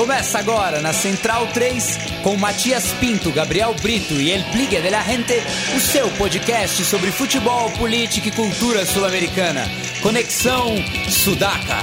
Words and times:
Começa 0.00 0.38
agora 0.38 0.80
na 0.80 0.94
Central 0.94 1.46
3 1.48 1.98
com 2.22 2.34
Matias 2.34 2.90
Pinto, 2.94 3.30
Gabriel 3.30 3.74
Brito 3.82 4.14
e 4.14 4.30
El 4.30 4.42
Pligue 4.44 4.80
de 4.80 4.88
la 4.88 5.02
Gente, 5.02 5.34
o 5.76 5.78
seu 5.78 6.08
podcast 6.12 6.82
sobre 6.86 7.12
futebol, 7.12 7.70
política 7.72 8.28
e 8.28 8.32
cultura 8.32 8.86
sul-americana. 8.86 9.70
Conexão 10.00 10.74
Sudaca. 11.06 11.82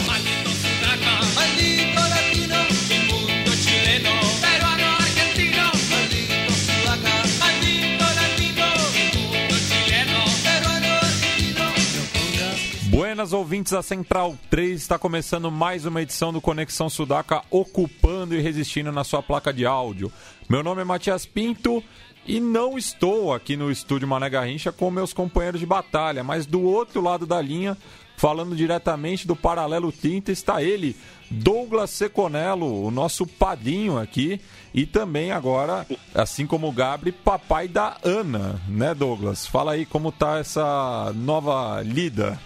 Buenas 13.17 13.33
ouvintes 13.33 13.71
da 13.71 13.81
Central 13.81 14.37
3, 14.47 14.79
está 14.79 14.99
começando 14.99 15.49
mais 15.49 15.87
uma 15.87 16.03
edição 16.03 16.31
do 16.31 16.39
Conexão 16.39 16.87
Sudaca, 16.87 17.41
ocupando 17.49 18.35
e 18.35 18.39
resistindo 18.39 18.91
na 18.91 19.03
sua 19.03 19.23
placa 19.23 19.51
de 19.51 19.65
áudio. 19.65 20.13
Meu 20.47 20.61
nome 20.61 20.83
é 20.83 20.85
Matias 20.85 21.25
Pinto 21.25 21.83
e 22.27 22.39
não 22.39 22.77
estou 22.77 23.33
aqui 23.33 23.57
no 23.57 23.71
estúdio 23.71 24.07
Mané 24.07 24.29
Garrincha 24.29 24.71
com 24.71 24.91
meus 24.91 25.13
companheiros 25.13 25.59
de 25.59 25.65
batalha, 25.65 26.23
mas 26.23 26.45
do 26.45 26.61
outro 26.61 27.01
lado 27.01 27.25
da 27.25 27.41
linha, 27.41 27.75
falando 28.17 28.55
diretamente 28.55 29.25
do 29.25 29.35
Paralelo 29.35 29.91
30, 29.91 30.31
está 30.31 30.61
ele, 30.61 30.95
Douglas 31.31 31.89
Seconello, 31.89 32.85
o 32.85 32.91
nosso 32.91 33.25
padrinho 33.25 33.97
aqui, 33.97 34.39
e 34.75 34.85
também 34.85 35.31
agora, 35.31 35.87
assim 36.13 36.45
como 36.45 36.69
o 36.69 36.71
Gabri, 36.71 37.11
papai 37.11 37.67
da 37.67 37.97
Ana, 38.03 38.61
né 38.67 38.93
Douglas? 38.93 39.47
Fala 39.47 39.71
aí 39.71 39.87
como 39.87 40.11
tá 40.11 40.37
essa 40.37 41.11
nova 41.15 41.81
lida. 41.81 42.39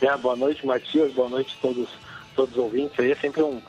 É, 0.00 0.16
boa 0.16 0.36
noite, 0.36 0.64
Matias. 0.64 1.12
Boa 1.12 1.28
noite 1.28 1.56
a 1.58 1.62
todos, 1.62 1.88
todos 2.36 2.56
os 2.56 2.62
ouvintes. 2.62 2.98
Aí 3.00 3.10
é 3.10 3.16
sempre 3.16 3.42
um, 3.42 3.60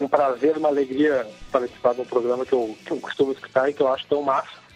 um 0.00 0.08
prazer, 0.08 0.56
uma 0.56 0.68
alegria 0.68 1.26
participar 1.52 1.94
de 1.94 2.00
um 2.00 2.04
programa 2.04 2.44
que 2.44 2.52
eu, 2.52 2.76
que 2.84 2.90
eu 2.90 3.00
costumo 3.00 3.32
escutar 3.32 3.70
e 3.70 3.72
que 3.72 3.80
eu 3.80 3.92
acho 3.92 4.06
tão 4.06 4.22
massa. 4.22 4.66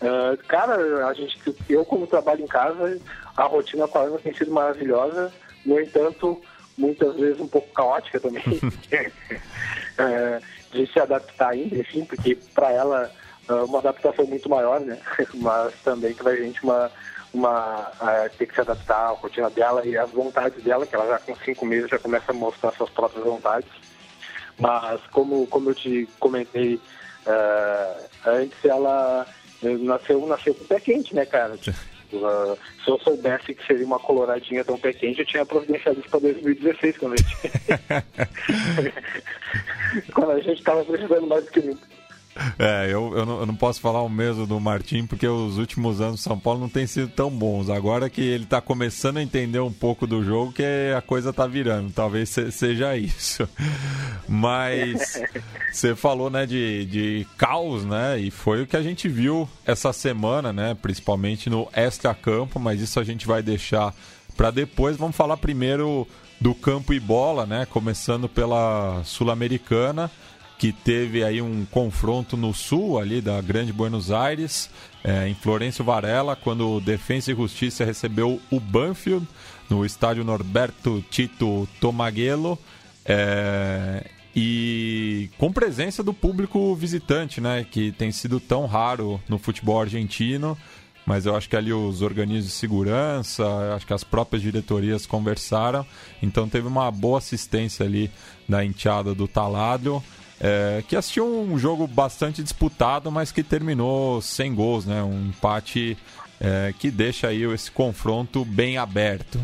Uh, 0.00 0.36
cara, 0.46 1.06
a 1.06 1.14
gente, 1.14 1.38
eu 1.68 1.84
como 1.84 2.06
trabalho 2.06 2.42
em 2.42 2.46
casa, 2.46 3.00
a 3.36 3.44
rotina 3.44 3.88
com 3.88 3.98
a 3.98 4.02
Ana 4.02 4.18
tem 4.18 4.34
sido 4.34 4.52
maravilhosa. 4.52 5.32
No 5.66 5.80
entanto, 5.80 6.40
muitas 6.78 7.14
vezes 7.16 7.40
um 7.40 7.48
pouco 7.48 7.72
caótica 7.72 8.20
também. 8.20 8.42
uh, 9.98 10.42
de 10.70 10.86
se 10.92 11.00
adaptar 11.00 11.50
ainda, 11.50 11.76
enfim, 11.76 12.04
porque 12.04 12.36
para 12.54 12.70
ela 12.70 13.10
uh, 13.48 13.64
uma 13.64 13.78
adaptação 13.78 14.26
muito 14.26 14.48
maior, 14.48 14.80
né? 14.80 14.98
Mas 15.34 15.74
também 15.82 16.14
para 16.14 16.30
a 16.30 16.36
gente 16.36 16.62
uma 16.62 16.90
uma 17.32 17.90
uh, 18.00 18.36
ter 18.36 18.46
que 18.46 18.54
se 18.54 18.60
adaptar 18.60 19.06
à 19.06 19.08
rotina 19.08 19.48
dela 19.50 19.86
e 19.86 19.96
às 19.96 20.10
vontades 20.10 20.62
dela, 20.62 20.86
que 20.86 20.94
ela 20.94 21.06
já 21.06 21.18
com 21.18 21.34
cinco 21.36 21.64
meses 21.64 21.90
já 21.90 21.98
começa 21.98 22.30
a 22.30 22.34
mostrar 22.34 22.72
suas 22.72 22.90
próprias 22.90 23.24
vontades. 23.24 23.70
Mas 24.58 25.00
como, 25.10 25.46
como 25.46 25.70
eu 25.70 25.74
te 25.74 26.08
comentei 26.20 26.74
uh, 26.74 28.08
antes, 28.26 28.64
ela 28.64 29.26
nasceu, 29.62 30.26
nasceu 30.26 30.54
com 30.54 30.64
o 30.64 30.66
pé 30.66 30.78
quente, 30.80 31.14
né, 31.14 31.24
cara? 31.24 31.54
Uh, 31.54 32.58
se 32.84 32.90
eu 32.90 32.98
soubesse 32.98 33.54
que 33.54 33.66
seria 33.66 33.86
uma 33.86 33.98
coloradinha 33.98 34.62
tão 34.64 34.78
pé 34.78 34.92
quente, 34.92 35.20
eu 35.20 35.26
tinha 35.26 35.46
providenciado 35.46 36.00
isso 36.00 36.10
para 36.10 36.20
2016, 36.20 36.98
quando 36.98 37.14
a 37.14 37.16
gente 37.16 37.36
quando 40.12 40.30
a 40.32 40.40
gente 40.40 40.58
estava 40.58 40.84
precisando 40.84 41.26
mais 41.26 41.44
do 41.46 41.50
que 41.50 41.60
nunca. 41.60 41.92
É, 42.58 42.86
eu, 42.86 43.16
eu 43.16 43.26
não, 43.26 43.40
eu, 43.40 43.46
não, 43.46 43.54
posso 43.54 43.80
falar 43.80 44.02
o 44.02 44.08
mesmo 44.08 44.46
do 44.46 44.58
Martim, 44.58 45.06
porque 45.06 45.26
os 45.26 45.58
últimos 45.58 46.00
anos 46.00 46.20
do 46.20 46.22
São 46.22 46.38
Paulo 46.38 46.60
não 46.60 46.68
têm 46.68 46.86
sido 46.86 47.08
tão 47.08 47.30
bons. 47.30 47.68
Agora 47.68 48.08
que 48.08 48.22
ele 48.22 48.44
está 48.44 48.60
começando 48.60 49.18
a 49.18 49.22
entender 49.22 49.60
um 49.60 49.72
pouco 49.72 50.06
do 50.06 50.24
jogo, 50.24 50.52
que 50.52 50.62
a 50.96 51.02
coisa 51.02 51.30
está 51.30 51.46
virando. 51.46 51.92
Talvez 51.92 52.30
seja 52.30 52.96
isso. 52.96 53.46
Mas 54.26 55.20
você 55.70 55.94
falou 55.94 56.30
né, 56.30 56.46
de, 56.46 56.86
de 56.86 57.26
caos, 57.36 57.84
né? 57.84 58.18
E 58.18 58.30
foi 58.30 58.62
o 58.62 58.66
que 58.66 58.76
a 58.76 58.82
gente 58.82 59.08
viu 59.08 59.48
essa 59.66 59.92
semana, 59.92 60.52
né? 60.52 60.74
Principalmente 60.80 61.50
no 61.50 61.68
extra-campo, 61.74 62.58
mas 62.58 62.80
isso 62.80 62.98
a 62.98 63.04
gente 63.04 63.26
vai 63.26 63.42
deixar 63.42 63.94
para 64.36 64.50
depois. 64.50 64.96
Vamos 64.96 65.16
falar 65.16 65.36
primeiro 65.36 66.08
do 66.40 66.54
campo 66.54 66.94
e 66.94 66.98
bola, 66.98 67.44
né? 67.44 67.66
Começando 67.66 68.26
pela 68.26 69.02
Sul-Americana 69.04 70.10
que 70.62 70.70
teve 70.70 71.24
aí 71.24 71.42
um 71.42 71.64
confronto 71.64 72.36
no 72.36 72.54
sul 72.54 72.96
ali 72.96 73.20
da 73.20 73.40
Grande 73.40 73.72
Buenos 73.72 74.12
Aires, 74.12 74.70
é, 75.02 75.26
em 75.26 75.34
Florencio 75.34 75.84
Varela, 75.84 76.36
quando 76.36 76.78
Defensa 76.78 77.32
e 77.32 77.34
Justiça 77.34 77.84
recebeu 77.84 78.40
o 78.48 78.60
Banfield 78.60 79.26
no 79.68 79.84
estádio 79.84 80.22
Norberto 80.22 81.04
Tito 81.10 81.68
Tomaguelo. 81.80 82.56
É, 83.04 84.06
e 84.36 85.30
com 85.36 85.52
presença 85.52 86.00
do 86.00 86.14
público 86.14 86.76
visitante, 86.76 87.40
né, 87.40 87.66
que 87.68 87.90
tem 87.90 88.12
sido 88.12 88.38
tão 88.38 88.64
raro 88.64 89.20
no 89.28 89.40
futebol 89.40 89.80
argentino, 89.80 90.56
mas 91.04 91.26
eu 91.26 91.34
acho 91.34 91.48
que 91.48 91.56
ali 91.56 91.72
os 91.72 92.02
organismos 92.02 92.44
de 92.44 92.52
segurança, 92.52 93.74
acho 93.74 93.84
que 93.84 93.92
as 93.94 94.04
próprias 94.04 94.40
diretorias 94.40 95.06
conversaram, 95.06 95.84
então 96.22 96.48
teve 96.48 96.68
uma 96.68 96.88
boa 96.92 97.18
assistência 97.18 97.84
ali 97.84 98.08
da 98.48 98.64
enteada 98.64 99.12
do 99.12 99.26
Taladro 99.26 100.00
é, 100.42 100.82
que 100.88 100.96
assistiu 100.96 101.24
um 101.24 101.56
jogo 101.56 101.86
bastante 101.86 102.42
disputado, 102.42 103.12
mas 103.12 103.30
que 103.30 103.44
terminou 103.44 104.20
sem 104.20 104.52
gols, 104.52 104.84
né? 104.84 105.00
Um 105.00 105.28
empate 105.28 105.96
é, 106.40 106.74
que 106.76 106.90
deixa 106.90 107.28
aí 107.28 107.44
esse 107.44 107.70
confronto 107.70 108.44
bem 108.44 108.76
aberto. 108.76 109.38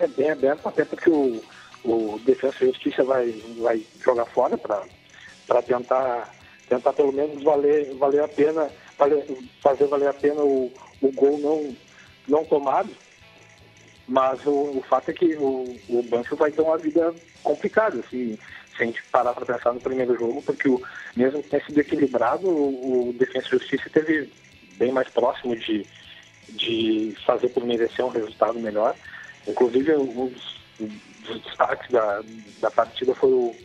É 0.00 0.08
bem 0.08 0.30
aberto, 0.30 0.66
até 0.66 0.84
porque 0.84 1.08
o, 1.08 1.40
o 1.84 2.18
Defensa 2.24 2.64
e 2.64 2.66
Justiça 2.66 3.04
vai, 3.04 3.30
vai 3.60 3.80
jogar 4.02 4.26
fora 4.26 4.58
para 4.58 5.62
tentar, 5.62 6.34
tentar 6.68 6.92
pelo 6.92 7.12
menos 7.12 7.44
valer, 7.44 7.94
valer 7.94 8.24
a 8.24 8.28
pena, 8.28 8.68
valer, 8.98 9.24
fazer 9.62 9.86
valer 9.86 10.08
a 10.08 10.14
pena 10.14 10.42
o, 10.42 10.72
o 11.00 11.12
gol 11.12 11.38
não, 11.38 11.76
não 12.26 12.44
tomado. 12.44 12.90
Mas 14.08 14.44
o, 14.44 14.78
o 14.78 14.84
fato 14.88 15.10
é 15.10 15.14
que 15.14 15.36
o, 15.36 15.76
o 15.88 16.36
vai 16.36 16.50
ter 16.50 16.62
uma 16.62 16.76
vida 16.76 17.14
complicada. 17.44 18.00
Assim, 18.00 18.36
se 18.76 18.82
a 18.82 18.86
gente 18.86 19.02
parar 19.10 19.34
para 19.34 19.46
pensar 19.46 19.72
no 19.72 19.80
primeiro 19.80 20.16
jogo, 20.18 20.42
porque 20.42 20.68
o, 20.68 20.80
mesmo 21.16 21.42
que 21.42 21.50
tenha 21.50 21.64
sido 21.64 21.80
equilibrado, 21.80 22.48
o, 22.48 23.10
o 23.10 23.12
Defensa 23.12 23.48
e 23.48 23.58
Justiça 23.58 23.90
teve 23.90 24.32
bem 24.76 24.92
mais 24.92 25.08
próximo 25.08 25.56
de, 25.56 25.86
de 26.48 27.14
fazer 27.26 27.48
por 27.50 27.64
merecer 27.64 28.04
um 28.04 28.10
resultado 28.10 28.58
melhor. 28.58 28.94
Inclusive, 29.46 29.94
um 29.96 30.28
dos, 30.28 30.56
dos 30.78 31.42
destaques 31.42 31.90
da, 31.90 32.22
da 32.60 32.70
partida 32.70 33.14
foi 33.14 33.30
o, 33.30 33.56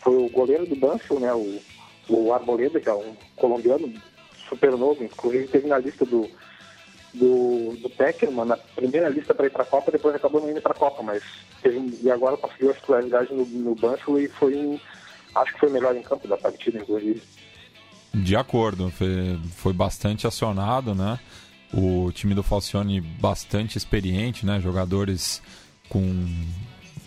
foi 0.00 0.16
o 0.16 0.28
goleiro 0.28 0.66
do 0.66 0.76
Banfield, 0.76 1.22
né, 1.22 1.32
o, 1.34 1.60
o 2.08 2.32
Arboleda, 2.32 2.80
que 2.80 2.88
é 2.88 2.94
um 2.94 3.16
colombiano 3.36 3.92
super 4.48 4.72
novo, 4.72 5.02
inclusive 5.02 5.48
teve 5.48 5.66
na 5.66 5.78
lista 5.78 6.04
do, 6.04 6.30
do, 7.14 7.76
do 7.80 7.88
Peckerman 7.88 8.44
na 8.44 8.56
primeira 8.56 9.08
lista 9.08 9.32
para 9.34 9.46
ir 9.46 9.50
para 9.50 9.62
a 9.62 9.66
Copa, 9.66 9.92
depois 9.92 10.14
acabou 10.14 10.40
não 10.40 10.50
indo 10.50 10.60
para 10.60 10.72
a 10.72 10.78
Copa, 10.78 11.02
mas 11.02 11.22
teve, 11.62 11.98
e 12.02 12.10
agora 12.10 12.36
conseguiu 12.36 12.70
a 12.70 12.74
titularidade 12.74 13.32
no, 13.32 13.46
no 13.46 13.74
banco 13.74 14.18
e 14.18 14.28
foi, 14.28 14.80
acho 15.34 15.52
que 15.54 15.60
foi 15.60 15.68
o 15.68 15.72
melhor 15.72 15.96
em 15.96 16.02
campo 16.02 16.26
da 16.26 16.36
partida, 16.36 16.78
inclusive. 16.78 17.22
De 18.12 18.36
acordo, 18.36 18.90
foi, 18.90 19.40
foi 19.56 19.72
bastante 19.72 20.26
acionado, 20.26 20.94
né? 20.94 21.18
O 21.72 22.12
time 22.12 22.34
do 22.34 22.42
Falcione 22.42 23.00
bastante 23.00 23.76
experiente, 23.76 24.46
né? 24.46 24.60
Jogadores 24.60 25.42
com 25.88 26.24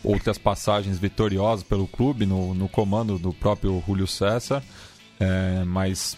outras 0.03 0.37
passagens 0.37 0.99
vitoriosas 0.99 1.63
pelo 1.63 1.87
clube 1.87 2.25
no, 2.25 2.53
no 2.53 2.69
comando 2.69 3.17
do 3.17 3.33
próprio 3.33 3.81
Julio 3.85 4.07
César, 4.07 4.63
é, 5.19 5.63
mas 5.65 6.17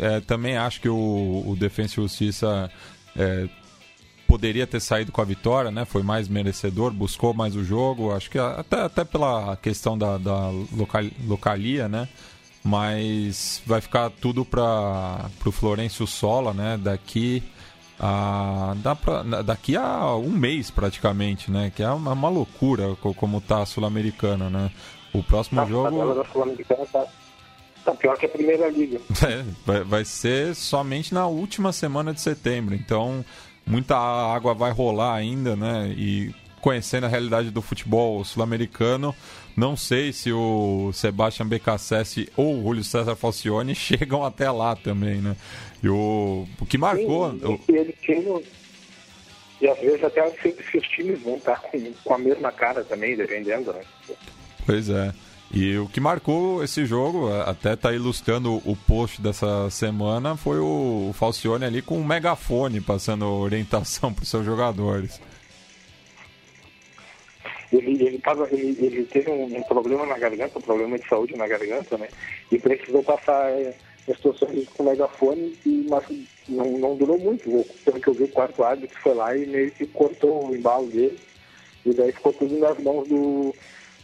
é, 0.00 0.20
também 0.20 0.56
acho 0.56 0.80
que 0.80 0.88
o, 0.88 1.44
o 1.46 1.56
Defensa 1.56 1.94
e 1.94 2.02
Justiça 2.02 2.70
é, 3.16 3.48
poderia 4.26 4.66
ter 4.66 4.80
saído 4.80 5.12
com 5.12 5.20
a 5.20 5.24
vitória, 5.24 5.70
né? 5.70 5.84
Foi 5.84 6.02
mais 6.02 6.28
merecedor, 6.28 6.90
buscou 6.90 7.34
mais 7.34 7.54
o 7.54 7.62
jogo. 7.62 8.14
Acho 8.14 8.30
que 8.30 8.38
até, 8.38 8.80
até 8.80 9.04
pela 9.04 9.56
questão 9.56 9.96
da, 9.96 10.16
da 10.16 10.48
local, 10.74 11.02
localia, 11.26 11.88
né? 11.88 12.08
Mas 12.64 13.60
vai 13.66 13.80
ficar 13.80 14.08
tudo 14.10 14.44
para 14.44 15.28
o 15.44 15.52
Florencio 15.52 16.06
Sola, 16.06 16.54
né? 16.54 16.78
Daqui 16.80 17.42
a, 18.00 18.74
dá 18.78 18.96
pra, 18.96 19.22
daqui 19.42 19.76
a 19.76 20.14
um 20.16 20.30
mês 20.30 20.70
praticamente, 20.70 21.50
né? 21.50 21.70
Que 21.74 21.82
é 21.82 21.90
uma, 21.90 22.12
uma 22.12 22.28
loucura 22.28 22.96
como 23.16 23.40
tá 23.40 23.62
a 23.62 23.66
Sul-Americana, 23.66 24.48
né? 24.48 24.70
O 25.12 25.22
próximo 25.22 25.60
tá, 25.60 25.66
jogo. 25.66 26.20
A 26.20 26.24
Sul-Americana 26.32 26.86
tá, 26.90 27.06
tá 27.84 27.94
pior 27.94 28.16
que 28.16 28.26
a 28.26 28.28
primeira 28.28 28.68
liga. 28.68 29.00
É, 29.22 29.82
vai, 29.84 30.04
ser 30.04 30.54
somente 30.54 31.14
na 31.14 31.26
última 31.26 31.72
semana 31.72 32.12
de 32.12 32.20
setembro. 32.20 32.74
Então 32.74 33.24
muita 33.64 33.96
água 33.96 34.54
vai 34.54 34.72
rolar 34.72 35.14
ainda, 35.14 35.54
né? 35.54 35.94
E 35.96 36.34
conhecendo 36.60 37.06
a 37.06 37.08
realidade 37.08 37.50
do 37.50 37.62
futebol 37.62 38.24
sul-americano, 38.24 39.14
não 39.56 39.76
sei 39.76 40.12
se 40.12 40.32
o 40.32 40.92
Sebastian 40.92 41.46
Becassese 41.46 42.28
ou 42.36 42.58
o 42.58 42.62
Julio 42.62 42.84
César 42.84 43.16
Falcione 43.16 43.74
chegam 43.76 44.24
até 44.24 44.50
lá 44.50 44.76
também, 44.76 45.20
né? 45.20 45.36
E 45.82 45.88
o, 45.88 46.46
o 46.60 46.66
que 46.66 46.78
marcou... 46.78 47.32
Sim, 47.32 47.58
e, 47.68 47.76
ele 47.76 47.94
tinha, 48.00 48.40
e 49.60 49.68
às 49.68 49.78
vezes 49.78 50.02
até 50.04 50.28
se, 50.30 50.56
se 50.70 50.78
os 50.78 50.88
times 50.88 51.20
vão 51.22 51.36
estar 51.36 51.60
com, 51.60 51.92
com 52.04 52.14
a 52.14 52.18
mesma 52.18 52.52
cara 52.52 52.84
também, 52.84 53.16
dependendo, 53.16 53.72
né? 53.72 53.82
Pois 54.64 54.88
é. 54.88 55.12
E 55.52 55.76
o 55.76 55.86
que 55.86 56.00
marcou 56.00 56.64
esse 56.64 56.86
jogo, 56.86 57.28
até 57.30 57.76
tá 57.76 57.92
ilustrando 57.92 58.62
o 58.64 58.74
post 58.74 59.20
dessa 59.20 59.68
semana, 59.68 60.34
foi 60.34 60.58
o 60.58 61.12
Falcione 61.12 61.66
ali 61.66 61.82
com 61.82 61.98
um 61.98 62.04
megafone 62.04 62.80
passando 62.80 63.26
orientação 63.26 64.12
para 64.14 64.22
os 64.22 64.30
seus 64.30 64.46
jogadores. 64.46 65.20
Ele, 67.70 68.02
ele, 68.02 68.18
tava, 68.18 68.48
ele, 68.50 68.76
ele 68.80 69.04
teve 69.04 69.30
um, 69.30 69.44
um, 69.44 69.62
problema 69.64 70.06
na 70.06 70.18
garganta, 70.18 70.58
um 70.58 70.62
problema 70.62 70.98
de 70.98 71.06
saúde 71.06 71.36
na 71.36 71.46
garganta, 71.46 71.98
né? 71.98 72.08
E 72.50 72.58
precisou 72.58 73.02
passar 73.02 73.50
é, 73.50 73.74
instruções 74.08 74.68
com 74.70 74.84
megafone, 74.84 75.58
e, 75.66 75.86
mas 75.88 76.04
não, 76.48 76.78
não 76.78 76.96
durou 76.96 77.18
muito. 77.18 77.44
Pelo 77.84 78.00
que 78.00 78.08
eu 78.08 78.14
vi, 78.14 78.24
o 78.24 78.28
quarto 78.28 78.62
árbitro 78.62 78.98
foi 79.00 79.14
lá 79.14 79.36
e 79.36 79.46
meio 79.46 79.70
que 79.70 79.86
cortou 79.86 80.48
o 80.48 80.56
embalo 80.56 80.86
dele. 80.86 81.18
E 81.84 81.92
daí 81.92 82.12
ficou 82.12 82.32
tudo 82.32 82.58
nas 82.58 82.78
mãos 82.78 83.08
do 83.08 83.54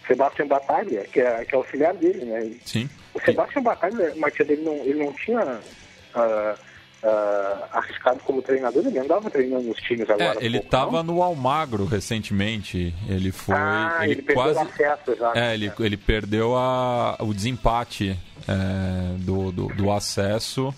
Sebastião 0.08 0.48
Batalha, 0.48 1.06
que 1.12 1.20
é, 1.20 1.44
que 1.44 1.54
é 1.54 1.58
auxiliar 1.58 1.94
dele, 1.94 2.24
né? 2.24 2.50
Sim. 2.64 2.88
O 3.14 3.20
Sebastião 3.20 3.62
Batalha, 3.62 4.14
Matia, 4.16 4.44
ele 4.48 4.62
não, 4.62 4.74
ele 4.76 5.04
não 5.04 5.12
tinha 5.12 5.40
uh, 5.44 6.58
uh, 7.02 7.64
arriscado 7.72 8.20
como 8.24 8.42
treinador, 8.42 8.86
ele 8.86 8.98
andava 8.98 9.30
treinando 9.30 9.68
nos 9.68 9.78
times 9.78 10.08
agora. 10.08 10.40
É, 10.40 10.44
ele 10.44 10.58
estava 10.58 11.02
no 11.02 11.22
Almagro 11.22 11.84
recentemente. 11.84 12.94
Ele 13.08 13.30
foi. 13.30 13.54
Ah, 13.56 14.00
ele, 14.02 14.12
ele 14.12 14.22
perdeu 14.22 14.42
quase. 14.42 14.58
o 14.58 14.62
acesso, 14.62 15.10
exato. 15.12 15.38
É, 15.38 15.54
ele, 15.54 15.72
ele 15.78 15.96
perdeu 15.96 16.56
a, 16.56 17.16
o 17.20 17.34
desempate 17.34 18.18
é, 18.48 19.18
do, 19.18 19.52
do, 19.52 19.68
do, 19.68 19.92
acesso. 19.92 20.74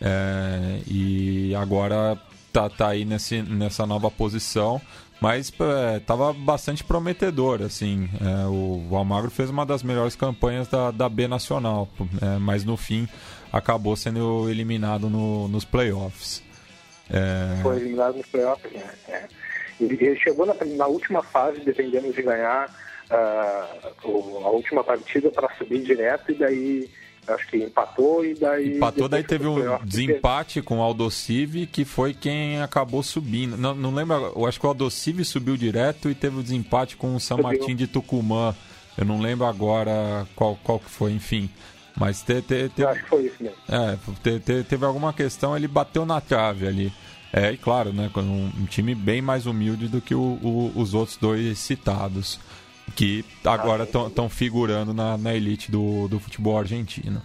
É, 0.00 0.80
e 0.86 1.54
agora 1.54 2.18
tá, 2.52 2.68
tá 2.68 2.88
aí 2.88 3.04
nesse, 3.04 3.40
nessa 3.42 3.86
nova 3.86 4.10
posição 4.10 4.80
mas 5.20 5.52
é, 5.60 6.00
bastante 6.38 6.84
prometedor, 6.84 7.62
assim. 7.62 8.08
É, 8.20 8.46
o, 8.46 8.86
o 8.90 8.96
Almagro 8.96 9.30
fez 9.30 9.50
uma 9.50 9.64
das 9.64 9.82
melhores 9.82 10.14
campanhas 10.14 10.68
da, 10.68 10.90
da 10.90 11.08
B 11.08 11.26
Nacional, 11.26 11.88
é, 12.20 12.38
mas 12.38 12.64
no 12.64 12.76
fim 12.76 13.08
acabou 13.52 13.96
sendo 13.96 14.48
eliminado 14.50 15.08
no, 15.08 15.48
nos 15.48 15.64
playoffs. 15.64 16.42
É... 17.10 17.62
Foi 17.62 17.76
eliminado 17.76 18.16
nos 18.16 18.26
playoffs, 18.26 18.72
né? 18.72 18.90
É. 19.08 19.24
Ele 19.80 20.16
chegou 20.16 20.46
na, 20.46 20.54
na, 20.54 20.86
última 20.86 21.22
fase, 21.22 21.60
dependendo 21.60 22.12
de 22.12 22.22
ganhar 22.22 22.68
uh, 23.10 24.44
a 24.44 24.50
última 24.50 24.82
partida 24.82 25.30
para 25.30 25.54
subir 25.56 25.82
direto 25.82 26.32
e 26.32 26.34
daí 26.34 26.90
acho 27.28 27.46
que 27.48 27.56
empatou 27.58 28.24
e 28.24 28.34
daí. 28.34 28.76
Empatou, 28.76 29.08
daí 29.08 29.22
teve 29.22 29.46
um 29.46 29.78
desempate 29.84 30.62
com 30.62 30.78
o 30.78 30.82
Aldocive, 30.82 31.66
que 31.66 31.84
foi 31.84 32.14
quem 32.14 32.60
acabou 32.60 33.02
subindo. 33.02 33.56
Não, 33.56 33.74
não 33.74 33.94
lembro, 33.94 34.32
eu 34.34 34.46
acho 34.46 34.58
que 34.60 34.66
o 34.66 34.68
Aldocive 34.68 35.24
subiu 35.24 35.56
direto 35.56 36.10
e 36.10 36.14
teve 36.14 36.36
o 36.36 36.40
um 36.40 36.42
desempate 36.42 36.96
com 36.96 37.14
o 37.14 37.20
São 37.20 37.38
Martin 37.38 37.74
de 37.74 37.86
Tucumã. 37.86 38.54
Eu 38.96 39.04
não 39.04 39.20
lembro 39.20 39.46
agora 39.46 40.26
qual, 40.34 40.58
qual 40.62 40.78
que 40.78 40.90
foi, 40.90 41.12
enfim. 41.12 41.50
Mas 41.98 42.22
te, 42.22 42.42
te, 42.42 42.68
te, 42.68 42.84
acho 42.84 43.02
que 43.02 43.08
foi 43.08 43.26
isso 43.26 43.42
mesmo. 43.42 43.56
É, 43.68 43.96
te, 44.22 44.38
te, 44.40 44.62
teve 44.64 44.84
alguma 44.84 45.12
questão, 45.12 45.56
ele 45.56 45.66
bateu 45.66 46.04
na 46.04 46.20
trave 46.20 46.66
ali. 46.66 46.92
É, 47.32 47.52
e 47.52 47.56
claro, 47.56 47.92
né, 47.92 48.10
um, 48.16 48.50
um 48.60 48.66
time 48.66 48.94
bem 48.94 49.20
mais 49.20 49.46
humilde 49.46 49.88
do 49.88 50.00
que 50.00 50.14
o, 50.14 50.20
o, 50.20 50.72
os 50.76 50.94
outros 50.94 51.16
dois 51.16 51.58
citados 51.58 52.38
que 52.94 53.24
agora 53.44 53.84
estão 53.84 54.28
figurando 54.28 54.94
na, 54.94 55.18
na 55.18 55.34
elite 55.34 55.70
do, 55.70 56.08
do 56.08 56.20
futebol 56.20 56.58
argentino. 56.58 57.20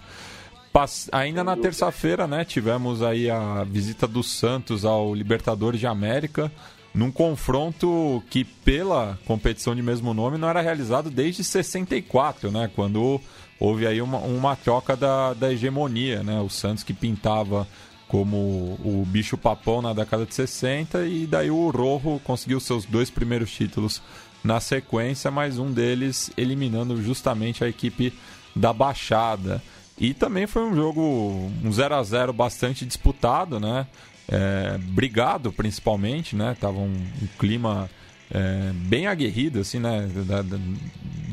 Pass... 0.72 1.08
Ainda 1.12 1.44
na 1.44 1.56
terça-feira, 1.56 2.26
né, 2.26 2.44
tivemos 2.44 3.02
aí 3.02 3.30
a 3.30 3.64
visita 3.64 4.06
do 4.06 4.22
Santos 4.22 4.84
ao 4.84 5.14
Libertadores 5.14 5.78
de 5.78 5.86
América, 5.86 6.50
num 6.94 7.10
confronto 7.10 8.22
que, 8.28 8.44
pela 8.44 9.18
competição 9.24 9.74
de 9.74 9.82
mesmo 9.82 10.12
nome, 10.12 10.38
não 10.38 10.48
era 10.48 10.60
realizado 10.60 11.10
desde 11.10 11.44
64, 11.44 12.50
né, 12.50 12.70
quando 12.74 13.20
houve 13.60 13.86
aí 13.86 14.02
uma, 14.02 14.18
uma 14.18 14.56
troca 14.56 14.96
da, 14.96 15.34
da 15.34 15.52
hegemonia, 15.52 16.22
né, 16.22 16.40
o 16.40 16.48
Santos 16.48 16.82
que 16.82 16.92
pintava 16.92 17.66
como 18.08 18.36
o 18.84 19.04
bicho 19.06 19.38
papão 19.38 19.80
na 19.80 19.94
década 19.94 20.26
de 20.26 20.34
60 20.34 21.06
e 21.06 21.26
daí 21.26 21.50
o 21.50 21.70
Rojo 21.70 22.20
conseguiu 22.22 22.60
seus 22.60 22.84
dois 22.84 23.08
primeiros 23.08 23.50
títulos 23.50 24.02
na 24.42 24.60
sequência, 24.60 25.30
mais 25.30 25.58
um 25.58 25.70
deles 25.70 26.30
eliminando 26.36 27.02
justamente 27.02 27.64
a 27.64 27.68
equipe 27.68 28.12
da 28.54 28.72
Baixada. 28.72 29.62
E 29.98 30.12
também 30.12 30.46
foi 30.46 30.62
um 30.62 30.74
jogo, 30.74 31.50
um 31.62 31.72
0 31.72 31.94
a 31.94 32.02
0 32.02 32.32
bastante 32.32 32.84
disputado, 32.84 33.60
né? 33.60 33.86
É, 34.28 34.78
brigado 34.78 35.52
principalmente, 35.52 36.34
né? 36.34 36.56
Tava 36.58 36.78
um, 36.78 36.92
um 37.22 37.26
clima 37.38 37.90
é, 38.30 38.72
bem 38.74 39.06
aguerrido, 39.06 39.60
assim, 39.60 39.78
né? 39.78 40.08
Da, 40.26 40.42
da, 40.42 40.58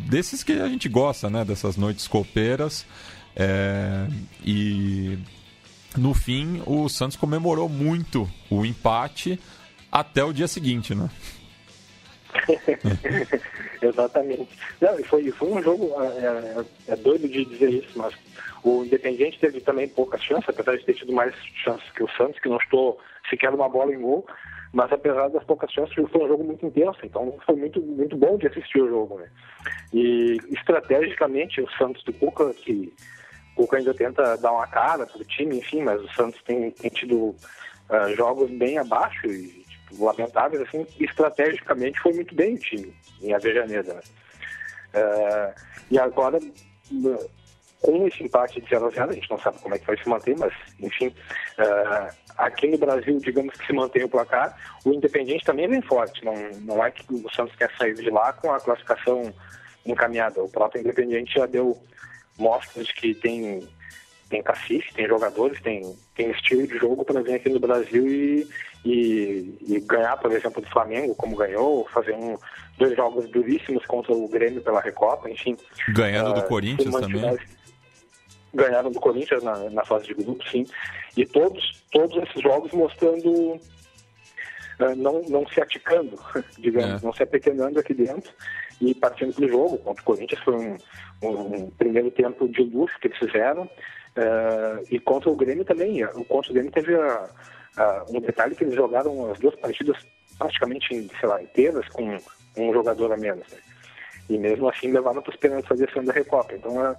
desses 0.07 0.43
que 0.43 0.53
a 0.53 0.67
gente 0.67 0.89
gosta, 0.89 1.29
né? 1.29 1.45
Dessas 1.45 1.77
noites 1.77 2.07
copeiras. 2.07 2.85
É, 3.35 4.07
e 4.43 5.17
no 5.97 6.13
fim, 6.13 6.61
o 6.65 6.87
Santos 6.89 7.17
comemorou 7.17 7.69
muito 7.69 8.29
o 8.49 8.65
empate 8.65 9.39
até 9.91 10.23
o 10.23 10.33
dia 10.33 10.47
seguinte, 10.47 10.93
né? 10.93 11.09
Exatamente. 13.81 14.49
Não, 14.81 14.97
foi, 15.03 15.31
foi 15.31 15.49
um 15.49 15.61
jogo, 15.61 15.93
é, 16.01 16.07
é, 16.07 16.93
é, 16.93 16.95
doido 16.95 17.27
de 17.27 17.45
dizer 17.45 17.69
isso, 17.69 17.97
mas 17.97 18.13
o 18.63 18.83
Independiente 18.83 19.39
teve 19.39 19.61
também 19.61 19.87
poucas 19.87 20.23
chances, 20.23 20.49
apesar 20.49 20.77
de 20.77 20.85
ter 20.85 20.93
tido 20.93 21.13
mais 21.13 21.33
chances 21.63 21.89
que 21.91 22.03
o 22.03 22.09
Santos, 22.11 22.39
que 22.39 22.49
não 22.49 22.57
estou 22.57 22.99
sequer 23.29 23.53
uma 23.53 23.69
bola 23.69 23.93
em 23.93 24.01
gol, 24.01 24.25
mas 24.73 24.91
apesar 24.91 25.29
das 25.29 25.43
poucas 25.43 25.71
chances, 25.71 25.93
foi 25.93 26.23
um 26.23 26.27
jogo 26.27 26.43
muito 26.43 26.65
intenso, 26.65 26.99
então 27.03 27.37
foi 27.45 27.55
muito, 27.55 27.81
muito 27.81 28.15
bom 28.15 28.37
de 28.37 28.47
assistir 28.47 28.81
o 28.81 28.89
jogo. 28.89 29.17
Né? 29.17 29.29
E 29.93 30.37
estrategicamente, 30.51 31.61
o 31.61 31.69
Santos 31.71 32.03
do 32.03 32.13
Cuca, 32.13 32.53
que 32.53 32.93
o 33.55 33.63
Cuca 33.63 33.77
ainda 33.77 33.93
tenta 33.93 34.37
dar 34.37 34.51
uma 34.51 34.67
cara 34.67 35.05
para 35.07 35.21
o 35.21 35.25
time, 35.25 35.57
enfim, 35.57 35.81
mas 35.81 36.01
o 36.01 36.13
Santos 36.13 36.41
tem, 36.43 36.69
tem 36.71 36.89
tido 36.91 37.15
uh, 37.89 38.15
jogos 38.15 38.49
bem 38.51 38.77
abaixo 38.77 39.27
e 39.27 39.58
lamentáveis, 39.97 40.61
assim, 40.61 40.85
estrategicamente 40.99 41.99
foi 41.99 42.13
muito 42.13 42.35
bem 42.35 42.55
o 42.55 42.59
time 42.59 42.93
em 43.21 43.33
Avejaneda. 43.33 43.93
Né? 43.93 44.01
Uh, 44.93 45.53
e 45.91 45.99
agora, 45.99 46.39
com 47.81 48.07
esse 48.07 48.23
empate 48.23 48.61
de 48.61 48.69
0 48.69 48.87
a 48.87 48.89
0 48.89 49.09
a 49.09 49.13
gente 49.13 49.29
não 49.29 49.39
sabe 49.39 49.59
como 49.59 49.75
é 49.75 49.79
que 49.79 49.87
vai 49.87 49.97
se 49.97 50.09
manter, 50.09 50.37
mas, 50.37 50.53
enfim, 50.79 51.07
uh, 51.07 52.15
aqui 52.37 52.67
no 52.67 52.77
Brasil, 52.77 53.17
digamos 53.19 53.55
que 53.55 53.65
se 53.65 53.73
mantém 53.73 54.03
o 54.03 54.09
placar, 54.09 54.55
o 54.85 54.93
Independente 54.93 55.45
também 55.45 55.67
vem 55.67 55.81
forte, 55.81 56.23
não, 56.23 56.33
não 56.61 56.85
é 56.85 56.91
que 56.91 57.05
o 57.13 57.29
Santos 57.33 57.55
quer 57.55 57.71
sair 57.77 57.95
de 57.95 58.09
lá 58.09 58.33
com 58.33 58.51
a 58.51 58.59
classificação 58.59 59.33
encaminhada, 59.85 60.43
o 60.43 60.49
próprio 60.49 60.81
Independente 60.81 61.33
já 61.33 61.45
deu 61.45 61.77
mostras 62.37 62.87
de 62.87 62.93
que 62.93 63.13
tem 63.13 63.67
tem 64.29 64.43
cacife, 64.43 64.93
tem 64.93 65.07
jogadores, 65.07 65.59
tem, 65.61 65.95
tem 66.15 66.29
estilo 66.31 66.67
de 66.67 66.77
jogo 66.77 67.03
para 67.03 67.21
vir 67.21 67.33
aqui 67.33 67.49
no 67.49 67.59
Brasil 67.59 68.07
e, 68.07 68.47
e, 68.85 69.57
e, 69.67 69.79
ganhar, 69.81 70.15
por 70.17 70.31
exemplo, 70.31 70.61
do 70.61 70.69
Flamengo, 70.69 71.15
como 71.15 71.35
ganhou, 71.35 71.87
fazer 71.91 72.13
um, 72.13 72.37
dois 72.77 72.95
jogos 72.95 73.27
duríssimos 73.29 73.85
contra 73.87 74.13
o 74.13 74.27
Grêmio 74.27 74.61
pela 74.61 74.81
Recopa, 74.81 75.29
enfim. 75.29 75.57
Ganhando 75.89 76.29
uh, 76.31 76.33
do 76.35 76.39
ah, 76.41 76.43
Corinthians 76.43 76.95
também. 76.95 77.37
Ganharam 78.53 78.91
do 78.91 78.99
Corinthians 78.99 79.43
na, 79.43 79.69
na 79.69 79.83
fase 79.83 80.05
de 80.07 80.13
grupo, 80.13 80.47
sim. 80.49 80.65
E 81.17 81.25
todos, 81.25 81.83
todos 81.91 82.15
esses 82.23 82.41
jogos 82.41 82.71
mostrando 82.71 83.29
uh, 83.29 84.95
não, 84.95 85.23
não 85.23 85.47
se 85.47 85.59
aticando, 85.59 86.19
digamos, 86.59 87.01
é. 87.01 87.05
não 87.05 87.13
se 87.13 87.23
apequenando 87.23 87.79
aqui 87.79 87.95
dentro 87.95 88.31
e 88.79 88.93
partindo 88.93 89.33
do 89.35 89.47
jogo 89.47 89.77
contra 89.79 90.01
o 90.01 90.05
Corinthians 90.05 90.41
foi 90.41 90.55
um, 90.55 90.77
um, 91.21 91.55
um 91.55 91.71
primeiro 91.71 92.09
tempo 92.11 92.47
de 92.47 92.61
luxo 92.63 92.97
que 92.99 93.07
eles 93.07 93.17
fizeram 93.17 93.69
Uh, 94.17 94.85
e 94.89 94.99
contra 94.99 95.29
o 95.29 95.35
Grêmio 95.35 95.63
também. 95.63 96.03
O 96.03 96.25
contra 96.25 96.51
o 96.51 96.53
Grêmio 96.53 96.71
teve 96.71 96.95
a, 96.95 97.29
a, 97.77 98.05
um 98.09 98.19
detalhe 98.19 98.55
que 98.55 98.63
eles 98.63 98.75
jogaram 98.75 99.31
as 99.31 99.39
duas 99.39 99.55
partidas 99.55 99.97
praticamente, 100.37 101.09
sei 101.19 101.29
lá, 101.29 101.41
inteiras 101.41 101.87
com 101.89 102.17
um 102.57 102.73
jogador 102.73 103.11
a 103.11 103.17
menos. 103.17 103.47
Né? 103.49 103.57
E 104.29 104.37
mesmo 104.37 104.69
assim 104.69 104.91
levaram 104.91 105.21
para 105.21 105.31
os 105.31 105.37
pênaltis 105.37 105.71
a 105.71 105.87
segunda 105.87 106.13
Recopa. 106.13 106.55
Então 106.55 106.85
é, 106.85 106.95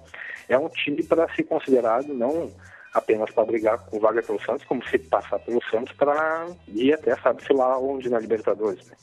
é 0.49 0.57
um 0.57 0.69
time 0.69 1.03
para 1.03 1.27
ser 1.33 1.43
considerado 1.43 2.13
não 2.13 2.51
apenas 2.93 3.31
para 3.31 3.45
brigar 3.45 3.79
com 3.79 3.99
vaga 3.99 4.21
pelo 4.21 4.41
Santos, 4.41 4.65
como 4.65 4.85
se 4.85 4.99
passar 4.99 5.39
pelo 5.39 5.61
Santos 5.69 5.93
para 5.95 6.47
ir 6.67 6.93
até 6.93 7.15
sabe-se 7.15 7.53
lá 7.53 7.77
onde 7.79 8.09
na 8.09 8.19
Libertadores. 8.19 8.85
Né? 8.87 8.95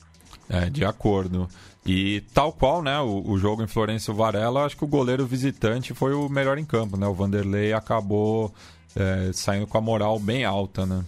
É, 0.49 0.69
de 0.69 0.85
acordo. 0.85 1.47
E 1.91 2.21
tal 2.35 2.53
qual, 2.53 2.83
né, 2.83 2.99
o, 2.99 3.23
o 3.31 3.39
jogo 3.39 3.63
em 3.63 3.67
Florencio 3.67 4.13
Varela, 4.13 4.63
acho 4.63 4.77
que 4.77 4.83
o 4.83 4.87
goleiro 4.87 5.25
visitante 5.25 5.91
foi 5.91 6.13
o 6.13 6.29
melhor 6.29 6.59
em 6.59 6.63
campo, 6.63 6.95
né? 6.95 7.07
O 7.07 7.15
Vanderlei 7.15 7.73
acabou 7.73 8.53
é, 8.95 9.31
saindo 9.33 9.65
com 9.65 9.75
a 9.75 9.81
moral 9.81 10.19
bem 10.19 10.45
alta, 10.45 10.85
né? 10.85 11.03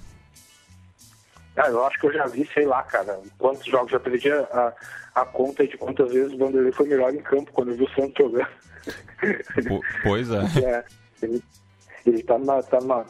Ah, 1.56 1.70
eu 1.70 1.86
acho 1.86 2.00
que 2.00 2.08
eu 2.08 2.14
já 2.14 2.26
vi, 2.26 2.50
sei 2.52 2.66
lá, 2.66 2.82
cara, 2.82 3.20
quantos 3.38 3.64
jogos, 3.68 3.92
já 3.92 4.00
perdi 4.00 4.32
a, 4.32 4.74
a 5.14 5.24
conta 5.24 5.68
de 5.68 5.78
quantas 5.78 6.12
vezes 6.12 6.34
o 6.34 6.38
Vanderlei 6.40 6.72
foi 6.72 6.88
melhor 6.88 7.14
em 7.14 7.22
campo 7.22 7.52
quando 7.52 7.70
eu 7.70 7.78
vi 7.78 7.84
o 7.84 7.90
Santos 7.92 8.16
jogando. 8.18 8.48
Pois 10.02 10.32
é. 10.32 10.40
é 10.66 10.84
ele, 11.22 11.44
ele 12.08 12.24
tá 12.24 12.40
numa, 12.40 12.64
tá 12.64 12.80
numa, 12.82 13.06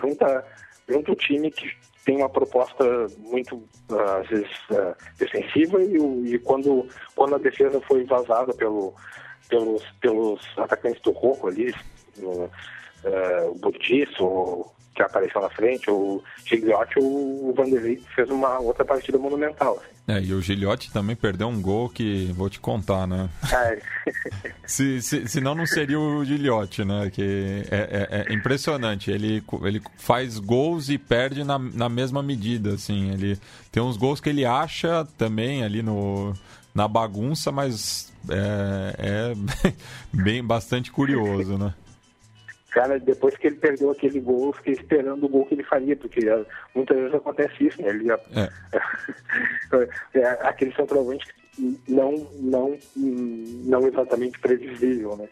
junta, 0.00 0.44
junta 0.88 1.10
o 1.10 1.16
time 1.16 1.50
que 1.50 1.68
tem 2.04 2.16
uma 2.16 2.28
proposta 2.28 2.84
muito, 3.18 3.62
ah, 3.90 4.18
às 4.18 4.28
vezes, 4.28 4.50
uh, 4.70 4.96
defensiva 5.18 5.82
e, 5.82 6.34
e, 6.34 6.38
quando, 6.38 6.86
quando 7.14 7.34
a 7.36 7.38
defesa 7.38 7.80
foi 7.82 8.04
vazada 8.04 8.52
pelo, 8.54 8.94
pelos, 9.48 9.84
pelos 10.00 10.40
atacantes 10.56 11.00
do 11.02 11.12
Roco 11.12 11.48
ali, 11.48 11.72
no, 12.16 12.44
uh, 12.44 13.50
o 13.50 13.54
Burdiço, 13.54 14.66
que 14.94 15.02
apareceu 15.02 15.40
na 15.40 15.48
frente, 15.48 15.90
o 15.90 16.22
Gigliotti, 16.44 16.98
o 16.98 17.52
Vanderlei 17.56 18.02
fez 18.14 18.30
uma 18.30 18.58
outra 18.58 18.84
partida 18.84 19.18
monumental. 19.18 19.78
Assim. 19.78 19.92
É, 20.08 20.20
e 20.20 20.34
o 20.34 20.42
Gigliotti 20.42 20.92
também 20.92 21.14
perdeu 21.14 21.48
um 21.48 21.60
gol 21.62 21.88
que 21.88 22.26
vou 22.32 22.50
te 22.50 22.58
contar, 22.58 23.06
né? 23.06 23.30
É. 23.52 23.78
se, 24.66 25.00
se, 25.00 25.28
senão 25.28 25.54
não 25.54 25.64
seria 25.64 25.98
o 25.98 26.24
Gigliotti, 26.24 26.84
né? 26.84 27.08
Que 27.10 27.62
é, 27.70 27.76
é, 27.76 28.26
é, 28.28 28.34
impressionante. 28.34 29.10
Ele, 29.10 29.42
ele 29.62 29.80
faz 29.96 30.38
gols 30.38 30.88
e 30.88 30.98
perde 30.98 31.44
na, 31.44 31.58
na 31.58 31.88
mesma 31.88 32.22
medida, 32.22 32.74
assim. 32.74 33.12
Ele 33.12 33.38
tem 33.70 33.82
uns 33.82 33.96
gols 33.96 34.20
que 34.20 34.28
ele 34.28 34.44
acha 34.44 35.06
também 35.16 35.62
ali 35.62 35.82
no, 35.82 36.34
na 36.74 36.88
bagunça, 36.88 37.52
mas 37.52 38.12
é, 38.28 38.94
é 38.98 39.72
bem 40.12 40.44
bastante 40.44 40.90
curioso, 40.90 41.56
né? 41.56 41.72
Cara, 42.72 42.98
depois 42.98 43.36
que 43.36 43.46
ele 43.46 43.56
perdeu 43.56 43.90
aquele 43.90 44.18
gol, 44.20 44.46
eu 44.46 44.52
fiquei 44.54 44.72
esperando 44.72 45.24
o 45.24 45.28
gol 45.28 45.44
que 45.46 45.54
ele 45.54 45.62
faria, 45.62 45.96
porque 45.96 46.26
é, 46.28 46.44
muitas 46.74 46.96
vezes 46.96 47.14
acontece 47.14 47.66
isso, 47.66 47.80
né? 47.80 47.88
Ele, 47.90 48.10
é. 48.10 48.50
é 50.18 50.28
aquele 50.42 50.74
centroavante 50.74 51.26
não, 51.88 52.26
não, 52.40 52.78
não 52.96 53.86
exatamente 53.86 54.38
previsível, 54.38 55.16
né? 55.16 55.28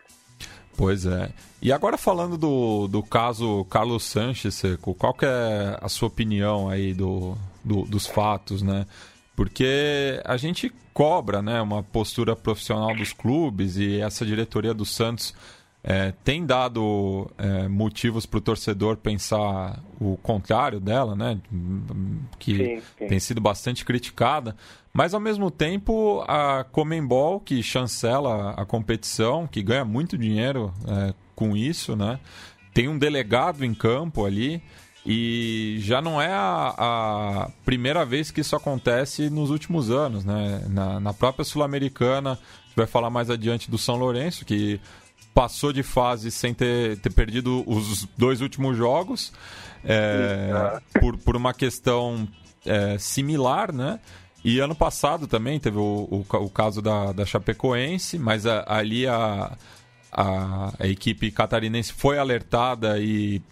Pois 0.76 1.04
é. 1.04 1.30
E 1.60 1.72
agora 1.72 1.98
falando 1.98 2.38
do, 2.38 2.86
do 2.88 3.02
caso 3.02 3.64
Carlos 3.66 4.04
Sanches, 4.04 4.54
Seco, 4.54 4.94
qual 4.94 5.12
que 5.12 5.26
é 5.26 5.78
a 5.80 5.88
sua 5.88 6.08
opinião 6.08 6.68
aí 6.68 6.94
do, 6.94 7.36
do, 7.64 7.82
dos 7.82 8.06
fatos, 8.06 8.62
né? 8.62 8.86
Porque 9.34 10.20
a 10.24 10.36
gente 10.36 10.72
cobra 10.92 11.40
né, 11.40 11.60
uma 11.62 11.82
postura 11.82 12.36
profissional 12.36 12.94
dos 12.94 13.12
clubes 13.12 13.76
e 13.76 14.00
essa 14.00 14.24
diretoria 14.24 14.74
do 14.74 14.84
Santos 14.84 15.34
é, 15.82 16.12
tem 16.22 16.44
dado 16.44 17.30
é, 17.38 17.66
motivos 17.66 18.26
para 18.26 18.38
o 18.38 18.40
torcedor 18.40 18.98
pensar 18.98 19.82
o 19.98 20.16
contrário 20.18 20.78
dela, 20.78 21.16
né? 21.16 21.40
Que 22.38 22.56
sim, 22.56 22.82
sim. 22.98 23.06
tem 23.06 23.18
sido 23.18 23.40
bastante 23.40 23.84
criticada. 23.84 24.54
Mas 24.92 25.14
ao 25.14 25.20
mesmo 25.20 25.50
tempo 25.50 26.22
a 26.28 26.64
Comembol, 26.64 27.40
que 27.40 27.62
chancela 27.62 28.50
a 28.50 28.64
competição, 28.66 29.46
que 29.46 29.62
ganha 29.62 29.84
muito 29.84 30.18
dinheiro 30.18 30.72
é, 30.86 31.14
com 31.34 31.56
isso, 31.56 31.96
né? 31.96 32.18
Tem 32.74 32.86
um 32.86 32.98
delegado 32.98 33.64
em 33.64 33.72
campo 33.72 34.24
ali. 34.24 34.62
E 35.06 35.78
já 35.80 36.02
não 36.02 36.20
é 36.20 36.30
a, 36.30 36.74
a, 36.76 37.50
primeira 37.64 38.04
vez 38.04 38.30
que 38.30 38.42
isso 38.42 38.54
acontece 38.54 39.30
nos 39.30 39.48
últimos 39.48 39.90
anos, 39.90 40.26
né? 40.26 40.62
Na, 40.68 41.00
na 41.00 41.14
própria 41.14 41.42
Sul-Americana, 41.42 42.32
a 42.32 42.34
gente 42.34 42.76
vai 42.76 42.86
falar 42.86 43.08
mais 43.08 43.30
adiante 43.30 43.70
do 43.70 43.78
São 43.78 43.96
Lourenço, 43.96 44.44
que 44.44 44.78
passou 45.34 45.72
de 45.72 45.82
fase 45.82 46.30
sem 46.30 46.52
ter, 46.52 46.98
ter 46.98 47.12
perdido 47.12 47.62
os 47.66 48.06
dois 48.16 48.40
últimos 48.40 48.76
jogos 48.76 49.32
é, 49.84 50.80
por, 51.00 51.16
por 51.18 51.36
uma 51.36 51.54
questão 51.54 52.28
é, 52.64 52.98
similar, 52.98 53.72
né? 53.72 54.00
E 54.44 54.58
ano 54.58 54.74
passado 54.74 55.26
também 55.26 55.60
teve 55.60 55.78
o, 55.78 56.24
o, 56.30 56.36
o 56.36 56.50
caso 56.50 56.80
da, 56.80 57.12
da 57.12 57.26
Chapecoense, 57.26 58.18
mas 58.18 58.46
a, 58.46 58.64
ali 58.66 59.06
a, 59.06 59.56
a, 60.10 60.72
a, 60.78 60.86
equipe 60.86 61.30
catarinense 61.30 61.92
foi 61.92 62.18
alertada 62.18 62.98
e 62.98 63.42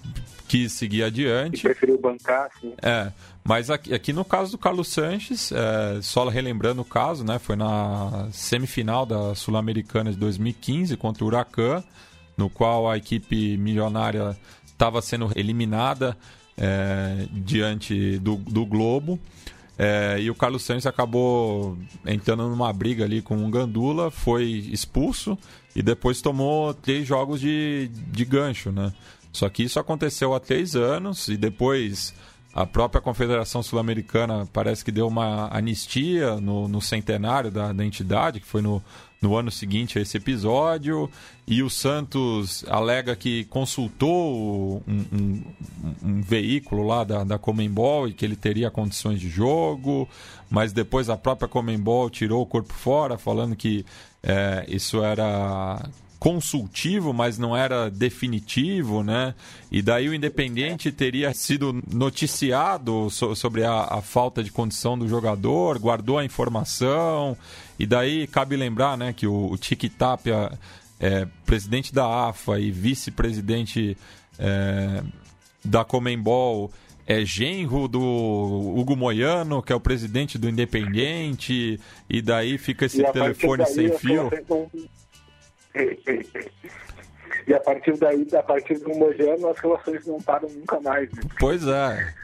quis 0.46 0.72
seguir 0.72 1.02
adiante. 1.02 1.58
E 1.58 1.62
preferiu 1.62 1.98
bancar, 1.98 2.48
sim. 2.58 2.72
É, 2.82 3.12
mas 3.48 3.70
aqui, 3.70 3.94
aqui 3.94 4.12
no 4.12 4.26
caso 4.26 4.52
do 4.52 4.58
Carlos 4.58 4.88
Sanches, 4.88 5.50
é, 5.52 6.02
só 6.02 6.28
relembrando 6.28 6.82
o 6.82 6.84
caso, 6.84 7.24
né? 7.24 7.38
Foi 7.38 7.56
na 7.56 8.28
semifinal 8.30 9.06
da 9.06 9.34
Sul-Americana 9.34 10.10
de 10.10 10.18
2015 10.18 10.94
contra 10.98 11.24
o 11.24 11.28
Huracan, 11.28 11.82
no 12.36 12.50
qual 12.50 12.90
a 12.90 12.98
equipe 12.98 13.56
milionária 13.56 14.38
estava 14.66 15.00
sendo 15.00 15.32
eliminada 15.34 16.14
é, 16.58 17.26
diante 17.32 18.18
do, 18.18 18.36
do 18.36 18.66
Globo. 18.66 19.18
É, 19.78 20.18
e 20.20 20.28
o 20.28 20.34
Carlos 20.34 20.62
Sanches 20.62 20.84
acabou 20.84 21.78
entrando 22.04 22.50
numa 22.50 22.70
briga 22.70 23.06
ali 23.06 23.22
com 23.22 23.46
o 23.46 23.50
Gandula, 23.50 24.10
foi 24.10 24.44
expulso 24.44 25.38
e 25.74 25.82
depois 25.82 26.20
tomou 26.20 26.74
três 26.74 27.08
jogos 27.08 27.40
de, 27.40 27.88
de 27.88 28.26
gancho, 28.26 28.70
né? 28.70 28.92
Só 29.32 29.48
que 29.48 29.62
isso 29.62 29.80
aconteceu 29.80 30.34
há 30.34 30.40
três 30.40 30.76
anos 30.76 31.28
e 31.28 31.36
depois 31.38 32.12
a 32.58 32.66
própria 32.66 33.00
Confederação 33.00 33.62
Sul-Americana 33.62 34.48
parece 34.52 34.84
que 34.84 34.90
deu 34.90 35.06
uma 35.06 35.48
anistia 35.56 36.40
no, 36.40 36.66
no 36.66 36.82
centenário 36.82 37.52
da, 37.52 37.72
da, 37.72 37.84
entidade, 37.86 38.40
que 38.40 38.46
foi 38.48 38.60
no, 38.60 38.82
no 39.22 39.36
ano 39.36 39.48
seguinte 39.48 39.96
a 39.96 40.02
esse 40.02 40.16
episódio. 40.16 41.08
E 41.46 41.62
o 41.62 41.70
Santos 41.70 42.64
alega 42.66 43.14
que 43.14 43.44
consultou 43.44 44.82
um, 44.88 45.04
um, 45.12 45.42
um 46.02 46.20
veículo 46.20 46.84
lá 46.84 47.04
da, 47.04 47.22
da 47.22 47.38
Comembol 47.38 48.08
e 48.08 48.12
que 48.12 48.24
ele 48.24 48.34
teria 48.34 48.72
condições 48.72 49.20
de 49.20 49.28
jogo, 49.28 50.08
mas 50.50 50.72
depois 50.72 51.08
a 51.08 51.16
própria 51.16 51.46
Comembol 51.46 52.10
tirou 52.10 52.42
o 52.42 52.46
corpo 52.46 52.72
fora, 52.72 53.16
falando 53.16 53.54
que 53.54 53.86
é, 54.20 54.64
isso 54.66 55.04
era 55.04 55.80
consultivo, 56.18 57.12
mas 57.12 57.38
não 57.38 57.56
era 57.56 57.88
definitivo, 57.90 59.02
né? 59.02 59.34
E 59.70 59.80
daí 59.80 60.08
o 60.08 60.14
Independente 60.14 60.90
teria 60.90 61.32
sido 61.32 61.80
noticiado 61.92 63.08
so 63.10 63.34
sobre 63.36 63.64
a, 63.64 63.84
a, 63.84 64.02
falta 64.02 64.42
de 64.42 64.50
condição 64.50 64.98
do 64.98 65.06
jogador, 65.06 65.78
guardou 65.78 66.18
a 66.18 66.24
informação, 66.24 67.36
e 67.78 67.86
daí 67.86 68.26
cabe 68.26 68.56
lembrar, 68.56 68.98
né, 68.98 69.12
que 69.12 69.26
o, 69.26 69.52
o 69.52 69.56
Tiki 69.56 69.88
Tapia 69.88 70.50
é 70.98 71.26
presidente 71.46 71.94
da 71.94 72.28
AFA 72.28 72.58
e 72.58 72.72
vice-presidente 72.72 73.96
é, 74.38 75.02
da 75.64 75.84
Comembol 75.84 76.72
é 77.06 77.24
genro 77.24 77.88
do 77.88 78.02
Hugo 78.02 78.94
Moiano, 78.94 79.62
que 79.62 79.72
é 79.72 79.76
o 79.76 79.80
presidente 79.80 80.36
do 80.36 80.46
Independente, 80.46 81.80
e 82.08 82.20
daí 82.20 82.58
fica 82.58 82.84
esse 82.84 83.02
telefone 83.12 83.64
sem 83.64 83.96
fio. 83.96 84.28
E 87.46 87.54
a 87.54 87.60
partir 87.60 87.96
daí, 87.96 88.26
a 88.36 88.42
partir 88.42 88.78
do 88.78 88.90
Mojano, 88.90 89.48
as 89.48 89.58
relações 89.58 90.06
não 90.06 90.20
param 90.20 90.48
nunca 90.50 90.78
mais. 90.80 91.10
Né? 91.10 91.22
Pois 91.40 91.66
é. 91.66 92.14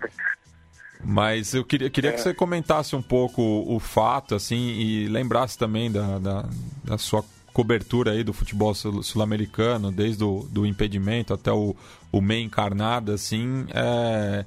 Mas 1.02 1.54
eu 1.54 1.64
queria, 1.64 1.88
queria 1.88 2.10
é. 2.10 2.12
que 2.12 2.20
você 2.20 2.34
comentasse 2.34 2.94
um 2.94 3.02
pouco 3.02 3.42
o, 3.42 3.80
fato, 3.80 4.34
assim, 4.34 4.56
e 4.56 5.08
lembrasse 5.08 5.56
também 5.56 5.90
da, 5.90 6.18
da, 6.18 6.48
da 6.82 6.98
sua 6.98 7.24
cobertura 7.54 8.12
aí 8.12 8.24
do 8.24 8.32
futebol 8.32 8.74
sul-americano, 8.74 9.92
desde 9.92 10.24
o 10.24 10.46
do 10.50 10.66
impedimento 10.66 11.32
até 11.32 11.52
o, 11.52 11.74
o 12.10 12.20
meio 12.20 12.44
encarnado, 12.44 13.12
assim, 13.12 13.66
é, 13.72 14.44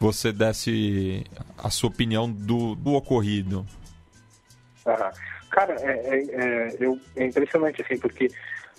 você 0.00 0.32
desse 0.32 1.24
a 1.56 1.70
sua 1.70 1.88
opinião 1.88 2.30
do, 2.30 2.74
do 2.74 2.94
ocorrido. 2.94 3.66
Aham. 4.86 5.10
Cara, 5.52 5.76
é, 5.82 5.92
é, 5.92 6.16
é, 6.16 6.76
eu, 6.80 6.98
é 7.14 7.26
impressionante, 7.26 7.82
assim, 7.82 7.98
porque 7.98 8.28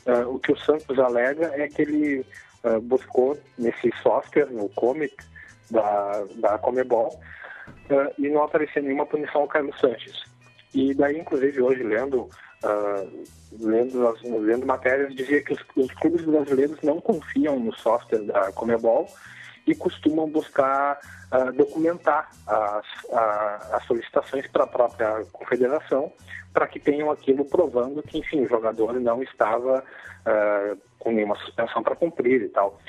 uh, 0.08 0.28
o 0.28 0.40
que 0.40 0.52
o 0.52 0.58
Santos 0.58 0.98
alega 0.98 1.52
é 1.54 1.68
que 1.68 1.84
ele 1.84 2.26
uh, 2.64 2.82
buscou 2.82 3.40
nesse 3.60 3.92
software, 4.02 4.48
no 4.48 4.68
Comet 4.70 5.16
da, 5.70 6.26
da 6.38 6.58
Comebol, 6.58 7.10
uh, 7.92 8.12
e 8.18 8.28
não 8.28 8.44
aparecia 8.44 8.82
nenhuma 8.82 9.06
punição 9.06 9.42
ao 9.42 9.48
Carlos 9.48 9.80
Sanches. 9.80 10.24
E 10.74 10.96
daí, 10.96 11.20
inclusive, 11.20 11.62
hoje, 11.62 11.84
lendo, 11.84 12.28
lendo, 13.60 14.18
lendo 14.40 14.66
matérias, 14.66 15.14
dizia 15.14 15.44
que 15.44 15.54
os, 15.54 15.64
os 15.76 15.94
clubes 15.94 16.26
brasileiros 16.26 16.82
não 16.82 17.00
confiam 17.00 17.60
no 17.60 17.72
software 17.76 18.24
da 18.24 18.52
Comebol 18.52 19.08
e 19.66 19.76
costumam 19.76 20.30
buscar 20.30 21.00
uh, 21.32 21.52
documentar 21.54 22.30
as, 22.46 22.86
a, 23.12 23.78
as 23.78 23.86
solicitações 23.86 24.48
para 24.48 24.66
a 24.66 24.68
própria 24.68 25.26
confederação 25.32 26.12
para 26.54 26.68
que 26.68 26.80
tenham 26.80 27.10
aquilo 27.10 27.46
provando 27.46 28.04
que, 28.04 28.20
enfim, 28.20 28.42
o 28.42 28.50
jogador 28.50 28.94
não 29.00 29.24
estava 29.24 29.80
uh, 29.84 30.78
com 31.00 31.12
nenhuma 31.12 31.36
suspensão 31.38 31.82
para 31.82 31.96
cumprir 31.96 32.42
e 32.44 32.50
tal. 32.50 32.80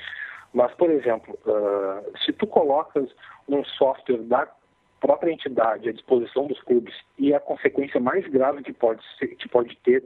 Mas, 0.52 0.72
por 0.74 0.90
exemplo, 0.90 1.36
uh, 1.46 2.18
se 2.24 2.32
tu 2.32 2.46
colocas 2.46 3.08
um 3.48 3.64
software 3.64 4.18
da 4.18 4.46
própria 5.00 5.32
entidade 5.32 5.88
à 5.88 5.92
disposição 5.92 6.46
dos 6.46 6.60
clubes 6.62 6.94
e 7.18 7.34
a 7.34 7.40
consequência 7.40 8.00
mais 8.00 8.26
grave 8.28 8.62
que 8.62 8.72
pode, 8.72 9.02
ser, 9.18 9.28
que 9.28 9.48
pode 9.48 9.76
ter 9.78 10.02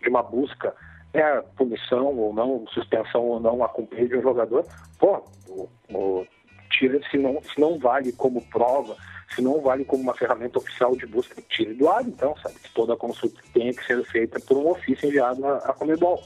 de 0.00 0.08
uma 0.08 0.22
busca 0.22 0.74
é 1.14 1.40
punição 1.56 2.06
ou 2.06 2.34
não, 2.34 2.66
suspensão 2.68 3.22
ou 3.22 3.40
não 3.40 3.62
a 3.62 3.68
cumprir 3.68 4.08
de 4.08 4.16
um 4.16 4.22
jogador, 4.22 4.66
pô, 4.98 5.24
o, 5.48 5.68
o, 5.92 6.26
tira, 6.70 7.00
se 7.08 7.16
não, 7.16 7.40
se 7.42 7.58
não 7.60 7.78
vale 7.78 8.12
como 8.12 8.42
prova, 8.48 8.96
se 9.34 9.40
não 9.40 9.60
vale 9.60 9.84
como 9.84 10.02
uma 10.02 10.14
ferramenta 10.14 10.58
oficial 10.58 10.96
de 10.96 11.06
busca, 11.06 11.40
tire 11.48 11.74
do 11.74 11.88
ar, 11.88 12.02
então, 12.02 12.36
sabe? 12.38 12.56
Que 12.56 12.70
toda 12.72 12.96
consulta 12.96 13.40
tenha 13.52 13.72
que 13.72 13.84
ser 13.86 14.04
feita 14.06 14.40
por 14.40 14.56
um 14.56 14.70
ofício 14.70 15.08
enviado 15.08 15.46
à, 15.46 15.58
à 15.58 15.72
Comebol. 15.72 16.22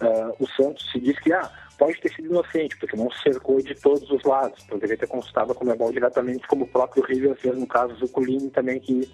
Uh, 0.00 0.44
o 0.44 0.48
Santos 0.48 0.90
se 0.90 0.98
diz 0.98 1.18
que, 1.20 1.32
ah, 1.32 1.50
pode 1.78 2.00
ter 2.00 2.12
sido 2.12 2.30
inocente, 2.30 2.76
porque 2.78 2.96
não 2.96 3.10
cercou 3.10 3.62
de 3.62 3.74
todos 3.74 4.10
os 4.10 4.22
lados, 4.24 4.62
poderia 4.64 4.96
ter 4.96 5.06
consultado 5.06 5.52
a 5.52 5.54
Comebol 5.54 5.92
diretamente, 5.92 6.46
como 6.46 6.64
o 6.64 6.68
próprio 6.68 7.04
River 7.04 7.36
fez 7.36 7.56
no 7.56 7.66
caso 7.66 7.94
do 7.94 8.08
Colini 8.08 8.50
também, 8.50 8.80
que, 8.80 9.10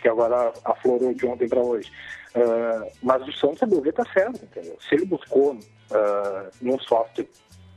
que 0.00 0.08
agora 0.08 0.52
aflorou 0.64 1.14
de 1.14 1.26
ontem 1.26 1.48
para 1.48 1.60
hoje. 1.60 1.90
Uh, 2.36 2.92
mas 3.02 3.26
o 3.26 3.32
Santos, 3.32 3.62
a 3.62 3.66
meu 3.66 3.80
ver, 3.80 3.90
está 3.90 4.04
certo, 4.12 4.44
entendeu? 4.44 4.76
Se 4.86 4.94
ele 4.94 5.06
buscou 5.06 5.54
uh, 5.54 6.50
num 6.60 6.78
software 6.78 7.26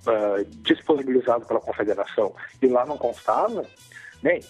uh, 0.06 0.44
disponibilizado 0.64 1.46
pela 1.46 1.62
confederação 1.62 2.36
e 2.62 2.68
lá 2.68 2.86
não 2.86 2.98
constava, 2.98 3.66
bem, 4.22 4.42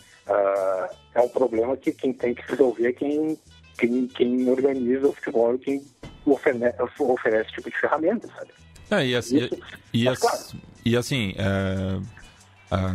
é 1.15 1.21
um 1.21 1.29
problema 1.29 1.77
que 1.77 1.91
quem 1.91 2.11
tem 2.11 2.33
que 2.33 2.41
resolver 2.49 2.87
é 2.87 2.93
quem, 2.93 3.37
quem, 3.77 4.07
quem 4.07 4.49
organiza 4.49 5.07
o 5.07 5.13
futebol 5.13 5.55
e 5.55 5.59
quem 5.59 5.85
oferece, 6.25 6.77
oferece 6.99 7.47
esse 7.47 7.55
tipo 7.55 7.69
de 7.69 7.79
ferramenta, 7.79 8.27
sabe? 8.27 8.51
É, 8.91 9.05
e, 9.05 9.15
assim, 9.15 9.37
Isso, 9.37 9.55
e, 9.93 10.07
e, 10.07 10.15
claro. 10.15 10.39
e 10.85 10.97
assim, 10.97 11.35
é, 11.37 11.43
é, 11.43 12.18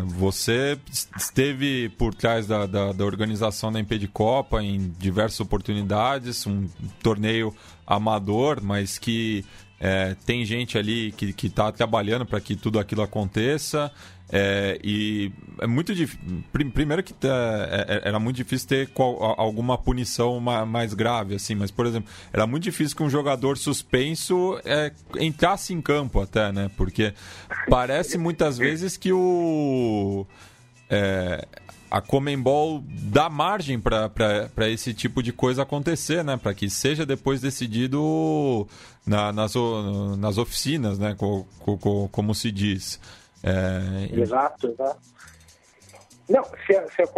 você 0.07 0.79
esteve 1.17 1.89
por 1.91 2.15
trás 2.15 2.47
da, 2.47 2.65
da, 2.65 2.93
da 2.93 3.05
organização 3.05 3.73
da 3.73 3.81
Copa 4.07 4.63
em 4.63 4.95
diversas 4.99 5.41
oportunidades, 5.41 6.47
um 6.47 6.69
torneio 7.03 7.55
amador, 7.87 8.63
mas 8.63 8.99
que 8.99 9.45
é, 9.81 10.17
tem 10.25 10.45
gente 10.45 10.79
ali 10.79 11.13
que 11.13 11.47
está 11.47 11.71
trabalhando 11.71 12.25
para 12.25 12.41
que 12.41 12.57
tudo 12.57 12.79
aquilo 12.79 13.03
aconteça. 13.03 13.93
É, 14.31 14.81
e 14.83 15.31
é 15.61 15.67
muito 15.67 15.95
difícil. 15.95 16.43
Primeiro 16.73 17.03
que 17.03 17.13
é, 17.23 18.03
é, 18.05 18.09
era 18.09 18.19
muito 18.19 18.37
difícil 18.37 18.69
ter 18.69 18.89
qual, 18.89 19.39
alguma 19.39 19.77
punição 19.77 20.41
mais 20.41 20.95
grave, 20.95 21.35
assim, 21.35 21.55
mas, 21.55 21.71
por 21.71 21.87
exemplo, 21.87 22.09
era 22.33 22.47
muito 22.47 22.63
difícil 22.65 22.97
que 22.97 23.03
um 23.03 23.11
jogador 23.11 23.59
suspenso 23.59 24.59
é, 24.65 24.91
entrasse 25.19 25.75
em 25.75 25.81
campo 25.81 26.21
até, 26.21 26.51
né? 26.51 26.71
Porque 26.77 27.13
parece 27.69 28.17
muitas 28.17 28.57
vezes 28.57 28.97
que 28.97 29.13
o. 29.13 30.27
É, 30.89 31.47
a 31.91 32.01
Comembol 32.01 32.83
dá 32.87 33.29
margem 33.29 33.81
para 33.81 34.71
esse 34.71 34.93
tipo 34.93 35.23
de 35.23 35.33
coisa 35.33 35.63
acontecer, 35.63 36.25
né? 36.25 36.37
Para 36.37 36.55
que 36.55 36.69
seja 36.69 37.07
depois 37.07 37.41
decidido 37.41 38.67
na, 39.07 39.33
nas, 39.33 39.55
nas 40.19 40.39
oficinas, 40.39 40.99
né? 40.99 41.15
Co, 41.17 41.47
co, 41.61 42.09
como 42.09 42.35
se 42.35 42.51
diz. 42.51 43.01
É... 43.43 44.09
Exato, 44.13 44.69
exato. 44.69 45.01
Não, 46.29 46.43
se 46.67 46.75
a, 46.75 46.89
se 46.91 47.03
a 47.03 47.09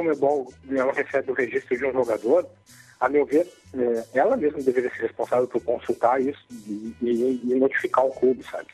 ela 0.76 0.92
recebe 0.92 1.30
o 1.30 1.34
registro 1.34 1.76
de 1.78 1.86
um 1.86 1.92
jogador, 1.92 2.46
a 2.98 3.08
meu 3.08 3.24
ver, 3.24 3.46
é, 3.74 4.18
ela 4.18 4.36
mesma 4.36 4.60
deveria 4.60 4.90
ser 4.90 5.02
responsável 5.02 5.46
por 5.46 5.62
consultar 5.62 6.20
isso 6.20 6.44
e, 6.50 6.96
e, 7.00 7.40
e 7.44 7.54
notificar 7.54 8.04
o 8.04 8.10
clube, 8.10 8.42
sabe? 8.42 8.68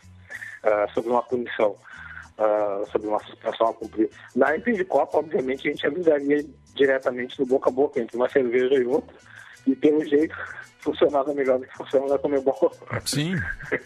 Uh, 0.64 0.92
sobre 0.94 1.10
uma 1.10 1.22
punição, 1.22 1.76
uh, 2.38 2.90
sobre 2.90 3.08
uma 3.08 3.20
suspensão 3.24 3.68
a 3.68 3.74
cumprir. 3.74 4.10
Na 4.34 4.54
MP 4.54 4.72
de 4.72 4.84
Copa, 4.84 5.18
obviamente, 5.18 5.68
a 5.68 5.70
gente 5.70 5.86
avisaria 5.86 6.44
diretamente 6.74 7.38
no 7.40 7.46
boca 7.46 7.70
a 7.70 7.72
boca 7.72 8.00
entre 8.00 8.16
uma 8.16 8.28
cerveja 8.28 8.74
e 8.74 8.84
outra, 8.84 9.14
e 9.66 9.74
pelo 9.76 10.04
jeito 10.04 10.34
funcionava 10.80 11.32
melhor 11.32 11.58
do 11.58 11.66
que 11.66 11.76
funciona 11.76 12.08
na 12.08 12.18
Comebol. 12.18 12.72
Sim. 13.04 13.34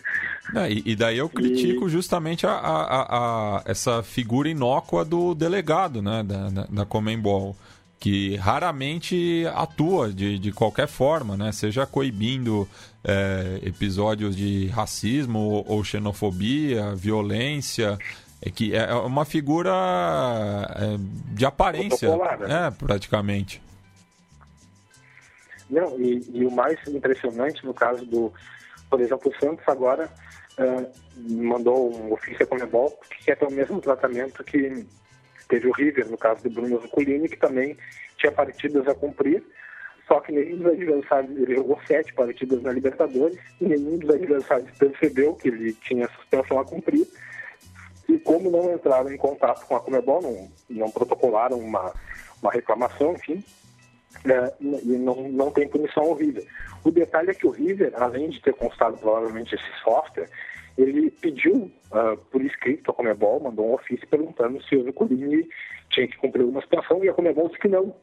E, 0.71 0.93
e, 0.93 0.95
daí 0.95 1.19
eu 1.19 1.29
critico 1.29 1.89
e... 1.89 1.91
justamente 1.91 2.47
a, 2.47 2.53
a, 2.53 3.57
a, 3.59 3.63
essa 3.65 4.01
figura 4.01 4.49
inócua 4.49 5.05
do 5.05 5.35
delegado 5.35 6.01
né, 6.01 6.23
da, 6.23 6.49
da, 6.49 6.67
da 6.71 6.87
Comembol, 6.87 7.57
que 7.99 8.37
raramente 8.37 9.45
atua 9.53 10.13
de, 10.13 10.39
de 10.39 10.53
qualquer 10.53 10.87
forma, 10.87 11.37
né, 11.37 11.51
seja 11.51 11.85
coibindo 11.85 12.69
é, 13.03 13.59
episódios 13.65 14.37
de 14.37 14.69
racismo 14.69 15.41
ou, 15.41 15.65
ou 15.67 15.85
xenofobia, 15.85 16.95
violência. 16.95 17.99
É 18.43 18.51
que 18.51 18.77
é 18.77 18.95
uma 18.95 19.25
figura 19.25 19.73
é, 20.77 20.97
de 21.35 21.45
aparência, 21.45 22.17
né? 22.17 22.69
é, 22.69 22.71
praticamente. 22.71 23.63
Não, 25.69 25.99
e, 25.99 26.23
e, 26.33 26.47
o 26.47 26.51
mais 26.51 26.79
impressionante 26.87 27.65
no 27.65 27.75
caso 27.75 28.05
do, 28.07 28.33
por 28.89 29.01
exemplo, 29.01 29.33
o 29.33 29.41
Santos 29.41 29.65
agora 29.67 30.09
uh, 30.59 30.93
mandou 31.29 31.93
um 31.93 32.13
ofício 32.13 32.45
a 32.45 32.47
Comebol 32.47 32.91
que 33.11 33.25
quer 33.25 33.37
ter 33.37 33.47
o 33.47 33.51
mesmo 33.51 33.81
tratamento 33.81 34.45
que 34.45 34.87
teve 35.49 35.69
o 35.69 35.73
River, 35.73 36.09
no 36.09 36.19
caso 36.19 36.43
do 36.43 36.51
Bruno 36.51 36.81
Zuculini, 36.81 37.29
que 37.29 37.37
também 37.37 37.77
tinha 38.17 38.33
partidas 38.33 38.87
a 38.87 38.95
cumprir, 38.95 39.43
só 40.07 40.21
que 40.21 40.33
nenhum 40.33 40.59
dos 40.59 40.67
adversários, 40.67 41.37
ele 41.37 41.57
jogou 41.57 41.79
sete 41.87 42.15
partidas 42.15 42.63
na 42.63 42.73
Libertadores, 42.73 43.39
e 43.61 43.65
nenhum 43.65 43.99
dos 43.99 44.11
adversários 44.11 44.71
percebeu 44.79 45.35
que 45.35 45.49
ele 45.49 45.73
tinha 45.75 46.09
suspensão 46.09 46.59
a 46.61 46.65
cumprir, 46.65 47.07
e 48.09 48.19
como 48.19 48.51
não 48.51 48.73
entraram 48.73 49.11
em 49.13 49.17
contato 49.17 49.67
com 49.67 49.77
a 49.77 49.81
Comebol, 49.81 50.23
não, 50.23 50.49
não 50.71 50.91
protocolaram 50.91 51.59
uma, 51.59 51.93
uma 52.43 52.53
reclamação, 52.53 53.13
enfim, 53.13 53.43
é, 54.25 54.53
e 54.61 54.97
não, 54.97 55.29
não 55.29 55.51
tem 55.51 55.69
punição 55.69 56.05
ao 56.05 56.15
River. 56.15 56.47
O 56.85 56.91
detalhe 56.91 57.31
é 57.31 57.35
que 57.35 57.47
o 57.47 57.51
River, 57.51 57.93
além 57.97 58.31
de 58.31 58.41
ter 58.41 58.55
constado 58.55 58.97
provavelmente 58.99 59.55
esse 59.55 59.83
software, 59.83 60.29
ele 60.79 61.11
pediu 61.11 61.71
uh, 61.91 62.17
por 62.31 62.43
escrito 62.43 62.91
a 62.91 62.95
Comebol, 62.95 63.41
mandou 63.41 63.71
um 63.71 63.75
ofício 63.75 64.07
perguntando 64.09 64.63
se 64.65 64.77
o 64.77 64.85
Nicolini 64.85 65.49
tinha 65.91 66.07
que 66.07 66.17
cumprir 66.19 66.45
uma 66.45 66.61
situação 66.61 67.03
e 67.03 67.09
a 67.09 67.15
Comebol 67.15 67.49
disse 67.49 67.61
que 67.61 67.69
não, 67.69 67.95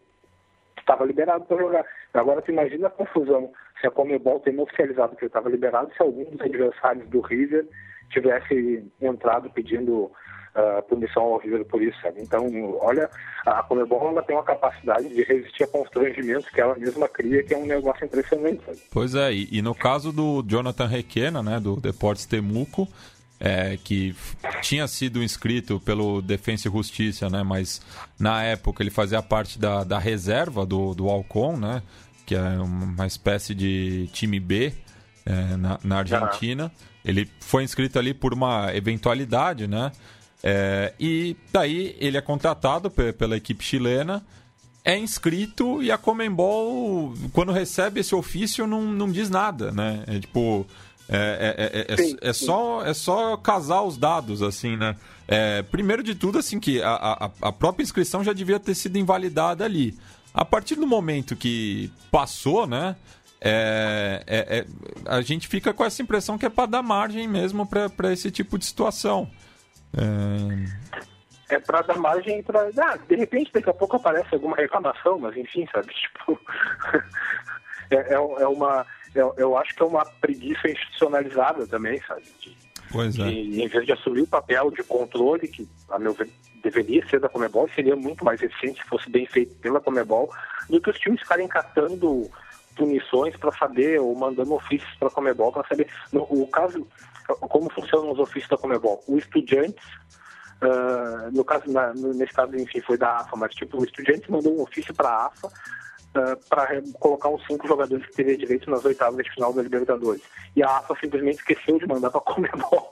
estava 0.83 1.05
liberado 1.05 1.45
para 1.45 1.57
jogar. 1.57 1.85
Agora, 2.13 2.41
tu 2.41 2.51
imagina 2.51 2.87
a 2.87 2.91
confusão 2.91 3.51
se 3.81 3.87
a 3.87 3.91
Comebol 3.91 4.39
tem 4.39 4.57
oficializado 4.59 5.15
que 5.15 5.23
ele 5.23 5.29
estava 5.29 5.49
liberado, 5.49 5.91
se 5.95 6.01
algum 6.01 6.23
dos 6.25 6.39
adversários 6.41 7.07
do 7.09 7.21
River 7.21 7.67
tivesse 8.09 8.85
entrado 9.01 9.49
pedindo 9.49 10.11
uh, 10.55 10.81
punição 10.87 11.23
ao 11.23 11.37
River 11.37 11.65
por 11.65 11.81
isso, 11.81 11.99
sabe? 12.01 12.21
Então, 12.21 12.47
olha, 12.79 13.09
a 13.45 13.63
Comebol 13.63 14.09
ela 14.09 14.23
tem 14.23 14.35
uma 14.35 14.43
capacidade 14.43 15.09
de 15.09 15.23
resistir 15.23 15.63
a 15.63 15.67
constrangimentos 15.67 16.47
que 16.49 16.61
ela 16.61 16.75
mesma 16.75 17.09
cria, 17.09 17.43
que 17.43 17.53
é 17.53 17.57
um 17.57 17.65
negócio 17.65 18.05
impressionante, 18.05 18.63
sabe? 18.65 18.79
Pois 18.91 19.15
é, 19.15 19.33
e, 19.33 19.49
e 19.51 19.61
no 19.61 19.75
caso 19.75 20.11
do 20.11 20.43
Jonathan 20.47 20.87
Requena, 20.87 21.41
né, 21.41 21.59
do 21.59 21.75
Deportes 21.75 22.25
Temuco, 22.25 22.87
é, 23.43 23.77
que 23.83 24.15
tinha 24.61 24.87
sido 24.87 25.21
inscrito 25.21 25.77
pelo 25.81 26.21
Defensa 26.21 26.69
e 26.69 26.71
Justiça, 26.71 27.29
né, 27.29 27.43
mas 27.43 27.81
na 28.17 28.41
época 28.41 28.81
ele 28.81 28.89
fazia 28.89 29.21
parte 29.21 29.59
da, 29.59 29.83
da 29.83 29.99
reserva 29.99 30.65
do, 30.65 30.95
do 30.95 31.09
Alcon, 31.09 31.57
né, 31.57 31.83
que 32.25 32.35
é 32.35 32.41
uma 32.41 33.05
espécie 33.05 33.53
de 33.53 34.09
time 34.13 34.39
B 34.39 34.73
é, 35.25 35.57
na, 35.57 35.77
na 35.83 35.97
Argentina. 35.97 36.71
Ele 37.03 37.29
foi 37.41 37.65
inscrito 37.65 37.99
ali 37.99 38.13
por 38.13 38.33
uma 38.33 38.73
eventualidade, 38.73 39.67
né? 39.67 39.91
É, 40.41 40.93
e 40.97 41.35
daí 41.51 41.97
ele 41.99 42.17
é 42.17 42.21
contratado 42.21 42.89
pela 42.89 43.35
equipe 43.35 43.61
chilena, 43.61 44.23
é 44.85 44.97
inscrito 44.97 45.83
e 45.83 45.91
a 45.91 45.97
Comembol, 45.97 47.13
quando 47.31 47.51
recebe 47.51 48.01
esse 48.01 48.13
ofício, 48.13 48.67
não, 48.67 48.81
não 48.81 49.11
diz 49.11 49.29
nada, 49.29 49.71
né? 49.71 50.03
É 50.07 50.19
tipo. 50.19 50.65
É, 51.09 51.85
é, 51.89 51.93
é, 51.93 52.29
é, 52.29 52.33
só, 52.33 52.83
é 52.85 52.93
só 52.93 53.35
casar 53.37 53.81
os 53.81 53.97
dados, 53.97 54.41
assim, 54.41 54.77
né? 54.77 54.95
primeiro 55.71 56.03
de 56.03 56.15
tudo, 56.15 56.37
assim, 56.39 56.59
que 56.59 56.81
a, 56.81 56.93
a, 56.93 57.31
a 57.41 57.51
própria 57.51 57.83
inscrição 57.83 58.23
já 58.23 58.33
devia 58.33 58.59
ter 58.59 58.75
sido 58.75 58.97
invalidada 58.97 59.65
ali. 59.65 59.97
A 60.33 60.43
partir 60.43 60.75
do 60.75 60.87
momento 60.87 61.35
que 61.35 61.91
passou, 62.09 62.65
né? 62.65 62.95
É, 63.45 64.23
é, 64.25 64.57
é, 64.59 64.65
a 65.05 65.21
gente 65.21 65.49
fica 65.49 65.73
com 65.73 65.83
essa 65.83 66.01
impressão 66.01 66.37
que 66.37 66.45
é 66.45 66.49
para 66.49 66.65
dar 66.65 66.81
margem 66.81 67.27
mesmo 67.27 67.67
para 67.67 68.13
esse 68.13 68.31
tipo 68.31 68.57
de 68.57 68.65
situação. 68.65 69.29
É, 69.95 71.55
é 71.55 71.59
para 71.59 71.81
dar 71.81 71.97
margem 71.97 72.41
para. 72.41 72.69
Ah, 72.79 72.97
de 72.97 73.15
repente, 73.15 73.51
daqui 73.53 73.69
a 73.69 73.73
pouco 73.73 73.97
aparece 73.97 74.33
alguma 74.33 74.55
reclamação, 74.55 75.19
mas 75.19 75.35
enfim, 75.35 75.67
sabe? 75.71 75.93
Tipo. 75.93 76.39
é, 77.91 77.95
é, 77.95 78.13
é, 78.13 78.47
uma. 78.47 78.85
Eu, 79.15 79.33
eu 79.37 79.57
acho 79.57 79.75
que 79.75 79.81
é 79.81 79.85
uma 79.85 80.05
preguiça 80.05 80.67
institucionalizada 80.69 81.67
também, 81.67 82.01
sabe? 82.07 82.23
De, 82.39 82.57
pois 82.91 83.17
é. 83.17 83.23
De, 83.23 83.61
em 83.61 83.67
vez 83.67 83.85
de 83.85 83.91
assumir 83.91 84.21
o 84.21 84.27
papel 84.27 84.71
de 84.71 84.83
controle, 84.83 85.47
que, 85.47 85.67
a 85.89 85.99
meu 85.99 86.13
ver, 86.13 86.29
deveria 86.63 87.05
ser 87.07 87.19
da 87.19 87.29
Comebol, 87.29 87.69
seria 87.75 87.95
muito 87.95 88.23
mais 88.23 88.41
eficiente 88.41 88.81
se 88.81 88.87
fosse 88.87 89.09
bem 89.09 89.25
feito 89.27 89.53
pela 89.55 89.81
Comebol, 89.81 90.31
do 90.69 90.81
que 90.81 90.89
os 90.89 90.97
times 90.97 91.19
ficarem 91.19 91.47
catando 91.47 92.29
punições 92.75 93.35
para 93.37 93.51
saber, 93.51 93.99
ou 93.99 94.15
mandando 94.15 94.53
ofícios 94.53 94.91
para 94.95 95.09
a 95.09 95.11
Comebol 95.11 95.51
para 95.51 95.67
saber. 95.67 95.87
No, 96.11 96.23
o 96.23 96.47
caso, 96.47 96.87
como 97.27 97.71
funcionam 97.71 98.11
os 98.11 98.19
ofícios 98.19 98.49
da 98.49 98.57
Comebol? 98.57 99.03
O 99.07 99.17
Estudiantes, 99.17 99.85
uh, 100.61 101.29
no 101.31 101.43
caso, 101.43 101.71
na, 101.71 101.93
nesse 101.93 102.33
caso, 102.33 102.55
enfim, 102.55 102.81
foi 102.81 102.97
da 102.97 103.17
AFA, 103.17 103.35
mas 103.35 103.53
tipo, 103.53 103.79
o 103.79 103.83
Estudiantes 103.83 104.27
mandou 104.29 104.57
um 104.57 104.61
ofício 104.61 104.93
para 104.93 105.09
a 105.09 105.25
AFA 105.27 105.51
uh, 106.15 106.49
para 106.49 106.81
colocar 106.99 107.29
os 107.29 107.45
cinco 107.45 107.67
jogadores 107.67 108.05
que 108.07 108.13
teriam 108.13 108.37
direito 108.37 108.69
nas 108.69 108.83
oitavas 108.85 109.23
de 109.23 109.31
final 109.31 109.53
da 109.53 109.61
Libertadores. 109.61 110.21
E 110.55 110.63
a 110.63 110.77
AFA 110.77 110.95
simplesmente 110.99 111.37
esqueceu 111.37 111.79
de 111.79 111.87
mandar 111.87 112.09
para 112.09 112.21
a 112.21 112.23
Comebol. 112.23 112.91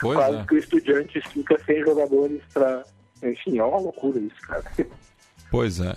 Quase 0.00 0.36
é. 0.36 0.44
que 0.44 0.54
o 0.54 0.58
Estudiantes 0.58 1.24
fica 1.26 1.58
sem 1.64 1.80
jogadores 1.80 2.40
para. 2.52 2.84
Enfim, 3.22 3.58
é 3.58 3.64
uma 3.64 3.78
loucura 3.78 4.18
isso, 4.18 4.40
cara. 4.42 4.64
Pois 5.50 5.80
é. 5.80 5.94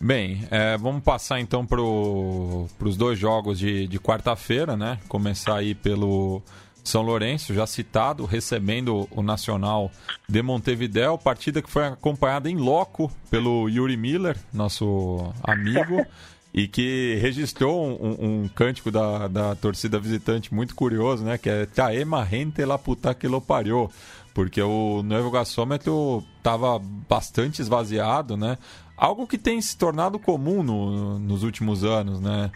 Bem, 0.00 0.46
é, 0.50 0.76
vamos 0.76 1.02
passar 1.02 1.40
então 1.40 1.66
para 1.66 1.80
os 1.80 2.96
dois 2.96 3.18
jogos 3.18 3.58
de, 3.58 3.88
de 3.88 3.98
quarta-feira, 3.98 4.76
né? 4.76 4.98
Começar 5.08 5.56
aí 5.56 5.74
pelo 5.74 6.42
São 6.88 7.02
Lourenço, 7.02 7.54
já 7.54 7.66
citado, 7.66 8.24
recebendo 8.24 9.06
o 9.10 9.22
Nacional 9.22 9.90
de 10.28 10.42
Montevidéu, 10.42 11.18
partida 11.18 11.62
que 11.62 11.70
foi 11.70 11.86
acompanhada 11.86 12.50
em 12.50 12.56
loco 12.56 13.10
pelo 13.30 13.68
Yuri 13.68 13.96
Miller, 13.96 14.36
nosso 14.52 15.32
amigo. 15.42 16.04
e 16.54 16.66
que 16.66 17.18
registrou 17.20 17.86
um, 17.86 18.42
um 18.44 18.48
cântico 18.48 18.90
da, 18.90 19.28
da 19.28 19.54
torcida 19.54 20.00
visitante 20.00 20.52
muito 20.52 20.74
curioso, 20.74 21.22
né? 21.22 21.36
Que 21.36 21.50
é 21.50 21.66
Taema 21.66 22.24
Gente 22.24 22.64
La 22.64 22.78
Puta 22.78 23.14
que 23.14 23.28
lo 23.28 23.40
parió 23.40 23.90
porque 24.38 24.62
o 24.62 25.02
Novo 25.02 25.32
Gasômetro 25.32 26.24
estava 26.36 26.78
bastante 26.78 27.60
esvaziado, 27.60 28.36
né? 28.36 28.56
Algo 28.96 29.26
que 29.26 29.36
tem 29.36 29.60
se 29.60 29.76
tornado 29.76 30.16
comum 30.16 30.62
no, 30.62 31.18
nos 31.18 31.42
últimos 31.42 31.82
anos, 31.82 32.20
né? 32.20 32.48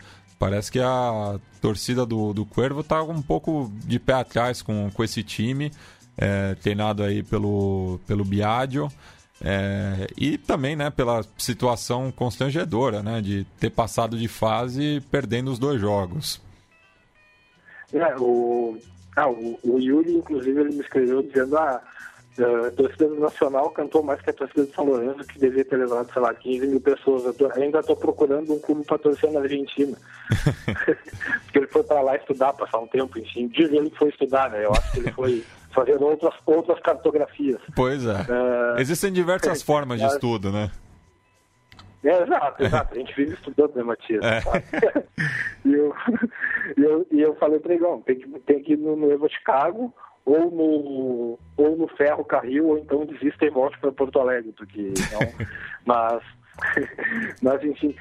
Parece 0.42 0.72
que 0.72 0.80
a 0.80 1.38
torcida 1.60 2.04
do, 2.04 2.32
do 2.32 2.44
Cuervo 2.44 2.80
está 2.80 3.00
um 3.00 3.22
pouco 3.22 3.70
de 3.84 4.00
pé 4.00 4.14
atrás 4.14 4.60
com, 4.60 4.90
com 4.90 5.04
esse 5.04 5.22
time, 5.22 5.70
é, 6.18 6.56
treinado 6.56 7.04
aí 7.04 7.22
pelo, 7.22 8.00
pelo 8.08 8.24
Biadio. 8.24 8.88
É, 9.40 10.08
e 10.18 10.36
também 10.36 10.74
né, 10.74 10.90
pela 10.90 11.24
situação 11.38 12.10
constrangedora 12.10 13.04
né, 13.04 13.20
de 13.20 13.46
ter 13.60 13.70
passado 13.70 14.18
de 14.18 14.26
fase 14.26 15.00
perdendo 15.12 15.48
os 15.48 15.60
dois 15.60 15.80
jogos. 15.80 16.42
É, 17.92 18.16
o, 18.18 18.76
ah, 19.14 19.30
o, 19.30 19.60
o 19.62 19.78
Yuri, 19.78 20.12
inclusive, 20.12 20.60
ele 20.60 20.74
me 20.74 20.80
escreveu 20.80 21.22
dizendo 21.22 21.56
ah, 21.56 21.80
a 22.38 22.70
torcida 22.70 23.08
do 23.08 23.20
Nacional 23.20 23.70
cantou 23.70 24.02
mais 24.02 24.20
que 24.22 24.30
a 24.30 24.32
torcida 24.32 24.64
de 24.64 24.72
São 24.72 24.86
Lourenço, 24.86 25.26
que 25.26 25.38
devia 25.38 25.64
ter 25.64 25.76
levado, 25.76 26.10
sei 26.10 26.22
lá, 26.22 26.32
15 26.32 26.66
mil 26.66 26.80
pessoas. 26.80 27.24
Eu 27.24 27.34
tô, 27.34 27.50
ainda 27.52 27.80
estou 27.80 27.94
procurando 27.94 28.54
um 28.54 28.58
clube 28.58 28.84
para 28.86 28.98
torcer 28.98 29.30
na 29.30 29.40
Argentina. 29.40 29.96
Porque 31.44 31.58
ele 31.58 31.66
foi 31.66 31.82
para 31.82 32.00
lá 32.00 32.16
estudar, 32.16 32.54
passar 32.54 32.78
um 32.78 32.86
tempo, 32.86 33.18
enfim. 33.18 33.48
Diz 33.48 33.70
ele 33.70 33.90
que 33.90 33.98
foi 33.98 34.08
estudar, 34.08 34.50
né? 34.50 34.64
Eu 34.64 34.70
acho 34.70 34.92
que 34.92 34.98
ele 35.00 35.12
foi 35.12 35.44
fazendo 35.74 36.06
outras, 36.06 36.34
outras 36.46 36.80
cartografias. 36.80 37.60
Pois 37.76 38.06
é. 38.06 38.14
Uh, 38.14 38.78
Existem 38.80 39.12
diversas 39.12 39.60
é, 39.60 39.64
formas 39.64 40.00
de 40.00 40.06
estudo, 40.06 40.50
né? 40.50 40.70
É, 42.02 42.22
exato, 42.22 42.62
exato. 42.64 42.94
A 42.94 42.98
gente 42.98 43.14
vive 43.14 43.34
estudando, 43.34 43.76
né, 43.76 43.82
Matias? 43.82 44.24
É. 44.24 44.40
e, 45.66 45.72
eu, 45.72 45.94
e, 46.76 46.82
eu, 46.82 47.06
e 47.12 47.20
eu 47.20 47.34
falei 47.36 47.60
para 47.60 47.74
ele, 47.74 47.84
tem 48.06 48.18
que, 48.18 48.40
tem 48.40 48.62
que 48.62 48.72
ir 48.72 48.78
no, 48.78 48.96
no 48.96 49.12
Evo 49.12 49.28
Chicago 49.28 49.94
ou 50.24 50.50
no, 50.50 51.38
ou 51.56 51.76
no 51.76 51.88
Ferro 51.88 52.24
Carril, 52.24 52.68
ou 52.68 52.78
então 52.78 53.04
desista 53.06 53.44
e 53.44 53.50
volte 53.50 53.78
para 53.78 53.92
Porto 53.92 54.20
Alegre, 54.20 54.52
porque 54.52 54.92
não. 55.12 55.46
Mas, 55.84 56.22
mas 57.42 57.64
enfim, 57.64 57.92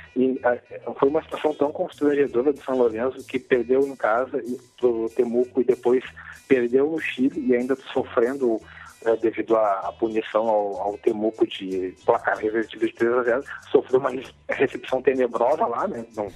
a, 0.43 0.93
foi 0.93 1.10
uma 1.10 1.23
situação 1.23 1.51
tão 1.55 1.71
constrangedora 1.71 2.53
do 2.53 2.62
São 2.62 2.77
Lourenço 2.77 3.25
que 3.25 3.39
perdeu 3.39 3.81
em 3.88 3.95
casa 3.95 4.39
para 4.79 4.88
o 4.88 5.10
Temuco 5.10 5.62
e 5.62 5.63
depois 5.63 6.03
perdeu 6.47 6.91
no 6.91 6.99
Chile 6.99 7.43
e 7.43 7.55
ainda 7.55 7.75
sofrendo 7.91 8.62
é, 9.03 9.15
devido 9.15 9.55
à, 9.55 9.91
punição 9.99 10.47
ao, 10.47 10.79
ao, 10.79 10.97
Temuco 10.99 11.47
de 11.47 11.95
placar 12.05 12.38
revertido 12.38 12.86
de 12.86 12.93
3 12.93 13.13
a 13.13 13.23
0, 13.23 13.43
sofreu 13.71 13.99
uma 13.99 14.12
recepção 14.47 15.01
tenebrosa 15.01 15.65
lá, 15.65 15.88
né? 15.88 16.05
Não, 16.15 16.31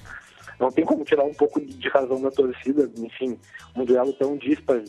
não 0.58 0.72
tem 0.72 0.84
como 0.84 1.04
tirar 1.04 1.22
um 1.22 1.34
pouco 1.34 1.60
de, 1.60 1.74
de 1.74 1.88
razão 1.88 2.20
da 2.20 2.30
torcida, 2.32 2.90
enfim, 2.96 3.38
um 3.76 3.84
duelo 3.84 4.12
tão 4.14 4.36
disparo 4.36 4.82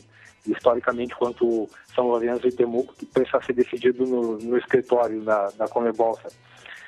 historicamente 0.51 1.15
quanto 1.15 1.69
São 1.93 2.07
Lourenço 2.07 2.47
e 2.47 2.51
Temuco, 2.51 2.93
que 2.93 3.05
precisa 3.05 3.41
ser 3.41 3.53
decidido 3.53 4.05
no, 4.05 4.37
no 4.37 4.57
escritório 4.57 5.21
da, 5.21 5.49
da 5.57 5.67
Comebol. 5.67 6.17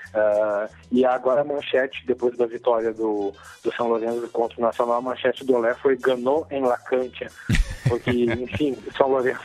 Uh, 0.10 0.74
e 0.91 1.06
agora 1.06 1.41
a 1.41 1.43
manchete, 1.43 2.04
depois 2.06 2.36
da 2.36 2.48
vitória 2.48 2.91
do, 2.91 3.32
do 3.63 3.74
São 3.76 3.88
Lourenço 3.88 4.28
contra 4.30 4.58
o 4.58 4.62
Nacional, 4.62 4.95
a 4.98 5.02
manchete 5.02 5.45
do 5.45 5.54
Olé 5.54 5.74
foi 5.76 5.95
ganhou 5.98 6.48
em 6.50 6.62
Lacantia. 6.62 7.30
Porque, 7.88 8.12
enfim, 8.26 8.76
o 8.88 8.93
São 8.93 9.10
Lourenço 9.10 9.41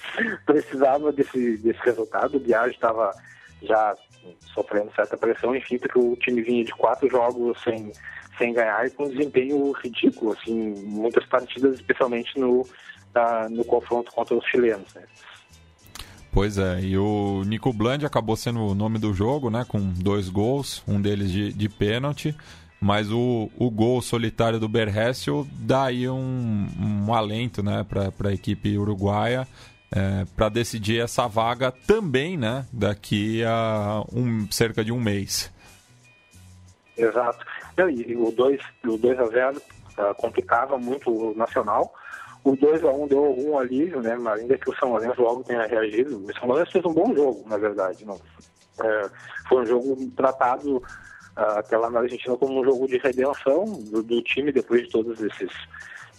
precisava 0.44 1.12
desse, 1.12 1.56
desse 1.58 1.80
resultado. 1.84 2.36
O 2.36 2.40
Biagi 2.40 2.74
estava 2.74 3.12
já 3.62 3.94
sofrendo 4.52 4.92
certa 4.94 5.16
pressão, 5.16 5.54
enfim, 5.54 5.78
porque 5.78 5.98
o 5.98 6.16
time 6.16 6.42
vinha 6.42 6.64
de 6.64 6.72
quatro 6.72 7.08
jogos 7.08 7.60
sem, 7.62 7.92
sem 8.36 8.52
ganhar 8.52 8.86
e 8.86 8.90
com 8.90 9.04
um 9.04 9.10
desempenho 9.10 9.72
ridículo, 9.72 10.32
assim, 10.32 10.74
muitas 10.84 11.24
partidas, 11.26 11.74
especialmente 11.74 12.38
no, 12.38 12.66
na, 13.14 13.48
no 13.48 13.64
confronto 13.64 14.12
contra 14.12 14.34
os 14.36 14.44
chilenos. 14.46 14.92
Né? 14.94 15.02
Pois 16.32 16.58
é, 16.58 16.80
e 16.80 16.96
o 16.96 17.42
Nico 17.44 17.72
Bland 17.72 18.04
acabou 18.04 18.36
sendo 18.36 18.60
o 18.60 18.74
nome 18.74 18.98
do 18.98 19.12
jogo, 19.12 19.50
né? 19.50 19.64
Com 19.66 19.80
dois 19.80 20.28
gols, 20.28 20.82
um 20.86 21.00
deles 21.00 21.30
de, 21.30 21.52
de 21.52 21.68
pênalti. 21.68 22.36
Mas 22.80 23.10
o, 23.10 23.50
o 23.58 23.68
gol 23.70 24.00
solitário 24.00 24.60
do 24.60 24.68
Berressel 24.68 25.44
dá 25.52 25.86
aí 25.86 26.08
um, 26.08 26.68
um 26.80 27.12
alento 27.12 27.60
né, 27.60 27.84
para 27.88 28.28
a 28.28 28.32
equipe 28.32 28.78
uruguaia 28.78 29.48
é, 29.90 30.24
para 30.36 30.48
decidir 30.48 31.00
essa 31.00 31.26
vaga 31.26 31.72
também 31.72 32.36
né, 32.36 32.66
daqui 32.72 33.42
a 33.44 34.04
um, 34.12 34.50
cerca 34.50 34.84
de 34.84 34.92
um 34.92 35.00
mês. 35.00 35.52
Exato. 36.96 37.44
E, 37.78 38.16
o 38.16 38.30
2 38.32 38.60
o 38.86 38.98
dois 38.98 39.18
a 39.18 39.26
0 39.26 39.56
uh, 39.56 39.62
ah, 39.98 40.14
complicava 40.14 40.76
muito 40.78 41.10
o 41.10 41.34
Nacional, 41.36 41.92
o 42.48 42.56
2x1 42.56 42.94
um 42.94 43.06
deu 43.06 43.24
algum 43.24 43.58
alívio, 43.58 44.00
né? 44.00 44.16
Mas 44.16 44.40
ainda 44.40 44.56
que 44.56 44.70
o 44.70 44.76
São 44.76 44.90
Lourenço 44.90 45.20
logo 45.20 45.44
tenha 45.44 45.66
reagido. 45.66 46.24
O 46.24 46.38
São 46.38 46.48
Lourenço 46.48 46.72
fez 46.72 46.84
um 46.84 46.92
bom 46.92 47.14
jogo, 47.14 47.44
na 47.48 47.56
verdade. 47.56 48.04
Não. 48.04 48.20
É, 48.82 49.10
foi 49.48 49.62
um 49.62 49.66
jogo 49.66 50.10
tratado 50.16 50.76
uh, 50.78 51.78
lá 51.78 51.90
na 51.90 52.00
Argentina 52.00 52.36
como 52.36 52.60
um 52.60 52.64
jogo 52.64 52.86
de 52.86 52.98
redenção 52.98 53.64
do, 53.64 54.02
do 54.02 54.22
time 54.22 54.52
depois 54.52 54.82
de 54.82 54.90
todos 54.90 55.20
esses, 55.20 55.52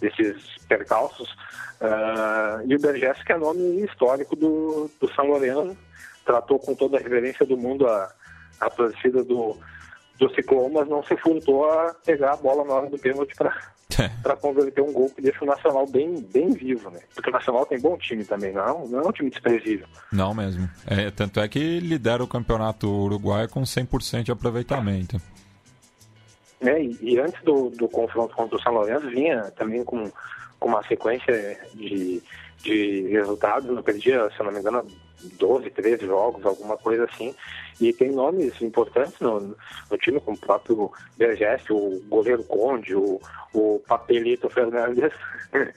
esses 0.02 0.58
percalços. 0.68 1.30
Uh, 1.82 2.68
e 2.68 2.76
o 2.76 2.80
Berges, 2.80 3.24
que 3.24 3.32
é 3.32 3.38
nome 3.38 3.84
histórico 3.84 4.36
do, 4.36 4.90
do 5.00 5.14
São 5.14 5.26
Lourenço, 5.26 5.78
tratou 6.26 6.60
com 6.60 6.76
toda 6.76 6.98
a 6.98 7.02
reverência 7.02 7.46
do 7.46 7.58
mundo 7.58 7.88
a, 7.88 8.14
a 8.60 8.70
torcida 8.70 9.24
do, 9.24 9.58
do 10.20 10.30
Ciclone, 10.36 10.74
mas 10.74 10.88
não 10.88 11.02
se 11.04 11.16
furtou 11.18 11.70
a 11.70 11.96
pegar 12.06 12.34
a 12.34 12.38
bola 12.38 12.64
na 12.66 12.74
hora 12.74 12.90
do 12.90 13.00
pênalti 13.00 13.36
para 13.36 13.56
para 14.22 14.36
converter 14.36 14.82
um 14.82 14.94
gol 14.94 15.10
que 15.10 15.22
deixa 15.22 15.44
o 15.44 15.48
Nacional 15.48 15.88
bem, 15.88 16.22
bem 16.22 16.52
vivo, 16.52 16.90
né? 16.92 17.00
Porque 17.14 17.30
o 17.30 17.34
Nacional 17.34 17.66
tem 17.66 17.80
bom 17.80 17.98
time 17.98 18.24
também, 18.24 18.54
não, 18.54 18.84
é 18.84 18.88
não 18.88 19.00
é 19.02 19.08
um 19.08 19.12
time 19.12 19.30
desprezível. 19.30 19.88
Não 20.12 20.34
mesmo. 20.34 20.70
É, 20.86 21.10
tanto 21.10 21.40
é 21.40 21.48
que 21.48 21.80
lidera 21.80 22.24
o 22.24 22.28
campeonato 22.28 22.88
uruguaio 22.88 23.50
com 23.50 23.62
100% 23.62 24.24
de 24.24 24.32
aproveitamento. 24.32 25.20
É, 26.62 26.82
e, 26.82 26.98
e, 27.02 27.20
antes 27.20 27.42
do, 27.44 27.70
do 27.70 27.88
confronto 27.88 28.36
contra 28.36 28.58
o 28.58 28.62
São 28.62 28.74
Lourenço 28.74 29.10
vinha 29.10 29.44
também 29.52 29.84
com, 29.84 30.12
com 30.60 30.68
uma 30.68 30.84
sequência 30.84 31.58
de, 31.74 32.22
de 32.62 33.08
resultados, 33.08 33.70
não 33.70 33.82
perdia, 33.82 34.30
se 34.30 34.40
eu 34.40 34.46
não 34.46 34.52
me 34.52 34.60
engano, 34.60 34.86
12, 35.38 35.70
13 35.70 36.06
jogos, 36.06 36.46
alguma 36.46 36.78
coisa 36.78 37.06
assim. 37.06 37.34
E 37.80 37.94
tem 37.94 38.12
nomes 38.12 38.62
importantes 38.62 39.20
no, 39.20 39.56
no 39.90 39.98
time, 39.98 40.20
como 40.20 40.38
o 40.38 40.40
próprio 40.40 40.92
Berges, 41.18 41.70
o 41.70 42.02
goleiro 42.10 42.44
Conde, 42.44 42.96
o, 42.96 43.20
o 43.54 43.82
Papelito 43.88 44.50
Fernandes 44.50 45.14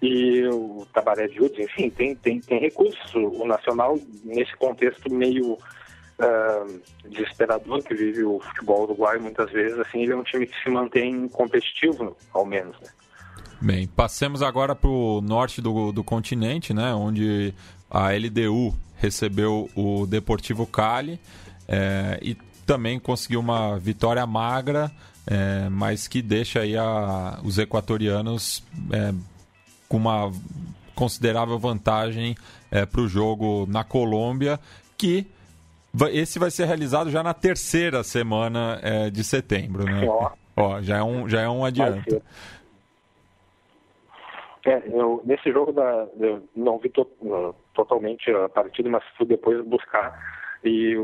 e 0.00 0.46
o 0.46 0.86
Tabaré 0.92 1.28
Júlio, 1.28 1.62
enfim, 1.62 1.90
tem, 1.90 2.14
tem, 2.14 2.40
tem 2.40 2.60
recursos. 2.60 3.14
O 3.14 3.46
Nacional, 3.46 3.98
nesse 4.24 4.56
contexto 4.56 5.12
meio 5.12 5.52
uh, 5.54 6.80
desesperador 7.08 7.82
que 7.82 7.94
vive 7.94 8.22
o 8.24 8.40
futebol 8.40 8.82
uruguaio, 8.82 9.20
muitas 9.20 9.50
vezes, 9.50 9.78
assim, 9.78 10.02
ele 10.02 10.12
é 10.12 10.16
um 10.16 10.22
time 10.22 10.46
que 10.46 10.62
se 10.62 10.70
mantém 10.70 11.28
competitivo, 11.28 12.16
ao 12.32 12.44
menos, 12.44 12.78
né? 12.80 12.88
Bem, 13.60 13.88
passemos 13.88 14.40
agora 14.40 14.74
para 14.74 14.88
o 14.88 15.20
norte 15.20 15.60
do, 15.60 15.90
do 15.90 16.04
continente, 16.04 16.72
né, 16.72 16.94
onde 16.94 17.52
a 17.90 18.10
LDU 18.10 18.74
recebeu 18.96 19.70
o 19.74 20.06
Deportivo 20.06 20.66
Cali 20.66 21.18
é, 21.66 22.18
e 22.20 22.36
também 22.66 22.98
conseguiu 22.98 23.40
uma 23.40 23.78
vitória 23.78 24.26
magra, 24.26 24.90
é, 25.26 25.68
mas 25.70 26.08
que 26.08 26.20
deixa 26.20 26.60
aí 26.60 26.76
a, 26.76 27.38
os 27.42 27.58
equatorianos 27.58 28.62
é, 28.92 29.14
com 29.88 29.96
uma 29.96 30.32
considerável 30.94 31.58
vantagem 31.58 32.36
para 32.90 33.00
o 33.00 33.08
jogo 33.08 33.66
na 33.68 33.84
Colômbia, 33.84 34.58
que 34.98 35.26
esse 36.10 36.38
vai 36.38 36.50
ser 36.50 36.66
realizado 36.66 37.08
já 37.08 37.22
na 37.22 37.32
terceira 37.32 38.02
semana 38.02 38.80
de 39.10 39.22
setembro, 39.22 39.84
né? 39.84 40.02
Ó, 40.56 40.82
já 40.82 40.98
é 40.98 41.02
um, 41.02 41.28
já 41.28 41.40
é 41.40 41.48
um 41.48 41.64
adianto. 41.64 42.20
É, 44.68 44.82
eu, 44.92 45.22
nesse 45.24 45.50
jogo 45.50 45.72
da, 45.72 46.06
eu 46.20 46.46
não 46.54 46.78
vi 46.78 46.90
to, 46.90 47.06
totalmente 47.72 48.30
a 48.30 48.50
partida, 48.50 48.90
mas 48.90 49.02
fui 49.16 49.24
depois 49.24 49.64
buscar. 49.64 50.12
E 50.62 50.94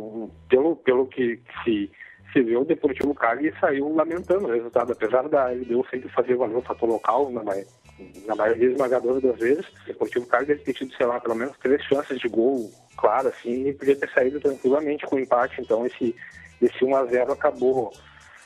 pelo, 0.51 0.77
pelo 0.77 1.07
que 1.07 1.41
se, 1.65 1.91
se 2.31 2.43
viu, 2.43 2.61
o 2.61 2.65
Deportivo 2.67 3.15
Cali 3.15 3.55
saiu 3.59 3.95
lamentando 3.95 4.47
o 4.47 4.53
resultado, 4.53 4.93
apesar 4.93 5.27
da 5.31 5.49
LDU 5.49 5.83
sempre 5.91 6.11
fazer 6.11 6.37
valer 6.37 6.57
o 6.57 6.61
fator 6.63 6.91
local, 6.91 7.31
na, 7.31 7.43
na 7.43 8.35
maioria 8.37 8.69
esmagadora 8.69 9.19
das 9.19 9.39
vezes. 9.39 9.67
O 9.67 9.87
Deportivo 9.87 10.27
Cali 10.27 10.45
deve 10.45 10.63
ter 10.63 10.75
tido, 10.75 10.95
sei 10.95 11.07
lá, 11.07 11.19
pelo 11.19 11.35
menos 11.35 11.57
três 11.57 11.83
chances 11.85 12.19
de 12.19 12.29
gol, 12.29 12.71
claro, 12.99 13.29
assim, 13.29 13.69
e 13.69 13.73
podia 13.73 13.97
ter 13.97 14.11
saído 14.11 14.41
tranquilamente 14.41 15.07
com 15.07 15.17
o 15.17 15.21
empate. 15.21 15.63
Então 15.63 15.87
esse, 15.87 16.15
esse 16.61 16.85
1 16.85 16.97
a 16.97 17.07
0 17.07 17.33
acabou, 17.33 17.95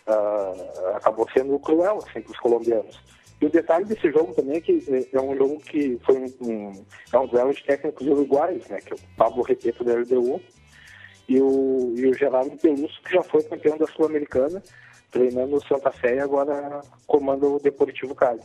uh, 0.07 0.97
acabou 0.97 1.29
sendo 1.33 1.59
cruel 1.59 1.99
assim, 2.07 2.21
para 2.21 2.31
os 2.31 2.39
colombianos. 2.39 3.18
E 3.41 3.47
o 3.47 3.51
detalhe 3.51 3.85
desse 3.85 4.11
jogo 4.11 4.35
também 4.35 4.57
é 4.57 4.61
que 4.61 4.73
é, 4.89 5.17
é 5.17 5.21
um 5.21 5.37
jogo 5.37 5.59
que 5.61 5.99
foi 6.05 6.19
um, 6.19 6.47
um, 6.47 6.85
é 7.13 7.19
um 7.19 7.27
duelo 7.27 7.55
de 7.55 7.65
técnicos 7.65 8.07
uruguaios, 8.07 8.67
né? 8.69 8.81
Que 8.81 8.93
é 8.93 8.97
o 8.97 9.17
Pablo 9.17 9.43
Repeto 9.43 9.85
da 9.85 9.95
LDU 9.95 10.41
e 11.29 11.41
o, 11.41 11.95
e 11.97 12.07
o 12.07 12.15
Gerardo 12.15 12.57
Peluso, 12.57 13.01
que 13.05 13.13
já 13.15 13.23
foi 13.23 13.43
campeão 13.45 13.77
da 13.79 13.87
Sul-Americana. 13.87 14.63
treinando 15.11 15.57
o 15.57 15.67
Santa 15.67 15.91
Fé 15.93 16.17
e 16.17 16.21
agora 16.21 16.81
comanda 17.07 17.47
o 17.47 17.61
Deportivo 17.61 18.15
Cali. 18.15 18.41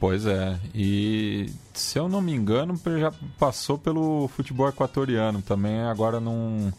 Pois 0.00 0.26
é, 0.26 0.58
e 0.74 1.46
se 1.72 1.98
eu 1.98 2.08
não 2.08 2.20
me 2.20 2.32
engano, 2.32 2.74
já 2.98 3.12
passou 3.38 3.78
pelo 3.78 4.26
futebol 4.28 4.68
equatoriano 4.68 5.40
também, 5.40 5.82
agora 5.82 6.18
não, 6.18 6.72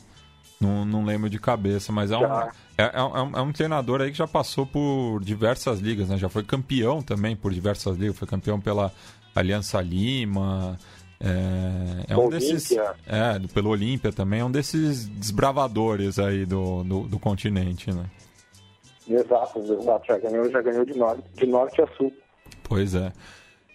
não, 0.60 0.86
não 0.86 1.06
lembro 1.06 1.30
de 1.30 1.40
cabeça, 1.40 1.92
mas 1.92 2.12
é 2.12 2.18
um, 2.18 2.24
é, 2.24 2.52
é, 2.78 2.92
é, 2.94 3.02
um, 3.02 3.38
é 3.38 3.42
um 3.42 3.52
treinador 3.52 4.02
aí 4.02 4.12
que 4.12 4.18
já 4.18 4.28
passou 4.28 4.66
por 4.66 5.20
diversas 5.22 5.80
ligas, 5.80 6.10
né? 6.10 6.18
Já 6.18 6.30
foi 6.30 6.44
campeão 6.44 7.02
também 7.02 7.36
por 7.36 7.54
diversas 7.54 7.98
ligas, 7.98 8.18
foi 8.18 8.28
campeão 8.28 8.60
pela 8.60 8.92
Aliança 9.36 9.82
Lima, 9.82 10.78
é, 11.20 12.14
é 12.14 12.18
um 12.18 12.30
desses. 12.30 12.72
É, 12.72 13.40
pelo 13.54 13.70
Olímpia 13.70 14.12
também, 14.12 14.42
é 14.42 14.46
um 14.46 14.52
desses 14.52 15.08
desbravadores 15.08 16.20
aí 16.20 16.46
do, 16.46 16.84
do, 16.84 17.02
do 17.02 17.20
continente, 17.20 17.92
né? 17.92 18.06
Exato, 19.08 19.60
exato. 19.60 20.08
Já 20.08 20.18
ganhou, 20.18 20.50
já 20.50 20.62
ganhou 20.62 20.86
de 20.86 20.98
norte, 20.98 21.24
de 21.36 21.46
norte 21.46 21.82
a 21.82 21.88
sul. 21.96 22.12
Pois 22.64 22.96
é. 22.96 23.12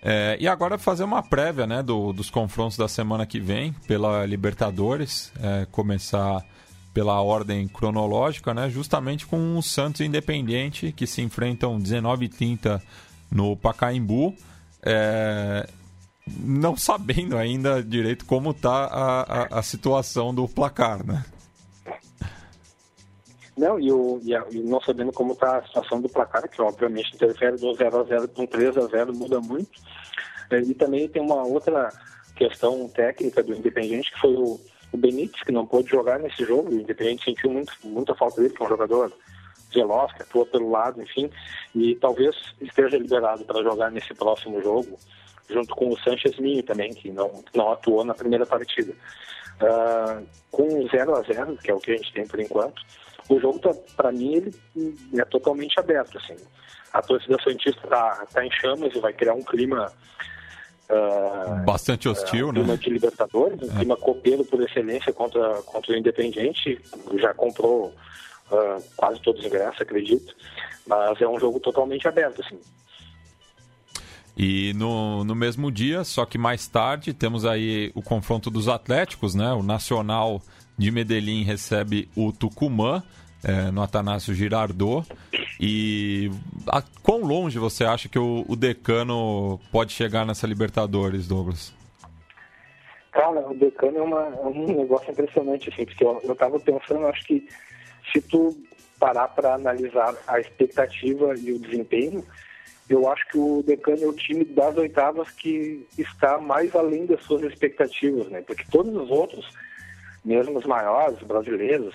é. 0.02 0.36
e 0.40 0.48
agora 0.48 0.76
fazer 0.76 1.04
uma 1.04 1.22
prévia 1.22 1.66
né, 1.66 1.82
do, 1.82 2.12
dos 2.12 2.30
confrontos 2.30 2.76
da 2.76 2.88
semana 2.88 3.24
que 3.24 3.38
vem 3.38 3.72
pela 3.86 4.26
Libertadores, 4.26 5.32
é, 5.40 5.66
começar 5.70 6.44
pela 6.92 7.20
ordem 7.22 7.68
cronológica, 7.68 8.53
né, 8.53 8.68
justamente 8.68 9.26
com 9.26 9.57
o 9.57 9.62
Santos 9.62 10.00
Independente, 10.00 10.92
que 10.92 11.07
se 11.07 11.22
enfrentam 11.22 11.79
19h30 11.79 12.81
no 13.31 13.57
Pacaembu. 13.57 14.35
É, 14.83 15.68
não 16.38 16.76
sabendo 16.76 17.37
ainda 17.37 17.83
direito 17.83 18.24
como 18.24 18.50
está 18.50 18.87
a, 18.87 19.20
a, 19.20 19.59
a, 19.59 19.62
situação 19.62 20.35
do 20.35 20.48
placar, 20.48 21.05
né? 21.05 21.24
Não, 23.57 23.79
e, 23.79 23.92
o, 23.92 24.20
e, 24.22 24.35
a, 24.35 24.44
e 24.50 24.59
não 24.61 24.81
sabendo 24.81 25.12
como 25.12 25.33
está 25.33 25.59
a 25.59 25.66
situação 25.66 26.00
do 26.00 26.09
placar, 26.09 26.48
que 26.48 26.62
obviamente 26.62 27.14
interfere 27.14 27.57
do 27.57 27.74
0 27.74 28.00
a 28.00 28.05
0 28.05 28.29
para 28.29 28.42
um 28.42 28.46
3 28.46 28.79
a 28.79 28.87
0 28.87 29.14
muda 29.14 29.40
muito. 29.40 29.70
É, 30.50 30.61
e 30.61 30.74
também 30.74 31.09
tem 31.09 31.20
uma 31.20 31.42
outra 31.44 31.90
questão 32.35 32.88
técnica 32.88 33.42
do 33.42 33.55
Independente, 33.55 34.11
que 34.12 34.20
foi 34.20 34.35
o, 34.35 34.59
o 34.92 34.96
Benítez, 34.96 35.42
que 35.42 35.53
não 35.53 35.66
pôde 35.66 35.90
jogar 35.90 36.18
nesse 36.18 36.44
jogo. 36.44 36.70
O 36.70 36.74
Independente 36.74 37.24
sentiu 37.24 37.50
muito, 37.50 37.72
muita 37.85 38.14
falta 38.14 38.40
dele, 38.40 38.55
que 38.55 38.62
é 38.62 38.66
um 38.66 38.68
jogador 38.68 39.12
veloz, 39.72 40.12
que 40.12 40.22
atua 40.22 40.46
pelo 40.46 40.70
lado, 40.70 41.00
enfim, 41.00 41.31
e 41.74 41.94
talvez 41.94 42.35
esteja 42.61 42.98
liberado 42.98 43.44
para 43.44 43.62
jogar 43.62 43.90
nesse 43.90 44.12
próximo 44.14 44.61
jogo 44.61 44.98
junto 45.50 45.74
com 45.74 45.88
o 45.88 45.98
Sanchez 45.98 46.38
Minho 46.38 46.62
também, 46.62 46.94
que 46.94 47.11
não, 47.11 47.42
não 47.55 47.72
atuou 47.72 48.05
na 48.05 48.14
primeira 48.14 48.46
partida. 48.46 48.92
Uh, 49.61 50.26
com 50.50 50.88
0 50.88 51.16
a 51.16 51.22
0 51.22 51.57
que 51.59 51.70
é 51.70 51.74
o 51.74 51.79
que 51.79 51.92
a 51.92 51.96
gente 51.96 52.12
tem 52.12 52.26
por 52.26 52.40
enquanto, 52.40 52.81
o 53.29 53.38
jogo, 53.38 53.59
tá, 53.59 53.74
para 53.96 54.11
mim, 54.11 54.35
ele 54.35 54.55
é 55.14 55.24
totalmente 55.24 55.79
aberto. 55.79 56.16
Assim. 56.18 56.37
A 56.92 57.03
torcida 57.03 57.37
Santista 57.42 57.85
está 57.85 58.26
tá 58.33 58.44
em 58.44 58.50
chamas 58.50 58.94
e 58.94 59.00
vai 59.00 59.12
criar 59.12 59.35
um 59.35 59.42
clima... 59.42 59.92
Uh, 60.90 61.64
Bastante 61.64 62.09
hostil, 62.09 62.46
uh, 62.46 62.50
um 62.50 62.53
clima 62.53 62.72
né? 62.72 62.76
de 62.76 62.90
Libertadores, 62.90 63.62
um 63.62 63.72
é. 63.72 63.76
clima 63.76 63.96
copeiro 63.96 64.44
por 64.44 64.61
excelência 64.61 65.12
contra, 65.12 65.62
contra 65.62 65.92
o 65.92 65.96
Independiente. 65.96 66.81
Já 67.14 67.33
comprou 67.33 67.94
uh, 68.50 68.83
quase 68.96 69.20
todos 69.20 69.40
os 69.40 69.46
ingressos, 69.46 69.81
acredito. 69.81 70.35
Mas 70.87 71.20
é 71.20 71.29
um 71.29 71.38
jogo 71.38 71.61
totalmente 71.61 72.09
aberto, 72.09 72.42
assim. 72.42 72.59
E 74.37 74.72
no, 74.74 75.22
no 75.22 75.35
mesmo 75.35 75.70
dia, 75.70 76.03
só 76.03 76.24
que 76.24 76.38
mais 76.38 76.66
tarde, 76.66 77.12
temos 77.12 77.44
aí 77.44 77.92
o 77.94 78.03
confronto 78.03 78.50
dos 78.50 78.68
Atléticos, 78.68 79.35
né? 79.35 79.53
O 79.53 79.62
Nacional 79.62 80.42
de 80.79 80.90
Medellín 80.90 81.44
recebe 81.44 82.09
o 82.16 82.33
Tucumã 82.33 83.03
é, 83.44 83.70
no 83.70 83.83
Atanásio 83.83 84.35
Girardot. 84.35 85.07
E 85.62 86.30
a, 86.68 86.82
quão 87.02 87.20
longe 87.20 87.58
você 87.58 87.84
acha 87.84 88.08
que 88.08 88.18
o, 88.18 88.46
o, 88.48 88.56
Decano 88.56 89.60
pode 89.70 89.92
chegar 89.92 90.24
nessa 90.24 90.46
Libertadores, 90.46 91.28
Douglas? 91.28 91.74
Cara, 93.12 93.46
o 93.46 93.54
Decano 93.54 93.98
é, 93.98 94.02
uma, 94.02 94.22
é 94.22 94.46
um 94.46 94.66
negócio 94.74 95.10
impressionante, 95.10 95.68
assim, 95.68 95.84
porque 95.84 96.02
eu, 96.02 96.18
eu 96.24 96.34
tava 96.34 96.58
pensando, 96.58 97.06
acho 97.08 97.26
que 97.26 97.46
se 98.10 98.22
tu 98.22 98.56
parar 98.98 99.28
para 99.28 99.54
analisar 99.54 100.14
a 100.26 100.40
expectativa 100.40 101.34
e 101.36 101.52
o 101.52 101.58
desempenho, 101.58 102.24
eu 102.88 103.06
acho 103.10 103.28
que 103.28 103.36
o 103.36 103.62
Decano 103.62 104.04
é 104.04 104.06
o 104.06 104.14
time 104.14 104.46
das 104.46 104.74
oitavas 104.78 105.30
que 105.30 105.86
está 105.98 106.38
mais 106.38 106.74
além 106.74 107.04
das 107.04 107.22
suas 107.22 107.42
expectativas, 107.42 108.28
né? 108.28 108.40
Porque 108.40 108.64
todos 108.70 108.94
os 108.96 109.10
outros, 109.10 109.46
mesmo 110.24 110.58
os 110.58 110.64
maiores, 110.64 111.18
brasileiros, 111.22 111.94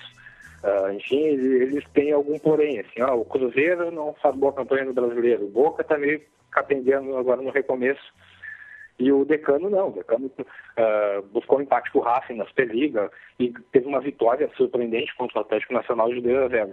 uh, 0.66 0.92
enfim, 0.92 1.22
eles 1.22 1.84
têm 1.94 2.12
algum 2.12 2.38
porém, 2.38 2.80
assim, 2.80 3.00
ó, 3.02 3.14
o 3.14 3.24
Cruzeiro 3.24 3.90
não 3.90 4.14
faz 4.14 4.34
boa 4.34 4.52
campanha 4.52 4.84
no 4.84 4.92
brasileiro, 4.92 5.44
o 5.44 5.50
Boca 5.50 5.82
está 5.82 5.96
meio 5.96 6.20
capengando 6.50 7.16
agora 7.16 7.40
no 7.40 7.50
recomeço, 7.50 8.12
e 8.98 9.12
o 9.12 9.24
Decano 9.24 9.68
não, 9.68 9.88
o 9.88 9.92
Decano 9.92 10.26
uh, 10.38 11.22
buscou 11.30 11.58
um 11.58 11.62
empate 11.62 11.90
com 11.92 11.98
o 11.98 12.02
Racing 12.02 12.34
na 12.34 12.46
Superliga 12.46 13.10
e 13.38 13.52
teve 13.70 13.86
uma 13.86 14.00
vitória 14.00 14.50
surpreendente 14.56 15.14
contra 15.16 15.38
o 15.38 15.42
Atlético 15.42 15.74
Nacional 15.74 16.08
de 16.08 16.20
2 16.20 16.36
a 16.38 16.48
0. 16.48 16.72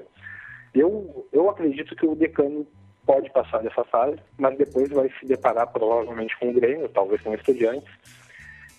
Eu, 0.73 1.27
eu 1.34 1.49
acredito 1.49 1.95
que 1.95 2.06
o 2.06 2.15
Decano 2.15 2.65
pode 3.06 3.29
passar 3.32 3.62
dessa 3.62 3.84
fase, 3.84 4.17
mas 4.38 4.58
depois 4.58 4.89
vai 4.89 5.10
se 5.19 5.25
deparar 5.25 5.67
provavelmente 5.67 6.38
com 6.39 6.49
o 6.49 6.53
Grêmio, 6.53 6.88
talvez 6.89 7.21
com 7.21 7.32
o 7.32 7.36
Estudiantes. 7.36 7.89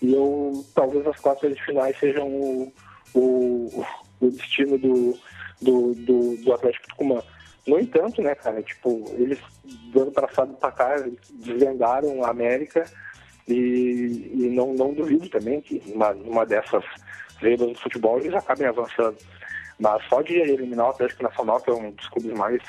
E 0.01 0.13
eu, 0.13 0.51
talvez 0.73 1.05
as 1.05 1.19
quartas 1.19 1.55
de 1.55 1.63
finais 1.63 1.97
sejam 1.99 2.27
o, 2.27 2.73
o, 3.13 3.85
o 4.19 4.29
destino 4.29 4.77
do, 4.77 5.17
do, 5.61 5.93
do, 5.95 6.37
do 6.43 6.53
Atlético 6.53 6.87
Tucumã. 6.89 7.21
No 7.65 7.79
entanto, 7.79 8.21
né, 8.21 8.35
cara, 8.35 8.61
tipo, 8.61 9.05
eles 9.17 9.39
do 9.91 10.03
ano 10.03 10.11
passado 10.11 10.53
para 10.53 10.71
cá 10.71 10.95
desvendaram 11.33 12.23
a 12.23 12.29
América 12.29 12.85
e, 13.47 14.31
e 14.33 14.49
não, 14.53 14.73
não 14.73 14.93
duvido 14.93 15.27
também 15.29 15.61
que 15.61 15.81
numa, 15.87 16.45
dessas 16.45 16.83
vendas 17.41 17.69
do 17.69 17.79
futebol 17.79 18.19
eles 18.19 18.33
acabem 18.33 18.67
avançando. 18.67 19.17
Mas 19.79 20.03
só 20.07 20.21
de 20.21 20.35
eliminar 20.35 20.87
o 20.87 20.89
Atlético 20.89 21.23
Nacional, 21.23 21.59
que 21.59 21.69
é 21.69 21.73
um 21.73 21.91
dos 21.91 22.07
clubes 22.09 22.31
mais 22.33 22.61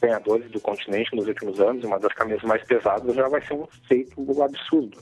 ganhadores 0.00 0.50
do 0.50 0.60
continente 0.60 1.14
nos 1.14 1.26
últimos 1.26 1.60
anos, 1.60 1.84
uma 1.84 1.98
das 1.98 2.12
camisas 2.14 2.42
mais 2.42 2.64
pesadas, 2.64 3.14
já 3.14 3.28
vai 3.28 3.40
ser 3.46 3.54
um 3.54 3.66
feito 3.86 4.42
absurdo. 4.42 4.98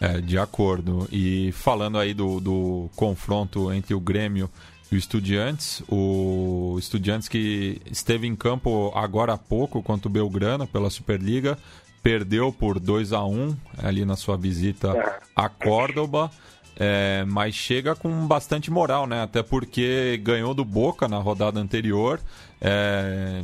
É, 0.00 0.20
de 0.20 0.38
acordo. 0.38 1.06
E 1.10 1.52
falando 1.52 1.98
aí 1.98 2.14
do, 2.14 2.40
do 2.40 2.90
confronto 2.96 3.72
entre 3.72 3.94
o 3.94 4.00
Grêmio 4.00 4.50
o 4.90 4.94
Estudiantes, 4.94 5.82
o 5.88 6.76
Estudiantes 6.78 7.28
que 7.28 7.80
esteve 7.90 8.26
em 8.26 8.36
campo 8.36 8.92
agora 8.94 9.32
há 9.32 9.38
pouco 9.38 9.82
contra 9.82 10.08
o 10.08 10.10
Belgrano 10.10 10.66
pela 10.66 10.90
Superliga, 10.90 11.58
perdeu 12.02 12.52
por 12.52 12.78
2 12.78 13.12
a 13.12 13.24
1 13.24 13.56
ali 13.78 14.04
na 14.04 14.14
sua 14.14 14.36
visita 14.36 14.96
é. 14.96 15.20
a 15.34 15.48
Córdoba. 15.48 16.30
É, 16.78 17.24
mas 17.26 17.54
chega 17.54 17.94
com 17.96 18.26
bastante 18.26 18.70
moral, 18.70 19.06
né? 19.06 19.22
Até 19.22 19.42
porque 19.42 20.20
ganhou 20.22 20.52
do 20.52 20.62
Boca 20.62 21.08
na 21.08 21.16
rodada 21.16 21.58
anterior, 21.58 22.20
é, 22.60 23.42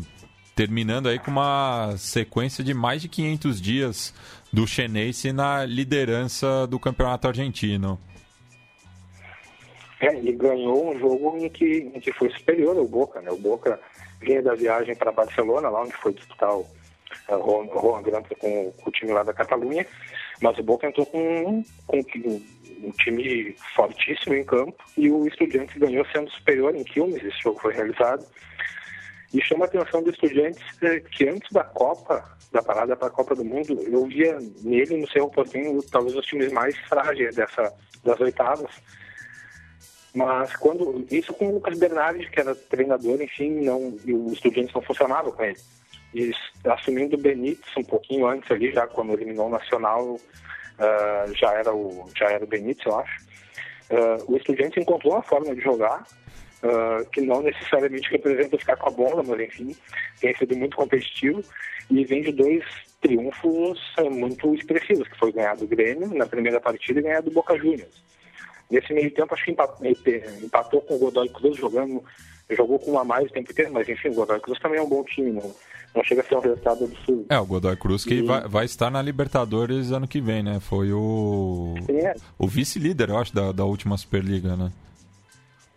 terminando 0.54 1.08
aí 1.08 1.18
com 1.18 1.30
uma 1.30 1.94
sequência 1.96 2.62
de 2.62 2.74
mais 2.74 3.00
de 3.00 3.08
500 3.08 3.60
dias 3.60 4.14
do 4.52 4.66
Chenense 4.66 5.32
na 5.32 5.64
liderança 5.64 6.66
do 6.66 6.78
campeonato 6.78 7.26
argentino. 7.26 7.98
É, 10.02 10.16
ele 10.16 10.32
ganhou 10.32 10.90
um 10.90 10.98
jogo 10.98 11.36
em 11.38 11.48
que, 11.48 11.92
em 11.94 12.00
que 12.00 12.12
foi 12.12 12.28
superior 12.30 12.76
ao 12.76 12.88
Boca, 12.88 13.20
né? 13.20 13.30
O 13.30 13.36
Boca 13.36 13.78
vinha 14.20 14.42
da 14.42 14.52
viagem 14.52 14.96
para 14.96 15.12
Barcelona, 15.12 15.68
lá 15.68 15.82
onde 15.82 15.92
foi 15.92 16.12
disputar 16.12 16.52
o 16.56 16.66
Juan, 17.28 17.68
Juan 17.68 18.02
Granta 18.02 18.34
com, 18.34 18.72
com, 18.72 18.90
o 18.90 18.92
time 18.92 19.12
lá 19.12 19.22
da 19.22 19.32
Catalunha, 19.32 19.86
mas 20.40 20.58
o 20.58 20.62
Boca 20.64 20.88
entrou 20.88 21.06
com, 21.06 21.62
com 21.86 21.98
um, 21.98 22.90
time 22.98 23.54
fortíssimo 23.76 24.34
em 24.34 24.42
campo 24.42 24.74
e 24.96 25.08
o 25.08 25.24
Estudiantes 25.28 25.76
ganhou 25.76 26.04
sendo 26.06 26.28
superior 26.32 26.74
em 26.74 26.82
Quilmes, 26.82 27.22
esse 27.22 27.38
jogo 27.40 27.60
foi 27.60 27.72
realizado. 27.72 28.26
E 29.32 29.40
chama 29.40 29.66
a 29.66 29.68
atenção 29.68 30.02
dos 30.02 30.14
estudantes 30.14 30.62
é, 30.82 30.98
que 30.98 31.28
antes 31.28 31.48
da 31.52 31.62
Copa, 31.62 32.36
da 32.50 32.60
parada 32.60 32.96
para 32.96 33.06
a 33.06 33.10
Copa 33.10 33.36
do 33.36 33.44
Mundo, 33.44 33.80
eu 33.86 34.04
via 34.06 34.36
nele, 34.62 34.96
no 34.96 35.08
seu 35.08 35.28
Portinho, 35.28 35.80
talvez 35.92 36.16
os 36.16 36.26
times 36.26 36.52
mais 36.52 36.76
frágeis 36.88 37.36
dessa, 37.36 37.72
das 38.04 38.20
oitavas. 38.20 38.70
Mas 40.14 40.54
quando. 40.56 41.06
Isso 41.10 41.32
com 41.32 41.48
o 41.48 41.54
Lucas 41.54 41.78
Bernardi, 41.78 42.28
que 42.30 42.40
era 42.40 42.54
treinador, 42.54 43.20
enfim, 43.20 43.50
não, 43.64 43.96
e 44.04 44.12
o 44.12 44.32
Estudiantes 44.32 44.74
não 44.74 44.82
funcionava 44.82 45.32
com 45.32 45.42
ele. 45.42 45.58
E 46.14 46.30
assumindo 46.64 47.16
o 47.16 47.20
Benítez 47.20 47.74
um 47.76 47.84
pouquinho 47.84 48.26
antes 48.26 48.50
ali, 48.50 48.70
já 48.70 48.86
quando 48.86 49.14
eliminou 49.14 49.46
o 49.46 49.50
Nacional, 49.50 50.04
uh, 50.04 51.34
já, 51.34 51.54
era 51.54 51.74
o, 51.74 52.10
já 52.14 52.30
era 52.30 52.44
o 52.44 52.46
Benítez, 52.46 52.84
eu 52.84 52.98
acho. 52.98 53.20
Uh, 53.90 54.32
o 54.32 54.36
Estudiante 54.36 54.78
encontrou 54.78 55.14
uma 55.14 55.22
forma 55.22 55.54
de 55.54 55.62
jogar 55.62 56.04
uh, 56.62 57.04
que 57.10 57.20
não 57.20 57.42
necessariamente 57.42 58.10
representa 58.10 58.58
ficar 58.58 58.76
com 58.76 58.88
a 58.88 58.92
bola, 58.92 59.22
mas 59.22 59.40
enfim, 59.40 59.76
tem 60.20 60.36
sido 60.36 60.56
muito 60.56 60.76
competitivo 60.76 61.42
e 61.90 62.04
vem 62.04 62.22
de 62.22 62.32
dois 62.32 62.64
triunfos 63.00 63.80
uh, 63.98 64.10
muito 64.10 64.54
expressivos, 64.54 65.08
que 65.08 65.18
foi 65.18 65.32
ganhar 65.32 65.56
do 65.56 65.66
Grêmio 65.66 66.14
na 66.14 66.26
primeira 66.26 66.60
partida 66.60 67.00
e 67.00 67.02
ganhar 67.02 67.22
do 67.22 67.30
Boca 67.30 67.56
Juniors. 67.56 68.02
Nesse 68.72 68.92
meio 68.94 69.10
tempo, 69.10 69.34
acho 69.34 69.44
que 69.44 69.50
empatou, 69.50 70.80
com 70.80 70.94
o 70.94 70.98
Godoy 70.98 71.28
Cruz 71.28 71.58
jogando 71.58 72.02
jogou 72.50 72.78
com 72.78 72.92
um 72.92 72.98
a 72.98 73.04
mais 73.04 73.30
o 73.30 73.32
tempo 73.32 73.50
inteiro, 73.50 73.72
mas 73.72 73.88
enfim, 73.88 74.08
o 74.08 74.14
Godoy 74.14 74.40
Cruz 74.40 74.58
também 74.58 74.78
é 74.78 74.82
um 74.82 74.88
bom 74.88 75.02
time, 75.04 75.30
não, 75.32 75.54
não 75.94 76.04
chega 76.04 76.22
a 76.22 76.24
ser 76.24 76.36
um 76.36 76.40
resultado 76.40 76.84
absurdo. 76.84 77.26
É, 77.28 77.38
o 77.38 77.46
Godoy 77.46 77.76
Cruz 77.76 78.04
que 78.04 78.14
e... 78.14 78.22
vai, 78.22 78.48
vai 78.48 78.64
estar 78.64 78.90
na 78.90 79.00
Libertadores 79.00 79.90
ano 79.90 80.08
que 80.08 80.20
vem, 80.20 80.42
né? 80.42 80.58
Foi 80.60 80.92
o, 80.92 81.74
é. 81.88 82.14
o 82.38 82.46
vice-líder, 82.46 83.10
eu 83.10 83.18
acho, 83.18 83.34
da, 83.34 83.52
da 83.52 83.64
última 83.64 83.96
Superliga, 83.96 84.56
né? 84.56 84.72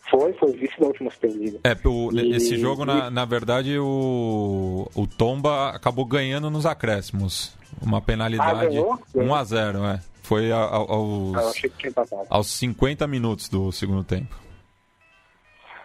Foi, 0.10 0.34
foi 0.34 0.52
vice 0.54 0.80
da 0.80 0.88
última 0.88 1.10
Superliga. 1.12 1.60
É, 1.64 1.76
o, 1.88 2.12
e... 2.14 2.36
esse 2.36 2.58
jogo, 2.58 2.86
na, 2.86 3.10
na 3.10 3.26
verdade, 3.26 3.78
o, 3.78 4.90
o 4.96 5.08
Tomba 5.08 5.70
acabou 5.70 6.06
ganhando 6.06 6.50
nos 6.50 6.66
acréscimos. 6.66 7.56
Uma 7.82 8.02
penalidade 8.02 8.78
ah, 8.78 8.98
1 9.14 9.36
a 9.36 9.44
0 9.44 9.86
é. 9.86 10.00
Foi 10.26 10.52
a, 10.52 10.58
a, 10.58 10.76
aos, 10.76 11.36
ah, 11.36 12.26
aos 12.30 12.48
50 12.48 13.08
minutos 13.08 13.48
do 13.48 13.72
segundo 13.72 14.04
tempo. 14.04 14.36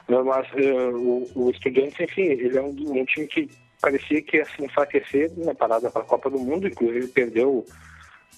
Não, 0.08 0.24
mas 0.24 0.46
uh, 0.52 0.96
o, 0.96 1.30
o 1.34 1.50
Estudiantes, 1.50 2.00
enfim, 2.00 2.22
ele 2.22 2.56
é 2.56 2.62
um, 2.62 2.68
um, 2.68 3.04
time 3.04 3.26
que 3.26 3.48
parecia 3.80 4.22
que 4.22 4.38
ia 4.38 4.44
se 4.44 4.64
enfraquecer 4.64 5.30
na 5.36 5.54
parada 5.54 5.90
para 5.90 6.02
a 6.02 6.04
Copa 6.04 6.28
do 6.30 6.38
Mundo, 6.38 6.66
inclusive 6.66 7.06
perdeu 7.08 7.64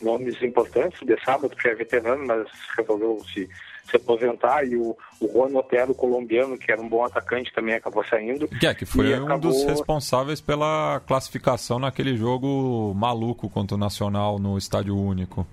nomes 0.02 0.42
importantes, 0.42 1.00
de 1.06 1.16
sábado, 1.24 1.56
que 1.56 1.68
é 1.68 1.74
veterano, 1.74 2.26
mas 2.26 2.48
resolveu 2.76 3.22
se 3.32 3.48
se 3.90 3.96
aposentar 3.96 4.64
e 4.64 4.76
o, 4.76 4.96
o 5.20 5.28
Juan 5.28 5.56
Otero, 5.58 5.94
colombiano, 5.94 6.56
que 6.56 6.70
era 6.70 6.80
um 6.80 6.88
bom 6.88 7.04
atacante, 7.04 7.52
também 7.52 7.74
acabou 7.74 8.04
saindo. 8.04 8.48
Que 8.48 8.66
é, 8.66 8.74
que 8.74 8.86
foi 8.86 9.18
um 9.18 9.24
acabou... 9.24 9.50
dos 9.50 9.64
responsáveis 9.64 10.40
pela 10.40 11.00
classificação 11.06 11.78
naquele 11.78 12.16
jogo 12.16 12.94
maluco 12.94 13.48
contra 13.48 13.76
o 13.76 13.78
Nacional 13.78 14.38
no 14.38 14.56
Estádio 14.56 14.96
Único. 14.96 15.46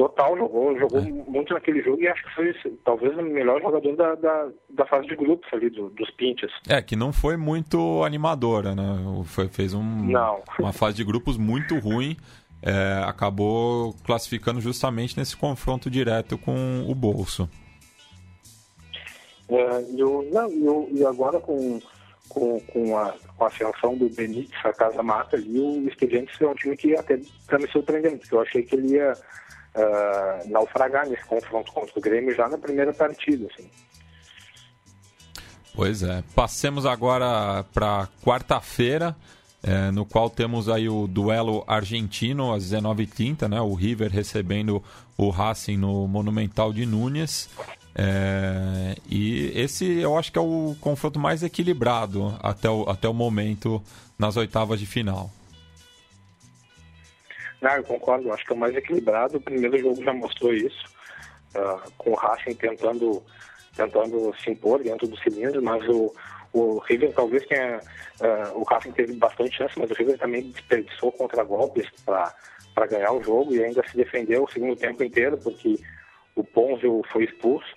Total, 0.00 0.34
jogou, 0.34 0.78
jogou 0.78 0.98
é. 0.98 1.02
muito 1.02 1.52
naquele 1.52 1.82
jogo 1.82 2.00
e 2.00 2.08
acho 2.08 2.22
que 2.24 2.34
foi 2.34 2.54
talvez 2.82 3.14
o 3.18 3.22
melhor 3.22 3.60
jogador 3.60 3.94
da, 3.94 4.14
da, 4.14 4.48
da 4.70 4.86
fase 4.86 5.06
de 5.06 5.14
grupos 5.14 5.46
ali, 5.52 5.68
do, 5.68 5.90
dos 5.90 6.10
Pinches. 6.12 6.50
É, 6.66 6.80
que 6.80 6.96
não 6.96 7.12
foi 7.12 7.36
muito 7.36 8.02
animadora, 8.02 8.74
né? 8.74 8.82
Foi, 9.26 9.48
fez 9.48 9.74
um, 9.74 9.82
não. 9.82 10.42
uma 10.58 10.72
fase 10.72 10.96
de 10.96 11.04
grupos 11.04 11.36
muito 11.36 11.78
ruim 11.78 12.16
é, 12.62 13.02
acabou 13.06 13.94
classificando 14.02 14.58
justamente 14.58 15.18
nesse 15.18 15.36
confronto 15.36 15.90
direto 15.90 16.38
com 16.38 16.86
o 16.88 16.94
bolso. 16.94 17.46
É, 19.50 19.84
e, 19.92 20.02
o, 20.02 20.26
não, 20.32 20.50
e, 20.50 20.66
o, 20.66 20.88
e, 20.92 21.04
agora 21.04 21.40
com, 21.40 21.78
com, 22.26 22.58
com, 22.60 22.96
a, 22.96 23.14
com 23.36 23.44
a 23.44 23.48
ascensão 23.48 23.98
do 23.98 24.08
Benítez, 24.08 24.58
a 24.64 24.72
Casa 24.72 25.02
Mata 25.02 25.36
ali, 25.36 25.60
o 25.60 25.86
Estudiantes 25.88 26.40
é 26.40 26.46
um 26.46 26.54
time 26.54 26.74
que 26.74 26.96
até 26.96 27.16
está 27.16 27.58
me 27.58 27.68
surpreendendo, 27.68 28.16
porque 28.16 28.34
eu 28.34 28.40
achei 28.40 28.62
que 28.62 28.76
ele 28.76 28.94
ia 28.94 29.12
uh, 29.74 30.50
naufragar 30.50 31.08
nesse 31.08 31.24
confronto 31.24 31.72
contra 31.72 31.98
o 31.98 32.02
Grêmio 32.02 32.34
já 32.34 32.48
na 32.48 32.58
primeira 32.58 32.92
partida. 32.92 33.48
Assim. 33.52 33.70
Pois 35.74 36.02
é. 36.02 36.22
Passemos 36.34 36.84
agora 36.86 37.64
para 37.72 38.08
quarta-feira 38.22 39.16
é, 39.62 39.90
no 39.90 40.06
qual 40.06 40.30
temos 40.30 40.68
aí 40.68 40.88
o 40.88 41.06
duelo 41.06 41.62
argentino 41.66 42.52
às 42.52 42.64
19h30, 42.64 43.48
né? 43.48 43.60
O 43.60 43.74
River 43.74 44.10
recebendo 44.10 44.82
o 45.18 45.28
Racing 45.28 45.76
no 45.76 46.08
Monumental 46.08 46.72
de 46.72 46.86
Núñez. 46.86 47.48
É, 47.94 48.96
e 49.08 49.52
esse 49.54 49.84
eu 49.84 50.16
acho 50.16 50.32
que 50.32 50.38
é 50.38 50.40
o 50.40 50.74
confronto 50.80 51.18
mais 51.18 51.42
equilibrado 51.42 52.34
até 52.42 52.70
o, 52.70 52.88
até 52.88 53.08
o 53.08 53.12
momento 53.12 53.82
nas 54.18 54.36
oitavas 54.36 54.80
de 54.80 54.86
final. 54.86 55.30
Não, 57.60 57.70
eu 57.72 57.84
concordo, 57.84 58.32
acho 58.32 58.44
que 58.44 58.52
é 58.52 58.56
o 58.56 58.58
mais 58.58 58.74
equilibrado. 58.74 59.36
O 59.36 59.40
primeiro 59.40 59.78
jogo 59.78 60.02
já 60.02 60.12
mostrou 60.12 60.52
isso, 60.52 60.84
uh, 61.54 61.90
com 61.98 62.10
o 62.10 62.14
Racing 62.14 62.54
tentando, 62.54 63.22
tentando 63.76 64.34
se 64.42 64.50
impor 64.50 64.82
dentro 64.82 65.06
do 65.06 65.16
cilindro, 65.18 65.62
mas 65.62 65.86
o, 65.88 66.14
o 66.52 66.78
River 66.78 67.12
talvez 67.12 67.46
tenha. 67.46 67.80
Uh, 68.20 68.58
o 68.58 68.62
Racing 68.64 68.92
teve 68.92 69.14
bastante 69.14 69.56
chance, 69.56 69.78
mas 69.78 69.90
o 69.90 69.94
River 69.94 70.18
também 70.18 70.50
desperdiçou 70.50 71.12
contra-golpes 71.12 71.86
para 72.04 72.86
ganhar 72.86 73.12
o 73.12 73.22
jogo 73.22 73.54
e 73.54 73.62
ainda 73.62 73.86
se 73.86 73.96
defendeu 73.96 74.44
o 74.44 74.50
segundo 74.50 74.76
tempo 74.76 75.04
inteiro, 75.04 75.36
porque 75.36 75.78
o 76.34 76.42
Ponzio 76.42 77.02
foi 77.12 77.24
expulso. 77.24 77.68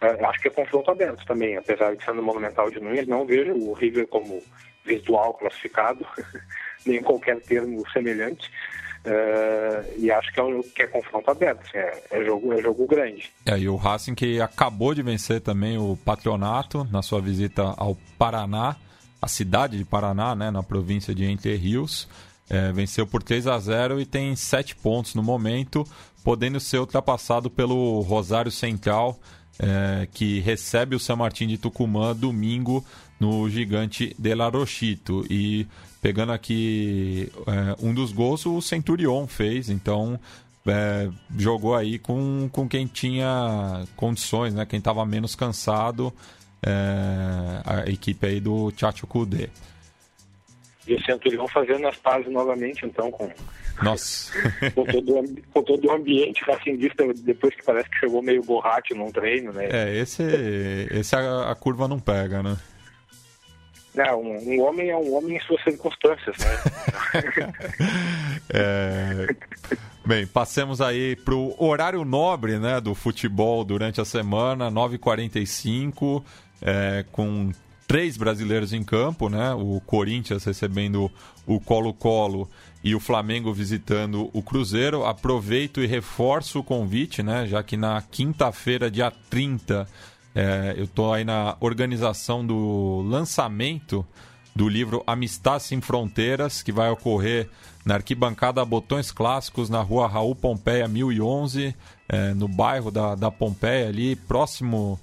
Uh, 0.00 0.24
acho 0.26 0.40
que 0.40 0.48
é 0.48 0.50
confronto 0.50 0.90
aberto 0.90 1.26
também, 1.26 1.56
apesar 1.56 1.94
de 1.94 2.02
ser 2.02 2.14
no 2.14 2.22
Monumental 2.22 2.70
de 2.70 2.80
Nunes, 2.80 3.06
não 3.06 3.26
vejo 3.26 3.52
o 3.52 3.74
River 3.74 4.06
como 4.06 4.42
virtual 4.84 5.34
classificado, 5.34 6.06
nem 6.86 7.02
qualquer 7.02 7.40
termo 7.42 7.86
semelhante. 7.90 8.50
Uh, 9.04 9.94
e 9.96 10.10
acho 10.10 10.32
que 10.32 10.40
é, 10.40 10.42
um, 10.42 10.60
que 10.62 10.82
é 10.82 10.86
confronto 10.86 11.30
aberto, 11.30 11.60
assim, 11.66 11.78
é, 11.78 12.02
é, 12.10 12.24
jogo, 12.24 12.52
é 12.52 12.60
jogo 12.60 12.86
grande. 12.86 13.30
É, 13.46 13.58
e 13.58 13.68
o 13.68 13.76
Racing 13.76 14.14
que 14.14 14.40
acabou 14.40 14.94
de 14.94 15.02
vencer 15.02 15.40
também 15.40 15.78
o 15.78 15.96
Patronato 16.04 16.86
na 16.90 17.00
sua 17.00 17.20
visita 17.20 17.62
ao 17.76 17.96
Paraná, 18.18 18.76
a 19.20 19.28
cidade 19.28 19.78
de 19.78 19.84
Paraná, 19.84 20.34
né, 20.34 20.50
na 20.50 20.62
província 20.62 21.14
de 21.14 21.24
Entre 21.24 21.54
Rios. 21.56 22.08
É, 22.50 22.72
venceu 22.72 23.06
por 23.06 23.22
3 23.22 23.46
a 23.46 23.58
0 23.58 24.00
e 24.00 24.06
tem 24.06 24.34
7 24.34 24.74
pontos 24.76 25.14
no 25.14 25.22
momento, 25.22 25.84
podendo 26.24 26.58
ser 26.58 26.78
ultrapassado 26.78 27.50
pelo 27.50 28.00
Rosário 28.00 28.50
Central, 28.50 29.18
é, 29.58 30.08
que 30.12 30.40
recebe 30.40 30.96
o 30.96 31.00
São 31.00 31.16
Martin 31.16 31.46
de 31.46 31.58
Tucumã 31.58 32.14
domingo 32.14 32.84
no 33.20 33.48
Gigante 33.50 34.14
de 34.18 34.34
La 34.34 34.48
Rochito. 34.48 35.26
E 35.28 35.66
pegando 36.00 36.32
aqui 36.32 37.30
é, 37.46 37.76
um 37.84 37.92
dos 37.92 38.12
gols, 38.12 38.46
o 38.46 38.60
Centurion 38.60 39.26
fez, 39.26 39.68
então 39.68 40.18
é, 40.66 41.08
jogou 41.36 41.74
aí 41.74 41.98
com, 41.98 42.48
com 42.52 42.68
quem 42.68 42.86
tinha 42.86 43.84
condições, 43.96 44.54
né? 44.54 44.66
quem 44.66 44.78
estava 44.78 45.04
menos 45.04 45.34
cansado, 45.34 46.12
é, 46.64 46.72
a 47.64 47.90
equipe 47.90 48.26
aí 48.26 48.40
do 48.40 48.70
Tchatcho 48.72 49.06
Kudê. 49.06 49.48
E 50.86 50.94
o 50.94 51.04
Centurion 51.04 51.46
fazendo 51.48 51.86
as 51.86 51.96
pazes 51.96 52.32
novamente, 52.32 52.86
então, 52.86 53.10
com, 53.10 53.30
Nossa. 53.82 54.32
com, 54.74 54.84
todo, 54.84 55.42
com 55.52 55.62
todo 55.62 55.86
o 55.86 55.92
ambiente 55.92 56.42
racingista, 56.44 57.04
depois 57.14 57.54
que 57.54 57.62
parece 57.62 57.90
que 57.90 57.98
chegou 57.98 58.22
meio 58.22 58.42
borracho 58.42 58.94
num 58.94 59.12
treino, 59.12 59.52
né? 59.52 59.68
É, 59.70 59.98
esse, 59.98 60.22
esse 60.90 61.14
a, 61.14 61.50
a 61.50 61.54
curva 61.54 61.86
não 61.86 62.00
pega, 62.00 62.42
né? 62.42 62.56
Não, 63.94 64.22
um, 64.22 64.36
um, 64.36 64.62
homem 64.62 64.90
é 64.90 64.96
um 64.96 65.14
homem 65.14 65.36
em 65.36 65.40
suas 65.40 65.62
circunstâncias, 65.64 66.36
né? 66.38 67.52
é... 68.52 69.26
Bem, 70.06 70.26
passemos 70.26 70.80
aí 70.80 71.16
para 71.16 71.34
o 71.34 71.54
horário 71.58 72.04
nobre 72.04 72.58
né, 72.58 72.80
do 72.80 72.94
futebol 72.94 73.62
durante 73.64 74.00
a 74.00 74.04
semana, 74.04 74.70
9h45, 74.70 76.22
é, 76.62 77.04
com 77.12 77.50
três 77.88 78.18
brasileiros 78.18 78.74
em 78.74 78.84
campo, 78.84 79.30
né? 79.30 79.54
O 79.54 79.80
Corinthians 79.80 80.44
recebendo 80.44 81.10
o 81.46 81.58
Colo-Colo 81.58 82.48
e 82.84 82.94
o 82.94 83.00
Flamengo 83.00 83.52
visitando 83.52 84.30
o 84.32 84.42
Cruzeiro. 84.42 85.04
Aproveito 85.06 85.82
e 85.82 85.86
reforço 85.86 86.60
o 86.60 86.64
convite, 86.64 87.22
né? 87.22 87.46
Já 87.46 87.62
que 87.62 87.76
na 87.78 88.02
quinta-feira, 88.02 88.90
dia 88.90 89.10
30, 89.30 89.88
é, 90.34 90.74
eu 90.76 90.84
estou 90.84 91.12
aí 91.12 91.24
na 91.24 91.56
organização 91.60 92.46
do 92.46 93.02
lançamento 93.06 94.06
do 94.54 94.68
livro 94.68 95.02
Amistade 95.06 95.62
Sem 95.62 95.80
Fronteiras, 95.80 96.62
que 96.62 96.72
vai 96.72 96.90
ocorrer 96.90 97.48
na 97.84 97.94
arquibancada 97.94 98.64
Botões 98.64 99.12
Clássicos, 99.12 99.70
na 99.70 99.80
rua 99.80 100.08
Raul 100.08 100.34
Pompeia 100.34 100.88
1011, 100.88 101.74
é, 102.08 102.34
no 102.34 102.48
bairro 102.48 102.90
da, 102.90 103.14
da 103.14 103.30
Pompeia, 103.30 103.88
ali 103.88 104.16
próximo, 104.16 104.98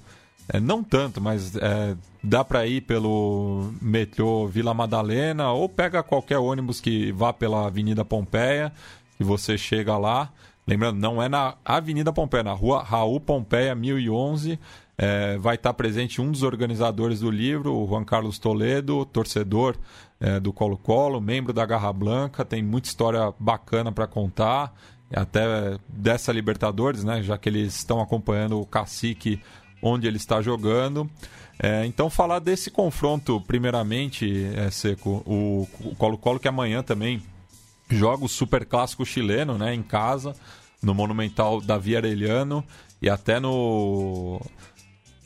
é, 0.48 0.60
não 0.60 0.84
tanto, 0.84 1.20
mas 1.20 1.56
é, 1.56 1.96
dá 2.22 2.44
para 2.44 2.66
ir 2.66 2.82
pelo 2.82 3.72
metrô 3.80 4.46
Vila 4.46 4.74
Madalena 4.74 5.50
ou 5.52 5.68
pega 5.68 6.02
qualquer 6.02 6.38
ônibus 6.38 6.80
que 6.80 7.10
vá 7.12 7.32
pela 7.32 7.66
Avenida 7.66 8.04
Pompeia 8.04 8.72
e 9.18 9.24
você 9.24 9.56
chega 9.56 9.96
lá. 9.96 10.30
Lembrando, 10.66 10.98
não 10.98 11.22
é 11.22 11.28
na 11.28 11.54
Avenida 11.64 12.12
Pompeia, 12.12 12.40
é 12.40 12.44
na 12.44 12.52
rua 12.52 12.82
Raul 12.82 13.20
Pompeia 13.20 13.74
1011. 13.74 14.58
É, 14.98 15.36
vai 15.36 15.56
estar 15.56 15.74
presente 15.74 16.20
um 16.22 16.30
dos 16.30 16.42
organizadores 16.42 17.20
do 17.20 17.30
livro, 17.30 17.74
o 17.74 17.86
Juan 17.86 18.04
Carlos 18.04 18.38
Toledo, 18.38 19.04
torcedor 19.04 19.76
é, 20.18 20.40
do 20.40 20.52
Colo-Colo, 20.52 21.20
membro 21.20 21.52
da 21.52 21.66
Garra 21.66 21.92
Blanca, 21.92 22.44
tem 22.44 22.62
muita 22.62 22.88
história 22.88 23.32
bacana 23.38 23.92
para 23.92 24.06
contar, 24.06 24.74
até 25.12 25.78
dessa 25.86 26.32
Libertadores, 26.32 27.04
né, 27.04 27.22
já 27.22 27.36
que 27.36 27.48
eles 27.48 27.76
estão 27.76 28.00
acompanhando 28.00 28.58
o 28.58 28.66
Cacique 28.66 29.40
onde 29.82 30.06
ele 30.06 30.16
está 30.16 30.40
jogando. 30.40 31.08
É, 31.58 31.86
então, 31.86 32.10
falar 32.10 32.38
desse 32.38 32.70
confronto, 32.70 33.40
primeiramente, 33.40 34.46
é, 34.56 34.70
Seco, 34.70 35.22
o 35.26 35.68
Colo-Colo 35.96 36.38
que 36.38 36.48
amanhã 36.48 36.82
também 36.82 37.22
joga 37.88 38.24
o 38.24 38.28
Super 38.28 38.64
Clássico 38.64 39.04
chileno 39.06 39.56
né, 39.56 39.74
em 39.74 39.82
casa, 39.82 40.34
no 40.82 40.94
Monumental 40.94 41.60
Davi 41.60 41.96
Arellano 41.96 42.64
e 43.00 43.08
até 43.08 43.38
no 43.38 44.40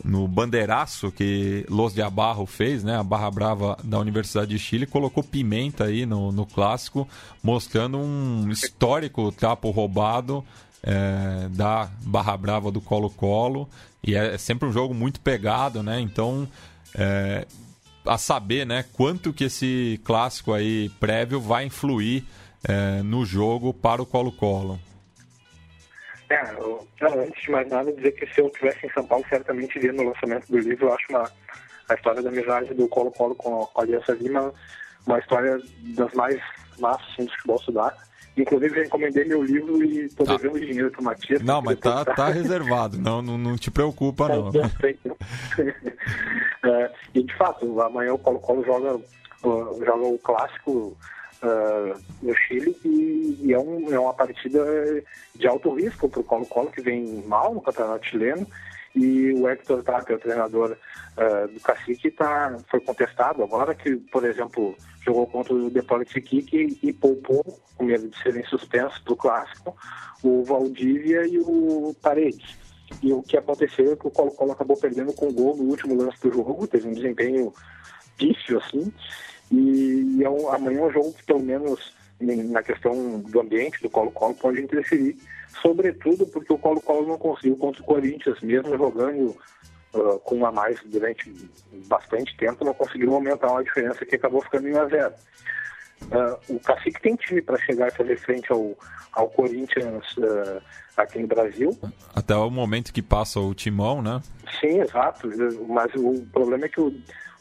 no 0.04 0.26
bandeiraço 0.26 1.12
que 1.12 1.64
Los 1.68 1.94
de 1.94 2.02
Abarro 2.02 2.46
fez, 2.46 2.82
né? 2.82 2.96
A 2.96 3.02
Barra 3.02 3.30
Brava 3.30 3.76
da 3.84 3.98
Universidade 3.98 4.50
de 4.50 4.58
Chile 4.58 4.86
colocou 4.86 5.22
pimenta 5.22 5.84
aí 5.84 6.06
no, 6.06 6.32
no 6.32 6.46
clássico, 6.46 7.08
mostrando 7.42 7.98
um 7.98 8.50
histórico 8.50 9.30
trapo 9.32 9.70
roubado 9.70 10.44
é, 10.82 11.48
da 11.50 11.90
Barra 12.02 12.36
Brava 12.36 12.70
do 12.70 12.80
Colo-Colo. 12.80 13.68
E 14.02 14.14
é 14.14 14.38
sempre 14.38 14.68
um 14.68 14.72
jogo 14.72 14.94
muito 14.94 15.20
pegado, 15.20 15.82
né? 15.82 16.00
Então 16.00 16.48
é, 16.94 17.46
a 18.06 18.16
saber, 18.16 18.66
né, 18.66 18.84
quanto 18.92 19.32
que 19.32 19.44
esse 19.44 20.00
clássico 20.04 20.52
aí 20.52 20.88
prévio 21.00 21.40
vai 21.40 21.66
influir 21.66 22.24
é, 22.64 23.02
no 23.02 23.24
jogo 23.24 23.72
para 23.72 24.02
o 24.02 24.06
Colo-Colo. 24.06 24.78
É, 26.30 26.52
eu, 26.52 26.86
antes 27.02 27.42
de 27.42 27.50
mais 27.50 27.68
nada, 27.68 27.92
dizer 27.92 28.12
que 28.12 28.32
se 28.32 28.40
eu 28.40 28.46
estivesse 28.46 28.86
em 28.86 28.90
São 28.90 29.04
Paulo, 29.04 29.24
certamente 29.28 29.76
iria 29.76 29.92
no 29.92 30.04
lançamento 30.04 30.46
do 30.46 30.58
livro. 30.58 30.86
Eu 30.86 30.94
acho 30.94 31.06
uma, 31.10 31.30
a 31.88 31.94
história 31.94 32.22
da 32.22 32.28
amizade 32.28 32.72
do 32.72 32.88
Colo-Colo 32.88 33.34
com 33.34 33.68
a 33.74 33.82
Aliança 33.82 34.12
Lima 34.12 34.54
uma 35.06 35.18
história 35.18 35.58
das 35.96 36.12
mais 36.14 36.40
massas 36.78 37.06
assim, 37.12 37.24
do 37.24 37.30
futebol 37.32 37.58
sudaco. 37.58 38.00
Inclusive, 38.36 38.78
eu 38.78 38.84
encomendei 38.84 39.24
meu 39.24 39.42
livro 39.42 39.82
e 39.82 40.04
estou 40.04 40.24
tá. 40.24 40.36
devendo 40.36 40.60
dinheiro 40.60 40.90
para 40.90 41.00
o 41.00 41.04
Matias. 41.04 41.42
Não, 41.42 41.60
mas 41.60 41.78
tá, 41.78 42.04
tá 42.04 42.28
reservado. 42.28 42.98
Não, 42.98 43.20
não, 43.20 43.36
não 43.36 43.56
te 43.56 43.70
preocupa, 43.70 44.28
tá 44.28 44.36
não. 44.36 44.52
é, 46.64 46.92
e, 47.14 47.24
de 47.24 47.36
fato, 47.36 47.80
amanhã 47.80 48.14
o 48.14 48.18
Colo-Colo 48.18 48.64
joga, 48.64 49.00
joga 49.42 50.06
o 50.06 50.18
clássico 50.18 50.96
uh, 51.42 52.00
no 52.22 52.34
Chile 52.34 52.76
e, 52.84 53.38
e, 53.42 53.52
é, 53.52 53.58
um, 53.58 53.92
é 53.92 53.98
uma 53.98 54.14
partida 54.14 54.64
de 55.34 55.46
alto 55.46 55.74
risco 55.74 56.08
para 56.08 56.20
o 56.20 56.24
Colo-Colo, 56.24 56.70
que 56.70 56.80
vem 56.80 57.22
mal 57.26 57.54
no 57.54 57.60
campeonato 57.60 58.06
chileno. 58.06 58.46
E 58.94 59.32
o 59.34 59.48
Hector 59.48 59.84
Tapia, 59.84 60.16
o 60.16 60.18
treinador 60.18 60.76
uh, 61.16 61.48
do 61.48 61.60
Cacique, 61.60 62.10
tá, 62.10 62.56
foi 62.68 62.80
contestado 62.80 63.42
agora, 63.42 63.72
que, 63.72 63.96
por 63.96 64.24
exemplo, 64.24 64.74
jogou 65.04 65.28
contra 65.28 65.54
o 65.54 65.70
Deportes 65.70 66.16
Iquique 66.16 66.76
e 66.82 66.92
poupou, 66.92 67.44
com 67.76 67.84
medo 67.84 68.08
de 68.08 68.20
serem 68.20 68.44
suspensos 68.46 68.98
para 68.98 69.12
o 69.12 69.16
Clássico, 69.16 69.76
o 70.24 70.42
Valdívia 70.44 71.24
e 71.24 71.38
o 71.38 71.94
Paredes. 72.02 72.58
E 73.00 73.12
o 73.12 73.22
que 73.22 73.36
aconteceu 73.36 73.92
é 73.92 73.96
que 73.96 74.08
o 74.08 74.10
Colo-Colo 74.10 74.50
acabou 74.50 74.76
perdendo 74.76 75.12
com 75.12 75.32
gol 75.32 75.56
no 75.56 75.64
último 75.64 75.94
lance 75.94 76.20
do 76.20 76.32
jogo, 76.32 76.66
teve 76.66 76.88
um 76.88 76.92
desempenho 76.92 77.52
pífio, 78.16 78.58
assim, 78.58 78.92
e, 79.50 80.16
e 80.18 80.24
é 80.24 80.30
um, 80.30 80.52
amanhã 80.52 80.80
é 80.80 80.84
um 80.84 80.92
jogo 80.92 81.12
que, 81.12 81.24
pelo 81.24 81.40
menos 81.40 81.92
na 82.20 82.62
questão 82.62 83.20
do 83.20 83.40
ambiente 83.40 83.80
do 83.82 83.88
Colo-Colo, 83.88 84.34
pode 84.34 84.60
interferir, 84.60 85.16
sobretudo 85.62 86.26
porque 86.26 86.52
o 86.52 86.58
Colo-Colo 86.58 87.06
não 87.06 87.18
conseguiu 87.18 87.56
contra 87.56 87.82
o 87.82 87.86
Corinthians, 87.86 88.38
mesmo 88.40 88.76
jogando 88.76 89.36
uh, 89.94 90.18
com 90.20 90.36
um 90.36 90.46
a 90.46 90.52
mais 90.52 90.78
durante 90.84 91.34
bastante 91.86 92.36
tempo, 92.36 92.64
não 92.64 92.74
conseguiu 92.74 93.14
aumentar 93.14 93.50
uma 93.50 93.64
diferença 93.64 94.04
que 94.04 94.16
acabou 94.16 94.42
ficando 94.42 94.68
em 94.68 94.74
1 94.74 94.80
a 94.80 94.86
0. 94.86 95.14
Uh, 96.02 96.56
o 96.56 96.60
Cacique 96.60 97.00
tem 97.00 97.16
time 97.16 97.42
para 97.42 97.58
chegar 97.58 97.88
e 97.88 97.96
fazer 97.96 98.16
frente 98.18 98.52
ao, 98.52 98.76
ao 99.12 99.28
Corinthians 99.28 100.04
uh, 100.18 100.62
aqui 100.96 101.20
no 101.20 101.26
Brasil. 101.26 101.78
Até 102.14 102.34
o 102.34 102.50
momento 102.50 102.92
que 102.92 103.02
passa 103.02 103.40
o 103.40 103.54
timão, 103.54 104.02
né? 104.02 104.20
Sim, 104.60 104.80
exato. 104.80 105.28
Mas 105.68 105.94
o 105.94 106.26
problema 106.32 106.66
é 106.66 106.68
que 106.68 106.80
o, 106.80 106.94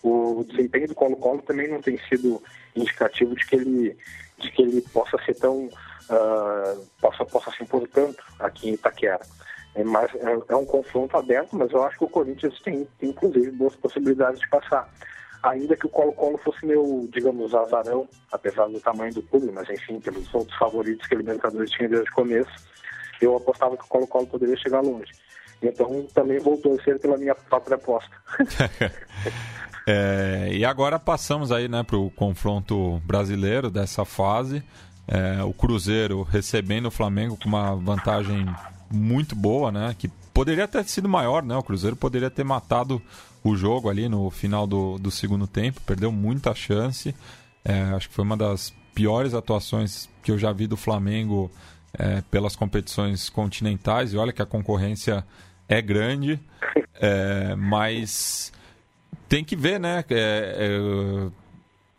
o 0.04 0.45
desempenho 0.47 0.88
do 0.88 0.95
Colo-Colo 0.95 1.41
também 1.41 1.68
não 1.68 1.82
tem 1.82 1.97
sido 2.08 2.41
indicativo 2.76 3.36
de 3.36 3.45
que 3.45 3.56
ele, 3.56 3.97
de 4.38 4.52
que 4.52 4.62
ele 4.62 4.82
possa 4.93 5.18
ser 5.26 5.36
tão. 5.36 5.70
Uh, 6.10 6.88
possa, 7.00 7.24
possa 7.24 7.52
se 7.52 7.64
impor 7.64 7.88
tanto 7.88 8.24
aqui 8.39 8.70
em 8.70 8.74
Itaquera. 8.74 9.20
É, 9.76 9.84
mas 9.84 10.14
é, 10.16 10.38
é, 10.50 10.56
um 10.56 10.66
confronto 10.66 11.16
aberto, 11.16 11.56
mas 11.56 11.72
eu 11.72 11.84
acho 11.84 11.97
que 11.97 12.04
o 12.04 12.10
Corinthians 12.10 12.60
tem, 12.62 12.88
tem 12.97 13.10
inclusive 13.10 13.52
boas 13.52 13.76
possibilidades 13.76 14.39
de 14.39 14.50
passar. 14.50 14.89
Ainda 15.43 15.76
que 15.78 15.86
o 15.86 15.89
Colo-Colo 15.89 16.38
fosse 16.39 16.66
meu, 16.66 17.08
digamos, 17.14 17.54
azarão, 17.54 18.08
apesar 18.32 18.68
do 18.68 18.80
tamanho 18.80 19.14
do 19.14 19.22
clube, 19.24 19.52
mas 19.54 19.70
enfim, 19.70 20.00
pelos 20.00 20.34
outros 20.34 20.58
favoritos 20.58 21.08
que 21.08 21.16
a 21.16 21.18
Libertadores 21.18 21.72
tinha 21.72 21.88
desde 21.88 22.10
o 22.10 22.14
começo, 22.14 22.52
eu 23.22 23.38
apostava 23.38 23.78
que 23.78 23.84
o 23.84 23.88
Colo-Colo 23.88 24.28
poderia 24.28 24.58
chegar 24.58 24.82
longe. 24.82 25.12
Então 25.62 26.08
também 26.14 26.39
vou 26.39 26.58
torcer 26.58 27.00
pela 27.00 27.18
minha 27.18 27.36
própria 27.36 27.76
aposta. 27.76 28.16
é, 29.92 30.50
e 30.52 30.64
agora 30.64 31.00
passamos 31.00 31.52
aí 31.52 31.68
né, 31.68 31.82
para 31.82 31.98
o 31.98 32.12
confronto 32.12 33.02
brasileiro 33.04 33.72
dessa 33.72 34.06
fase. 34.06 34.62
É, 35.08 35.42
o 35.44 35.52
Cruzeiro 35.52 36.22
recebendo 36.22 36.86
o 36.86 36.92
Flamengo 36.92 37.36
com 37.36 37.50
uma 37.50 37.76
vantagem 37.76 38.46
muito 38.92 39.36
boa, 39.36 39.72
né? 39.72 39.96
Que 39.98 40.08
poderia 40.32 40.68
ter 40.68 40.84
sido 40.86 41.10
maior, 41.10 41.42
né? 41.42 41.58
O 41.58 41.64
Cruzeiro 41.64 41.96
poderia 41.96 42.30
ter 42.30 42.44
matado 42.44 43.02
o 43.44 43.56
jogo 43.56 43.90
ali 43.90 44.08
no 44.08 44.30
final 44.30 44.68
do, 44.68 45.00
do 45.00 45.10
segundo 45.10 45.48
tempo, 45.48 45.82
perdeu 45.82 46.12
muita 46.12 46.54
chance. 46.54 47.16
É, 47.66 47.82
acho 47.96 48.10
que 48.10 48.14
foi 48.14 48.24
uma 48.24 48.38
das 48.38 48.72
piores 48.94 49.34
atuações 49.34 50.08
que 50.22 50.30
eu 50.30 50.38
já 50.38 50.52
vi 50.52 50.68
do 50.68 50.78
Flamengo 50.78 51.50
é, 51.98 52.22
pelas 52.30 52.56
competições 52.56 53.28
continentais. 53.28 54.14
E 54.14 54.18
olha 54.18 54.32
que 54.32 54.42
a 54.44 54.46
concorrência 54.46 55.26
é 55.68 55.82
grande, 55.82 56.40
é, 57.02 57.56
mas 57.56 58.52
tem 59.28 59.43
que 59.43 59.55
ver, 59.55 59.80
né? 59.80 60.03
É, 60.10 60.55
é, 60.57 60.80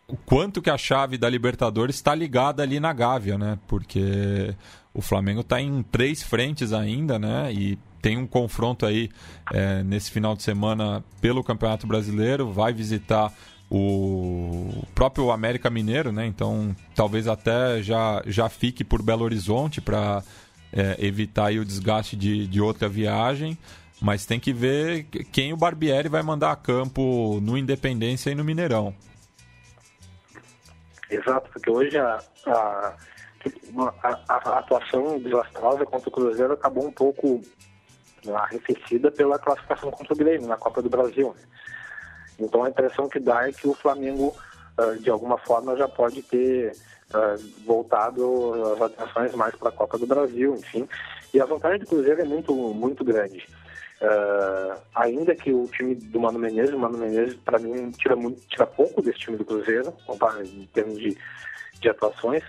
o 0.08 0.16
quanto 0.26 0.61
que 0.61 0.70
a 0.70 0.76
chave 0.76 1.16
da 1.16 1.28
Libertadores 1.28 1.96
está 1.96 2.14
ligada 2.14 2.62
ali 2.62 2.80
na 2.80 2.92
Gávea, 2.92 3.38
né? 3.38 3.58
Porque 3.68 4.54
o 4.92 5.00
Flamengo 5.00 5.40
está 5.40 5.61
em 5.61 5.82
três 5.82 6.22
frentes 6.22 6.72
ainda, 6.72 7.18
né? 7.18 7.52
E 7.52 7.78
tem 8.02 8.16
um 8.16 8.26
confronto 8.26 8.84
aí 8.84 9.11
é, 9.52 9.82
nesse 9.82 10.11
final 10.11 10.34
de 10.34 10.42
semana 10.42 11.04
pelo 11.20 11.44
Campeonato 11.44 11.86
Brasileiro, 11.86 12.50
vai 12.50 12.72
visitar 12.72 13.32
o 13.70 14.84
próprio 14.94 15.30
América 15.30 15.70
Mineiro, 15.70 16.11
né? 16.11 16.26
Então 16.26 16.74
talvez 16.94 17.28
até 17.28 17.80
já, 17.82 18.22
já 18.26 18.48
fique 18.48 18.82
por 18.82 19.00
Belo 19.00 19.22
Horizonte 19.22 19.80
para 19.80 20.24
é, 20.72 20.96
evitar 20.98 21.52
o 21.52 21.64
desgaste 21.64 22.16
de, 22.16 22.48
de 22.48 22.61
outra 22.61 22.88
viagem. 22.88 23.56
Mas 24.01 24.24
tem 24.24 24.40
que 24.40 24.53
ver 24.53 25.05
quem 25.05 25.53
o 25.53 25.57
Barbieri 25.57 26.09
vai 26.09 26.22
mandar 26.22 26.53
a 26.53 26.57
campo 26.57 27.38
no 27.42 27.57
Independência 27.57 28.30
e 28.30 28.34
no 28.34 28.42
Mineirão. 28.42 28.94
Exato, 31.11 31.51
porque 31.51 31.70
hoje 31.70 31.98
a, 31.98 32.20
a 32.46 32.94
a, 34.03 34.20
a, 34.28 34.59
atuação 34.59 35.18
desastrosa 35.18 35.86
contra 35.86 36.09
o 36.09 36.12
Cruzeiro 36.12 36.53
acabou 36.53 36.86
um 36.86 36.92
pouco 36.92 37.40
arrefecida 38.34 39.11
pela 39.11 39.38
classificação 39.38 39.90
contra 39.90 40.12
o 40.12 40.16
Grêmio 40.16 40.46
na 40.46 40.57
Copa 40.57 40.82
do 40.82 40.90
Brasil. 40.90 41.34
Então 42.38 42.64
a 42.64 42.68
impressão 42.68 43.09
que 43.09 43.18
dá 43.18 43.48
é 43.48 43.53
que 43.53 43.66
o 43.66 43.74
Flamengo, 43.74 44.36
uh, 44.78 44.98
de 44.98 45.09
alguma 45.09 45.38
forma, 45.38 45.76
já 45.76 45.88
pode 45.88 46.22
ter 46.22 46.72
uh, 47.14 47.64
voltado 47.64 48.74
as 48.74 48.82
atenções 48.82 49.34
mais 49.34 49.55
para 49.55 49.70
a 49.70 49.72
Copa 49.72 49.96
do 49.96 50.07
Brasil, 50.07 50.55
enfim. 50.55 50.86
E 51.32 51.40
a 51.40 51.46
vantagem 51.46 51.78
do 51.78 51.86
Cruzeiro 51.86 52.20
é 52.20 52.24
muito, 52.24 52.55
muito 52.55 53.05
grande. 53.05 53.46
Uh, 54.01 54.80
ainda 54.94 55.34
que 55.34 55.53
o 55.53 55.66
time 55.66 55.94
do 55.94 56.20
Mano 56.20 56.38
Menezes, 56.38 56.74
o 56.74 56.78
Mano 56.78 56.96
Menezes, 56.96 57.34
para 57.44 57.59
mim, 57.59 57.90
tira, 57.90 58.16
muito, 58.16 58.40
tira 58.48 58.66
pouco 58.66 59.03
desse 59.03 59.18
time 59.18 59.36
do 59.36 59.44
Cruzeiro, 59.44 59.92
em 60.42 60.66
termos 60.72 60.98
de, 60.98 61.16
de 61.80 61.88
atuações, 61.88 62.42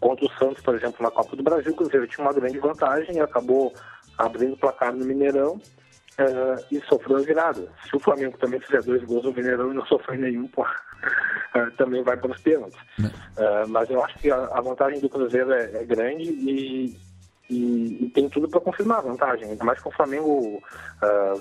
Contra 0.00 0.26
o 0.26 0.30
Santos, 0.38 0.62
por 0.62 0.74
exemplo, 0.74 1.02
na 1.02 1.10
Copa 1.10 1.34
do 1.36 1.42
Brasil, 1.42 1.72
o 1.72 1.76
Cruzeiro 1.76 2.06
tinha 2.06 2.26
uma 2.26 2.32
grande 2.32 2.58
vantagem 2.58 3.16
e 3.16 3.20
acabou 3.20 3.72
abrindo 4.18 4.54
o 4.54 4.58
placar 4.58 4.94
no 4.94 5.04
Mineirão 5.04 5.54
uh, 5.54 6.64
e 6.70 6.80
sofreu 6.82 7.16
a 7.16 7.22
virada. 7.22 7.66
Se 7.88 7.96
o 7.96 8.00
Flamengo 8.00 8.36
também 8.36 8.60
fizer 8.60 8.82
dois 8.82 9.02
gols 9.04 9.24
no 9.24 9.32
Mineirão 9.32 9.72
e 9.72 9.74
não 9.74 9.86
sofrer 9.86 10.18
nenhum, 10.18 10.46
pô, 10.48 10.62
uh, 10.62 11.70
também 11.78 12.02
vai 12.02 12.16
para 12.16 12.30
os 12.30 12.40
pênaltis. 12.42 12.78
Uh, 12.98 13.66
mas 13.68 13.88
eu 13.88 14.04
acho 14.04 14.18
que 14.18 14.30
a, 14.30 14.36
a 14.36 14.60
vantagem 14.60 15.00
do 15.00 15.08
Cruzeiro 15.08 15.52
é, 15.52 15.82
é 15.82 15.84
grande 15.84 16.24
e, 16.24 16.96
e, 17.48 18.04
e, 18.04 18.10
tem 18.10 18.28
tudo 18.28 18.48
para 18.48 18.60
confirmar 18.60 18.98
a 18.98 19.02
vantagem. 19.02 19.50
Ainda 19.50 19.64
mais 19.64 19.80
com 19.80 19.88
o 19.88 19.92
Flamengo 19.92 20.62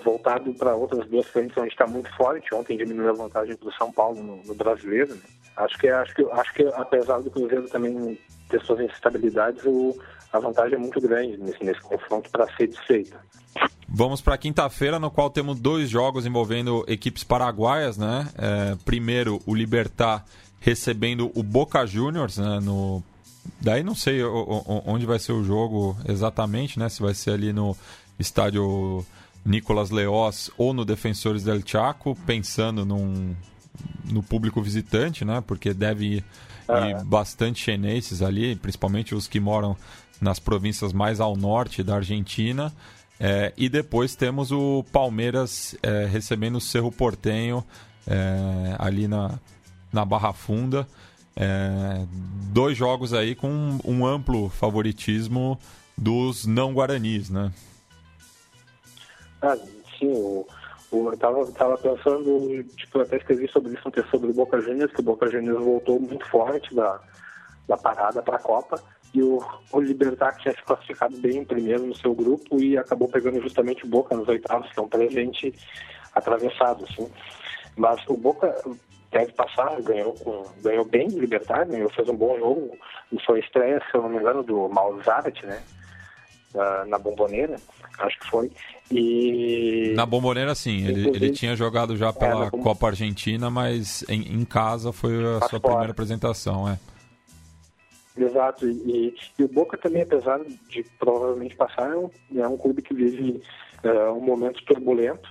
voltado 0.03 0.53
para 0.53 0.76
outras 0.76 1.08
duas 1.08 1.28
frentes 1.28 1.58
onde 1.58 1.70
está 1.70 1.88
muito 1.88 2.14
forte. 2.16 2.53
Ontem 2.53 2.78
diminuiu 2.78 3.10
a 3.10 3.14
vantagem 3.14 3.56
do 3.56 3.72
São 3.74 3.91
Paulo 3.91 4.22
no, 4.22 4.43
no 4.43 4.56
brasileiro. 4.56 5.16
Né? 5.16 5.22
Acho 5.58 5.78
que 5.78 5.88
acho 5.88 6.14
que 6.14 6.24
acho 6.32 6.53
que 6.53 6.64
apesar 6.74 7.22
do 7.22 7.32
Cruzeiro 7.32 7.68
também 7.70 8.20
ter 8.49 8.62
suas 8.62 8.82
instabilidades, 8.82 9.64
o, 9.66 9.97
a 10.32 10.39
vantagem 10.39 10.76
é 10.76 10.78
muito 10.78 10.99
grande 11.01 11.38
nesse, 11.38 11.64
nesse 11.64 11.82
confronto 11.82 12.30
para 12.30 12.45
ser 12.56 12.68
desfeita. 12.68 13.20
Vamos 13.88 14.22
para 14.22 14.38
quinta-feira, 14.38 14.99
no 14.99 15.10
qual 15.10 15.30
temos 15.30 15.60
dois 15.60 15.89
jogos 15.89 16.26
envolvendo 16.26 16.84
equipes 16.88 17.24
paraguaias, 17.24 17.97
né? 17.97 18.28
É, 18.38 18.76
primeiro, 18.84 19.39
o 19.45 19.56
Libertar 19.56 20.26
recebendo 20.60 21.32
o 21.36 21.41
Boca 21.41 21.86
Juniors, 21.86 22.38
né? 22.38 22.60
No... 22.62 23.01
Daí 23.62 23.84
não 23.84 23.96
sei 23.96 24.24
onde 24.24 25.06
vai 25.06 25.20
ser 25.20 25.32
o 25.32 25.43
jogo 25.43 25.98
exatamente, 26.08 26.80
né? 26.80 26.89
Se 26.89 27.02
vai 27.02 27.14
ser 27.14 27.32
ali 27.32 27.54
no 27.54 27.76
estádio 28.20 29.06
Nicolas 29.46 29.89
Leós 29.89 30.50
ou 30.58 30.74
no 30.74 30.86
Defensores 30.86 31.43
del 31.43 31.62
Chaco, 31.66 32.18
pensando 32.26 32.86
num, 32.86 33.36
no 34.06 34.24
público 34.24 34.62
visitante, 34.62 35.24
né? 35.24 35.43
Porque 35.46 35.74
deve 35.74 36.18
ir 36.18 36.26
e 36.68 37.04
bastante 37.04 37.64
chineses 37.64 38.22
ali, 38.22 38.56
principalmente 38.56 39.14
os 39.14 39.28
que 39.28 39.39
moram 39.39 39.78
nas 40.20 40.39
províncias 40.39 40.93
mais 40.93 41.20
ao 41.20 41.36
norte 41.36 41.84
da 41.84 41.96
Argentina. 41.96 42.74
É, 43.20 43.54
e 43.56 43.70
depois 43.70 44.16
temos 44.16 44.52
o 44.52 44.84
Palmeiras 44.91 45.76
é, 45.82 46.06
recebendo 46.06 46.58
o 46.58 46.62
Cerro 46.62 46.91
Portenho 46.91 47.64
é, 48.08 48.76
ali 48.78 49.08
na, 49.08 49.39
na 49.91 50.04
Barra 50.04 50.34
Funda. 50.34 50.88
É, 51.36 52.05
dois 52.53 52.77
jogos 52.77 53.13
aí 53.13 53.36
com 53.36 53.77
um, 53.83 54.05
amplo 54.05 54.49
favoritismo 54.49 55.59
dos 55.97 56.45
não 56.45 56.73
guaranis, 56.73 57.29
né? 57.29 57.51
Ah, 59.41 59.57
sim, 59.99 60.11
o, 60.13 60.47
Eu 60.91 61.13
estava 61.13 61.45
tava 61.51 61.77
pensando, 61.77 62.63
tipo, 62.77 62.99
eu 62.99 63.01
até 63.01 63.17
escrevi 63.17 63.49
sobre 63.49 63.73
isso 63.73 63.88
um 63.88 63.91
texto 63.91 64.11
sobre 64.11 64.31
o 64.31 64.33
Boca 64.33 64.61
Juniors, 64.61 64.91
que 64.93 65.01
o 65.01 65.03
Boca 65.03 65.29
Juniors 65.29 65.63
voltou 65.63 65.99
muito 65.99 66.25
forte 66.29 66.73
da, 66.73 67.01
da 67.67 67.77
parada 67.77 68.21
para 68.21 68.38
a 68.38 68.41
Copa 68.41 68.81
e 69.15 69.21
o, 69.21 69.41
o 69.71 69.79
Libertar 69.79 70.38
tinha 70.38 70.53
se 70.53 70.61
classificado 70.63 71.17
bem 71.17 71.45
primeiro 71.45 71.86
no 71.86 71.95
seu 71.95 72.13
grupo 72.13 72.61
e 72.61 72.77
acabou 72.77 73.07
pegando 73.07 73.41
justamente 73.41 73.86
o 73.86 73.88
Boca 73.88 74.15
nos 74.15 74.27
oitavos, 74.27 74.69
que 74.71 74.79
é 74.79 74.83
um 74.83 74.89
presente 74.89 75.53
atravessado, 76.13 76.83
assim. 76.83 77.09
Mas 77.77 78.01
o 78.07 78.17
Boca 78.17 78.53
deve 79.16 79.32
passar, 79.32 79.82
ganhou, 79.82 80.13
ganhou 80.61 80.84
bem 80.84 81.07
o 81.07 81.20
Libertar, 81.20 81.66
ganhou, 81.66 81.89
fez 81.89 82.09
um 82.09 82.16
bom 82.16 82.38
jogo, 82.38 82.78
e 83.13 83.24
foi 83.24 83.39
a 83.39 83.43
estreia, 83.43 83.82
se 83.89 83.97
eu 83.97 84.01
não 84.01 84.09
me 84.09 84.18
engano, 84.18 84.43
do 84.43 84.68
Malzaret, 84.68 85.45
né? 85.45 85.63
Na, 86.53 86.86
na 86.86 86.97
Bomboneira, 86.97 87.57
acho 87.99 88.20
que 88.20 88.30
foi. 88.30 88.51
E... 88.89 89.93
Na 89.95 90.05
Bomboneira, 90.05 90.55
sim. 90.55 90.88
Ele, 90.88 91.09
ele 91.09 91.32
tinha 91.32 91.53
jogado 91.53 91.97
já 91.97 92.13
pela 92.13 92.47
é, 92.47 92.49
Copa 92.49 92.88
Argentina, 92.88 93.49
mas 93.49 94.05
em, 94.07 94.22
em 94.34 94.45
casa 94.45 94.93
foi 94.93 95.16
a 95.18 95.39
sua 95.39 95.59
fora. 95.59 95.59
primeira 95.59 95.91
apresentação, 95.91 96.70
é. 96.70 96.80
Exato, 98.18 98.66
e, 98.68 99.13
e, 99.38 99.43
o 99.43 99.49
Boca 99.49 99.78
também, 99.78 100.03
apesar 100.03 100.39
de 100.70 100.84
provavelmente 100.97 101.55
passar, 101.55 101.91
é 101.91 101.97
um, 101.97 102.09
é 102.38 102.47
um 102.47 102.57
clube 102.57 102.82
que 102.82 102.93
vive 102.93 103.41
uh, 103.84 104.13
um 104.13 104.22
momento 104.22 104.63
turbulento, 104.63 105.30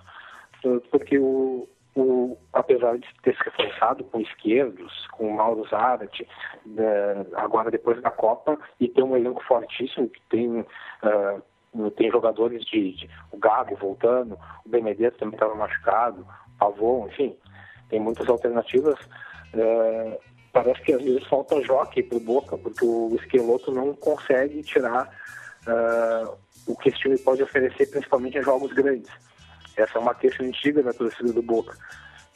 uh, 0.66 0.82
porque 0.90 1.18
o, 1.18 1.66
o, 1.94 2.36
apesar 2.52 2.98
de 2.98 3.08
ter 3.22 3.36
se 3.36 3.44
reforçado 3.44 4.04
com 4.04 4.20
esquerdos, 4.20 5.06
com 5.12 5.30
Mauro 5.30 5.66
Zarat, 5.68 6.22
uh, 6.22 7.36
agora 7.36 7.70
depois 7.70 8.00
da 8.02 8.10
Copa, 8.10 8.58
e 8.80 8.88
tem 8.88 9.04
um 9.04 9.16
elenco 9.16 9.42
fortíssimo, 9.44 10.08
que 10.08 10.20
tem, 10.28 10.60
uh, 10.60 11.90
tem 11.92 12.10
jogadores 12.10 12.64
de, 12.64 12.94
de, 12.94 13.10
o 13.30 13.38
Gago 13.38 13.76
voltando, 13.76 14.38
o 14.64 14.68
Benedetto 14.68 15.18
também 15.18 15.34
estava 15.34 15.54
machucado, 15.54 16.26
Pavon, 16.58 17.06
enfim, 17.08 17.36
tem 17.88 18.00
muitas 18.00 18.28
alternativas. 18.28 18.98
Uh, 19.54 20.18
parece 20.52 20.80
que 20.82 20.92
às 20.92 21.02
vezes 21.02 21.24
falta 21.26 21.62
jockey 21.62 22.02
pro 22.02 22.20
Boca, 22.20 22.56
porque 22.58 22.84
o 22.84 23.14
Esqueloto 23.16 23.70
não 23.70 23.94
consegue 23.94 24.62
tirar 24.62 25.08
uh, 25.66 26.36
o 26.66 26.76
que 26.76 26.88
esse 26.88 26.98
time 26.98 27.18
pode 27.18 27.42
oferecer, 27.42 27.90
principalmente 27.90 28.38
em 28.38 28.42
jogos 28.42 28.72
grandes. 28.72 29.10
Essa 29.76 29.98
é 29.98 30.00
uma 30.00 30.14
queixa 30.14 30.42
antiga 30.42 30.82
da 30.82 30.92
torcida 30.92 31.32
do 31.32 31.42
Boca. 31.42 31.76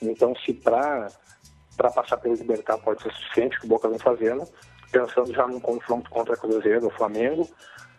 Então, 0.01 0.35
se 0.45 0.53
para 0.53 1.11
passar 1.95 2.17
pelo 2.19 2.35
Libertar 2.35 2.79
pode 2.79 3.03
ser 3.03 3.13
suficiente, 3.13 3.59
que 3.59 3.67
o 3.67 3.69
Boca 3.69 3.89
vem 3.89 3.99
fazendo, 3.99 4.47
pensando 4.91 5.33
já 5.33 5.47
num 5.47 5.61
confronto 5.61 6.11
contra 6.11 6.37
Cruzeiro 6.37 6.85
ou 6.85 6.91
Flamengo, 6.91 7.49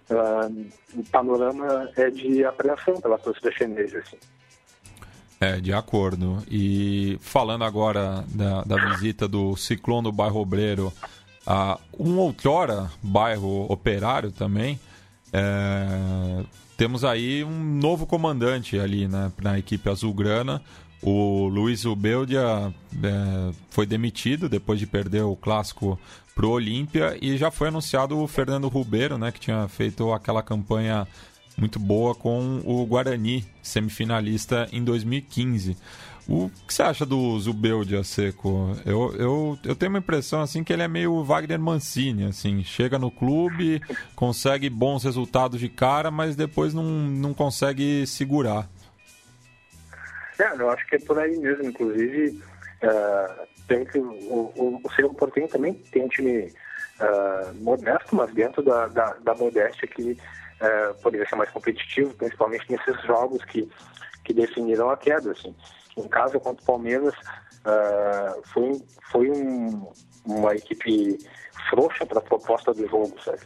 uh, 0.10 0.70
o 0.96 1.04
panorama 1.12 1.90
é 1.96 2.10
de 2.10 2.44
apreensão 2.44 3.00
pela 3.02 3.18
torcida 3.18 3.52
chinesa. 3.52 4.00
Assim. 4.00 4.18
É, 5.40 5.60
de 5.60 5.72
acordo. 5.72 6.44
E 6.50 7.18
falando 7.22 7.64
agora 7.64 8.26
da, 8.28 8.62
da 8.64 8.76
visita 8.90 9.28
do 9.28 9.56
Ciclone 9.56 10.04
do 10.04 10.12
Bairro 10.12 10.40
Obreiro 10.40 10.92
a 11.48 11.80
um 11.98 12.18
outrora 12.20 12.92
bairro 13.02 13.66
operário 13.72 14.32
também, 14.32 14.80
é, 15.32 16.44
temos 16.80 17.04
aí 17.04 17.44
um 17.44 17.62
novo 17.62 18.08
comandante 18.08 18.80
ali 18.80 19.06
né, 19.06 19.34
na 19.42 19.60
equipe 19.60 19.90
azulgrana. 19.90 20.62
O 21.02 21.50
Luiz 21.50 21.84
Ubeldia 21.84 22.74
é, 23.04 23.54
foi 23.70 23.86
demitido 23.86 24.48
depois 24.48 24.80
de 24.80 24.88
perder 24.88 25.24
o 25.24 25.36
clássico 25.36 26.00
para 26.34 26.46
o 26.46 26.52
Olímpia 26.52 27.18
e 27.22 27.38
já 27.38 27.52
foi 27.52 27.68
anunciado 27.68 28.18
o 28.18 28.26
Fernando 28.30 28.70
Rubeiro, 28.70 29.18
né, 29.18 29.30
que 29.30 29.42
tinha 29.42 29.68
feito 29.68 30.14
aquela 30.14 30.42
campanha 30.42 31.06
muito 31.58 31.80
boa 31.80 32.16
com 32.16 32.62
o 32.64 32.86
Guarani, 32.86 33.46
semifinalista 33.62 34.70
em 34.72 34.82
2015. 34.82 35.76
O 36.30 36.48
que 36.68 36.72
você 36.72 36.84
acha 36.84 37.08
do 37.08 37.40
Zubeldia 37.40 38.04
Seco? 38.04 38.78
Eu, 38.86 39.16
eu, 39.16 39.60
eu 39.66 39.76
tenho 39.76 39.92
uma 39.92 39.98
impressão 39.98 40.42
assim 40.42 40.64
que 40.64 40.72
ele 40.72 40.84
é 40.84 40.88
meio 40.88 41.24
Wagner 41.24 41.60
Mancini, 41.60 42.26
assim, 42.26 42.64
chega 42.64 43.00
no 43.00 43.10
clube, 43.10 43.82
consegue 44.16 44.70
bons 44.70 45.04
resultados 45.04 45.60
de 45.60 45.68
cara, 45.68 46.12
mas 46.12 46.36
depois 46.36 46.72
não, 46.72 46.84
não 46.84 47.34
consegue 47.34 48.06
segurar. 48.06 48.70
É, 50.40 50.54
eu 50.56 50.70
acho 50.70 50.86
que 50.86 50.98
é 50.98 51.00
por 51.00 51.18
aí 51.18 51.36
mesmo, 51.36 51.66
inclusive 51.66 52.40
uh, 52.84 53.48
tem 53.68 53.84
que, 53.86 53.98
o, 53.98 54.54
o, 54.56 54.82
o 54.84 54.92
Cerro 54.94 55.16
Portenho 55.16 55.48
também 55.48 55.74
tem 55.74 56.06
um 56.06 56.10
time 56.10 56.44
uh, 56.44 57.56
modesto, 57.56 58.16
mas 58.16 58.32
dentro 58.36 58.62
da, 58.62 58.88
da, 58.88 59.14
da 59.14 59.34
modéstia 59.34 59.88
que 59.88 60.12
uh, 60.12 60.94
poderia 61.02 61.28
ser 61.28 61.36
mais 61.38 61.50
competitivo, 61.50 62.14
principalmente 62.14 62.70
nesses 62.70 63.02
jogos 63.02 63.44
que, 63.46 63.68
que 64.24 64.32
definiram 64.32 64.92
a 64.92 64.98
queda. 64.98 65.32
Assim. 65.32 65.56
Em 66.00 66.08
casa 66.08 66.40
contra 66.40 66.62
o 66.62 66.66
Palmeiras, 66.66 67.14
uh, 67.14 68.42
foi, 68.54 68.82
foi 69.12 69.32
um, 69.32 69.92
uma 70.26 70.56
equipe 70.56 71.18
frouxa 71.70 72.06
para 72.06 72.20
a 72.20 72.22
proposta 72.22 72.74
do 72.74 72.88
jogo, 72.88 73.16
sabe? 73.24 73.42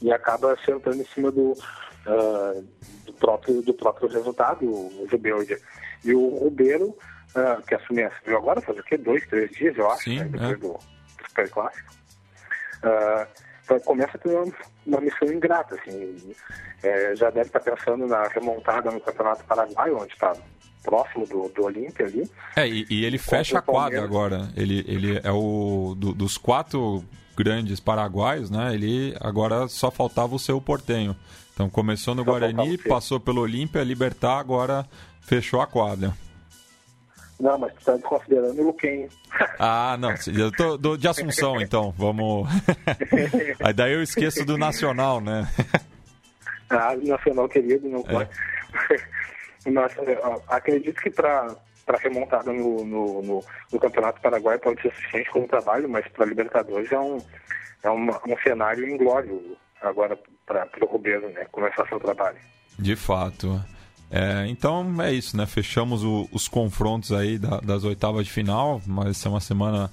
E 0.00 0.12
acaba 0.12 0.56
sentando 0.64 1.00
em 1.00 1.06
cima 1.06 1.30
do, 1.30 1.52
uh, 1.52 2.68
do, 3.06 3.12
próprio, 3.14 3.62
do 3.62 3.74
próprio 3.74 4.08
resultado, 4.08 4.64
o 4.64 5.06
Zubeldia. 5.10 5.58
E 6.04 6.12
o 6.14 6.44
Ribeiro, 6.44 6.88
uh, 6.88 7.62
que 7.66 7.74
assumiu, 7.74 8.10
agora, 8.26 8.60
faz 8.60 8.78
o 8.78 8.82
quê? 8.82 8.98
Dois, 8.98 9.26
três 9.28 9.50
dias, 9.52 9.76
eu 9.76 9.90
acho, 9.90 10.04
Sim, 10.04 10.18
né? 10.18 10.24
depois 10.24 10.50
é. 10.50 10.56
do, 10.56 10.72
do 10.72 11.28
Super 11.28 11.50
Clássico. 11.50 11.92
Então 13.64 13.78
começa 13.80 14.16
a 14.16 14.20
ter 14.20 14.34
uma, 14.34 14.52
uma 14.84 15.00
missão 15.00 15.28
ingrata, 15.28 15.76
assim. 15.76 16.34
É, 16.82 17.14
já 17.14 17.30
deve 17.30 17.46
estar 17.46 17.60
pensando 17.60 18.06
na 18.06 18.26
remontada 18.28 18.90
no 18.90 19.00
Campeonato 19.00 19.44
Paraguaio, 19.44 19.98
onde 19.98 20.12
está 20.12 20.32
próximo 20.82 21.26
do, 21.26 21.48
do 21.48 21.64
Olímpia 21.64 22.06
ali. 22.06 22.30
É, 22.56 22.68
e, 22.68 22.86
e 22.90 23.04
ele 23.04 23.18
fecha 23.18 23.58
a 23.58 23.62
quadra 23.62 24.02
agora. 24.02 24.50
Ele, 24.56 24.84
ele 24.86 25.20
é 25.22 25.30
o 25.30 25.94
do, 25.96 26.12
dos 26.12 26.36
quatro 26.36 27.04
grandes 27.36 27.80
paraguaios, 27.80 28.50
né? 28.50 28.74
Ele 28.74 29.16
agora 29.20 29.68
só 29.68 29.90
faltava 29.90 30.34
o 30.34 30.38
seu 30.38 30.60
portenho. 30.60 31.16
Então 31.54 31.68
começou 31.68 32.14
no 32.14 32.24
só 32.24 32.30
Guarani, 32.30 32.78
passou 32.78 33.20
pelo 33.20 33.42
Olímpia, 33.42 33.82
Libertar, 33.82 34.38
agora 34.38 34.86
fechou 35.20 35.60
a 35.60 35.66
quadra. 35.66 36.12
Não, 37.40 37.58
mas 37.58 37.72
tu 37.74 37.84
tá 37.84 37.98
considerando 38.08 38.60
o 38.60 38.66
Luquinho. 38.66 39.08
Ah, 39.58 39.96
não. 39.98 40.14
Eu 40.36 40.52
tô 40.52 40.76
do, 40.76 40.96
de 40.96 41.08
Assunção, 41.08 41.60
então. 41.60 41.92
Vamos. 41.96 42.48
Aí 43.64 43.72
daí 43.72 43.92
eu 43.94 44.02
esqueço 44.02 44.44
do 44.44 44.58
Nacional, 44.58 45.20
né? 45.20 45.48
ah, 46.68 46.94
Nacional 47.02 47.48
querido, 47.48 47.88
não 47.88 48.02
pode. 48.02 48.28
É. 48.90 48.96
Mas, 49.66 49.94
acredito 50.48 51.00
que 51.00 51.10
para 51.10 51.54
para 51.84 51.98
remontada 51.98 52.52
no, 52.52 52.84
no, 52.84 53.22
no, 53.22 53.44
no, 53.72 53.80
Campeonato 53.80 54.20
Paraguai 54.20 54.58
pode 54.58 54.80
ser 54.80 54.94
suficiente 54.94 55.30
como 55.30 55.48
trabalho, 55.48 55.88
mas 55.88 56.06
para 56.08 56.26
Libertadores 56.26 56.90
é 56.92 56.98
um, 56.98 57.18
é 57.82 57.90
uma, 57.90 58.20
um 58.26 58.36
cenário 58.42 58.88
inglório 58.88 59.56
agora 59.80 60.16
para 60.46 60.68
o 60.80 60.86
Rubeiro 60.86 61.28
né, 61.30 61.44
começar 61.50 61.86
seu 61.88 61.98
trabalho. 61.98 62.38
De 62.78 62.94
fato. 62.96 63.60
É, 64.10 64.46
então 64.46 64.94
é 65.02 65.12
isso, 65.12 65.36
né? 65.36 65.46
Fechamos 65.46 66.04
o, 66.04 66.28
os 66.32 66.46
confrontos 66.46 67.12
aí 67.12 67.38
da, 67.38 67.60
das 67.60 67.82
oitavas 67.84 68.26
de 68.26 68.32
final, 68.32 68.80
mas 68.86 69.24
é 69.24 69.28
uma 69.28 69.40
semana 69.40 69.90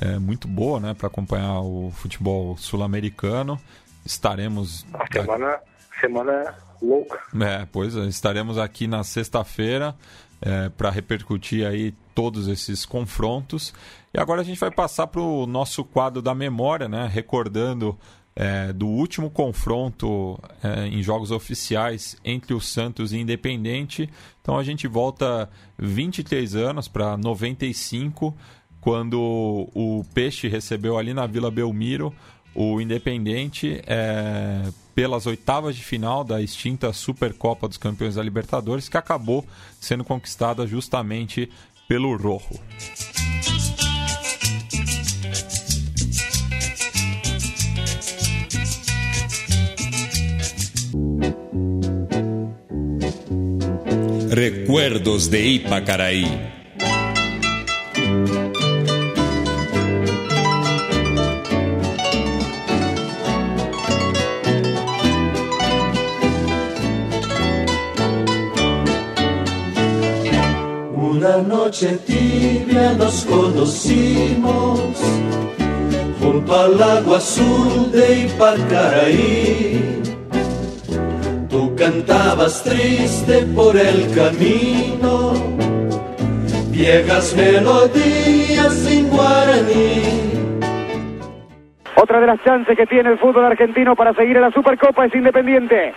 é, 0.00 0.18
muito 0.18 0.48
boa, 0.48 0.80
né? 0.80 0.94
Para 0.94 1.08
acompanhar 1.08 1.60
o 1.60 1.92
futebol 1.92 2.56
sul-americano. 2.56 3.60
Estaremos. 4.06 4.86
A 4.94 5.06
semana, 5.12 5.60
semana 6.00 6.54
louca. 6.80 7.18
É, 7.40 7.66
pois 7.70 7.96
é, 7.96 8.06
estaremos 8.06 8.58
aqui 8.58 8.86
na 8.86 9.02
sexta-feira 9.04 9.94
é, 10.40 10.68
para 10.68 10.90
repercutir 10.90 11.66
aí 11.66 11.94
todos 12.14 12.48
esses 12.48 12.84
confrontos. 12.84 13.72
E 14.12 14.18
agora 14.18 14.40
a 14.40 14.44
gente 14.44 14.58
vai 14.58 14.70
passar 14.70 15.06
para 15.06 15.20
o 15.20 15.46
nosso 15.46 15.84
quadro 15.84 16.22
da 16.22 16.34
memória, 16.34 16.88
né? 16.88 17.08
Recordando 17.12 17.98
é, 18.34 18.72
do 18.72 18.86
último 18.86 19.28
confronto 19.30 20.38
é, 20.62 20.86
em 20.86 21.02
jogos 21.02 21.30
oficiais 21.30 22.16
entre 22.24 22.54
o 22.54 22.60
Santos 22.60 23.12
e 23.12 23.18
Independente. 23.18 24.08
Então 24.40 24.56
a 24.56 24.62
gente 24.62 24.86
volta 24.86 25.50
23 25.76 26.54
anos 26.54 26.86
para 26.86 27.16
95, 27.16 28.34
quando 28.80 29.20
o 29.74 30.04
Peixe 30.14 30.48
recebeu 30.48 30.96
ali 30.96 31.12
na 31.12 31.26
Vila 31.26 31.50
Belmiro 31.50 32.14
o 32.54 32.80
Independente 32.80 33.80
é, 33.86 34.62
pelas 34.98 35.26
oitavas 35.26 35.76
de 35.76 35.84
final 35.84 36.24
da 36.24 36.42
extinta 36.42 36.92
Supercopa 36.92 37.68
dos 37.68 37.76
Campeões 37.76 38.16
da 38.16 38.22
Libertadores, 38.24 38.88
que 38.88 38.96
acabou 38.96 39.46
sendo 39.80 40.02
conquistada 40.02 40.66
justamente 40.66 41.48
pelo 41.86 42.16
Rojo. 42.16 42.58
Recuerdos 54.28 55.28
de 55.28 55.40
Ipacaraí. 55.40 56.57
De. 77.92 78.28
Tú 81.50 81.74
cantabas 81.76 82.62
triste 82.62 83.46
por 83.54 83.76
el 83.76 84.14
camino, 84.14 85.32
melodías 87.36 88.86
en 88.90 89.08
guaraní. 89.08 90.02
Otra 91.96 92.20
de 92.20 92.26
las 92.28 92.42
chances 92.44 92.76
que 92.76 92.86
tiene 92.86 93.10
el 93.10 93.18
fútbol 93.18 93.44
argentino 93.44 93.96
para 93.96 94.14
seguir 94.14 94.36
en 94.36 94.42
la 94.42 94.52
Supercopa 94.52 95.06
es 95.06 95.14
Independiente. 95.14 95.92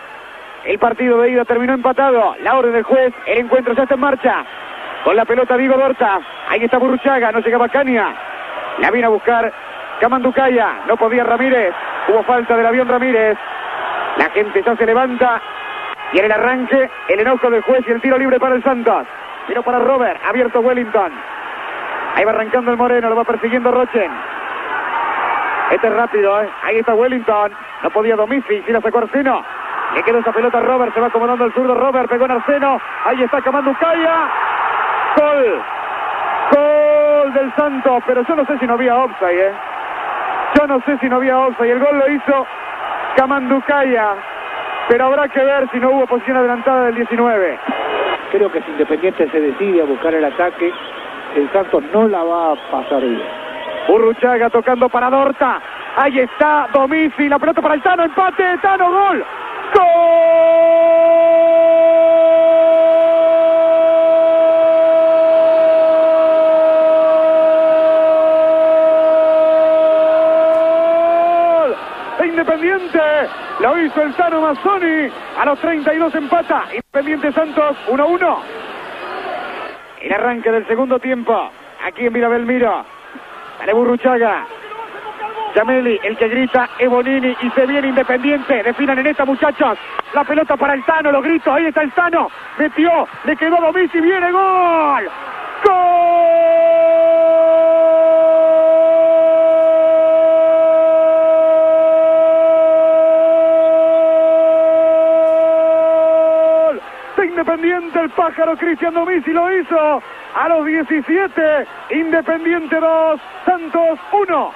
El 0.65 0.79
partido 0.79 1.21
de 1.21 1.29
ida 1.31 1.45
terminó 1.45 1.73
empatado. 1.73 2.35
La 2.43 2.57
orden 2.57 2.73
del 2.73 2.83
juez, 2.83 3.13
el 3.27 3.39
encuentro 3.39 3.75
ya 3.75 3.83
está 3.83 3.93
en 3.93 3.99
marcha. 3.99 4.43
Con 5.03 5.15
la 5.15 5.25
pelota 5.25 5.57
Diego 5.57 5.77
Dorta. 5.77 6.19
Ahí 6.49 6.63
está 6.63 6.79
Burruchaga, 6.79 7.31
no 7.31 7.39
llegaba 7.39 7.69
Caña. 7.69 8.15
La 8.79 8.89
vino 8.89 9.07
a 9.07 9.11
buscar 9.11 9.53
Camanducaya. 10.01 10.79
No 10.87 10.97
podía 10.97 11.23
Ramírez. 11.23 11.73
Hubo 12.07 12.23
falta 12.23 12.57
del 12.57 12.65
avión 12.65 12.87
Ramírez. 12.87 13.37
La 14.17 14.29
gente 14.31 14.61
ya 14.63 14.75
se 14.75 14.85
levanta. 14.85 15.39
Y 16.11 16.19
en 16.19 16.25
el 16.25 16.31
arranque, 16.31 16.89
el 17.07 17.19
enojo 17.19 17.49
del 17.49 17.61
juez 17.61 17.83
y 17.87 17.91
el 17.91 18.01
tiro 18.01 18.17
libre 18.17 18.39
para 18.39 18.55
el 18.55 18.63
Santos. 18.63 19.05
Tiro 19.47 19.61
para 19.61 19.79
Robert, 19.79 20.19
abierto 20.27 20.59
Wellington. 20.59 21.11
Ahí 22.15 22.25
va 22.25 22.31
arrancando 22.31 22.71
el 22.71 22.77
Moreno, 22.77 23.09
lo 23.09 23.15
va 23.15 23.23
persiguiendo 23.23 23.71
Rochen. 23.71 24.11
Este 25.69 25.87
es 25.87 25.93
rápido, 25.93 26.41
¿eh? 26.41 26.49
Ahí 26.63 26.79
está 26.79 26.93
Wellington. 26.95 27.51
No 27.83 27.89
podía 27.91 28.15
Domici, 28.15 28.61
si 28.63 28.71
la 28.71 28.81
sacó 28.81 28.97
Arseno. 28.97 29.43
Le 29.93 30.03
quedó 30.03 30.17
esa 30.17 30.31
pelota 30.31 30.57
a 30.57 30.61
Robert, 30.61 30.93
se 30.93 30.99
va 30.99 31.07
acomodando 31.07 31.45
el 31.45 31.53
zurdo 31.53 31.75
Robert, 31.75 32.09
pegó 32.09 32.25
en 32.25 32.31
Arseno. 32.31 32.81
Ahí 33.05 33.21
está 33.21 33.39
Camanducaya. 33.41 34.27
Gol. 35.15 35.61
Gol 36.51 37.33
del 37.33 37.53
Santos, 37.55 38.03
pero 38.05 38.23
yo 38.23 38.35
no 38.35 38.45
sé 38.45 38.57
si 38.57 38.65
no 38.65 38.73
había 38.73 38.97
offside, 38.97 39.47
¿eh? 39.47 39.53
Yo 40.57 40.67
no 40.67 40.81
sé 40.85 40.97
si 40.99 41.09
no 41.09 41.17
había 41.17 41.39
offside. 41.39 41.71
El 41.71 41.79
gol 41.79 41.97
lo 41.97 42.09
hizo 42.09 42.47
Camanducaya. 43.15 44.15
Pero 44.89 45.05
habrá 45.05 45.27
que 45.27 45.43
ver 45.43 45.69
si 45.71 45.79
no 45.79 45.91
hubo 45.91 46.07
posición 46.07 46.37
adelantada 46.37 46.85
del 46.85 46.95
19. 46.95 47.59
Creo 48.31 48.51
que 48.51 48.61
si 48.61 48.71
Independiente 48.71 49.29
se 49.29 49.39
decide 49.39 49.81
a 49.81 49.85
buscar 49.85 50.13
el 50.13 50.25
ataque, 50.25 50.71
el 51.35 51.51
Santos 51.51 51.83
no 51.93 52.07
la 52.07 52.23
va 52.23 52.53
a 52.53 52.55
pasar 52.71 53.01
bien. 53.01 53.21
Urruchaga 53.87 54.49
tocando 54.49 54.89
para 54.89 55.09
Dorta. 55.09 55.61
Ahí 55.97 56.19
está 56.19 56.67
Domici, 56.73 57.27
la 57.27 57.39
pelota 57.39 57.61
para 57.61 57.75
el 57.75 57.81
Tano, 57.81 58.03
empate, 58.03 58.57
Tano, 58.61 58.89
gol. 58.89 59.25
¡Gol! 59.73 61.80
Lo 73.59 73.77
hizo 73.81 74.01
el 74.01 74.13
Tano 74.13 74.41
Mazzoni, 74.41 75.09
a 75.39 75.45
los 75.45 75.59
32 75.59 76.15
empata, 76.15 76.65
Independiente 76.73 77.31
Santos 77.31 77.77
1-1. 77.87 78.37
El 80.01 80.13
arranque 80.13 80.51
del 80.51 80.67
segundo 80.67 80.99
tiempo, 80.99 81.49
aquí 81.85 82.05
en 82.07 82.13
Vila 82.13 82.27
Belmiro, 82.27 82.85
Dale 83.59 83.73
Burruchaga, 83.73 84.45
el 85.53 86.17
que 86.17 86.27
grita 86.29 86.69
es 86.79 86.89
Bonini 86.89 87.35
y 87.41 87.49
se 87.51 87.65
viene 87.65 87.89
Independiente. 87.89 88.63
Definan 88.63 88.99
en 88.99 89.07
esta, 89.07 89.25
muchachos. 89.25 89.77
La 90.13 90.23
pelota 90.23 90.55
para 90.55 90.73
el 90.73 90.83
Tano, 90.85 91.11
los 91.11 91.23
gritos. 91.23 91.53
Ahí 91.53 91.65
está 91.65 91.81
el 91.81 91.91
Tano. 91.91 92.29
Metió, 92.57 93.07
le 93.25 93.35
quedó 93.35 93.57
a 93.57 93.61
Domici. 93.61 93.99
Viene 93.99 94.31
gol. 94.31 95.09
¡Gol! 95.63 96.00
Independiente, 107.51 107.99
el 107.99 108.09
pájaro 108.11 108.55
Cristian 108.55 108.93
Domici 108.93 109.31
lo 109.31 109.51
hizo. 109.51 110.01
A 110.35 110.47
los 110.47 110.65
17, 110.65 111.67
Independiente 111.89 112.79
2, 112.79 113.19
Santos 113.45 113.99
1. 114.13 114.51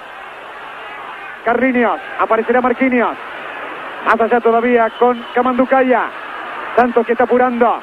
Carriños, 1.43 1.99
aparecerá 2.19 2.61
Marquinhos. 2.61 3.17
Más 4.05 4.21
allá 4.21 4.39
todavía 4.39 4.89
con 4.97 5.21
Camanducaya. 5.33 6.05
Santos 6.77 7.05
que 7.05 7.11
está 7.11 7.25
apurando. 7.25 7.81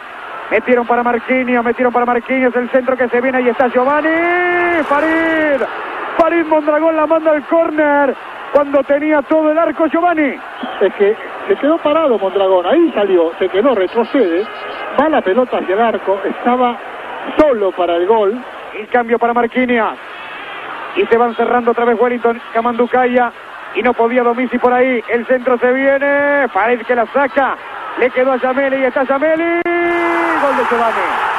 Metieron 0.50 0.86
para 0.86 1.02
Marquinhos, 1.02 1.62
metieron 1.62 1.92
para 1.92 2.06
Marquinhos. 2.06 2.56
El 2.56 2.70
centro 2.70 2.96
que 2.96 3.08
se 3.08 3.20
viene, 3.20 3.38
ahí 3.38 3.48
está 3.50 3.68
Giovanni. 3.68 4.82
Farid. 4.84 5.62
Farid 6.16 6.46
Mondragón 6.46 6.96
la 6.96 7.06
manda 7.06 7.32
al 7.32 7.44
córner. 7.44 8.14
Cuando 8.52 8.82
tenía 8.84 9.20
todo 9.22 9.50
el 9.50 9.58
arco 9.58 9.86
Giovanni. 9.88 10.38
Es 10.80 10.94
que 10.94 11.16
se 11.48 11.56
quedó 11.56 11.76
parado 11.78 12.18
Mondragón, 12.18 12.66
ahí 12.66 12.92
salió, 12.92 13.32
se 13.38 13.48
quedó, 13.48 13.74
retrocede, 13.74 14.46
va 15.00 15.08
la 15.08 15.20
pelota 15.20 15.58
hacia 15.58 15.74
el 15.74 15.80
arco, 15.80 16.20
estaba 16.24 16.76
solo 17.38 17.70
para 17.72 17.96
el 17.96 18.06
gol. 18.06 18.38
El 18.74 18.88
cambio 18.88 19.18
para 19.18 19.34
Marquinhos. 19.34 19.98
Y 20.96 21.04
se 21.06 21.16
van 21.16 21.34
cerrando 21.34 21.70
otra 21.72 21.84
vez 21.84 21.98
Wellington, 22.00 22.40
Camanducaya. 22.52 23.32
Y 23.74 23.82
no 23.82 23.94
podía 23.94 24.22
Domici 24.22 24.58
por 24.58 24.72
ahí. 24.72 25.02
El 25.08 25.26
centro 25.26 25.58
se 25.58 25.72
viene. 25.72 26.48
Farid 26.48 26.80
que 26.82 26.94
la 26.94 27.06
saca. 27.06 27.56
Le 27.98 28.10
quedó 28.10 28.32
a 28.32 28.36
Yameli 28.36 28.76
y 28.76 28.84
está 28.84 29.04
Yameli. 29.04 29.60
Gol 29.62 30.56
de 30.56 30.64
Giovanni. 30.70 31.32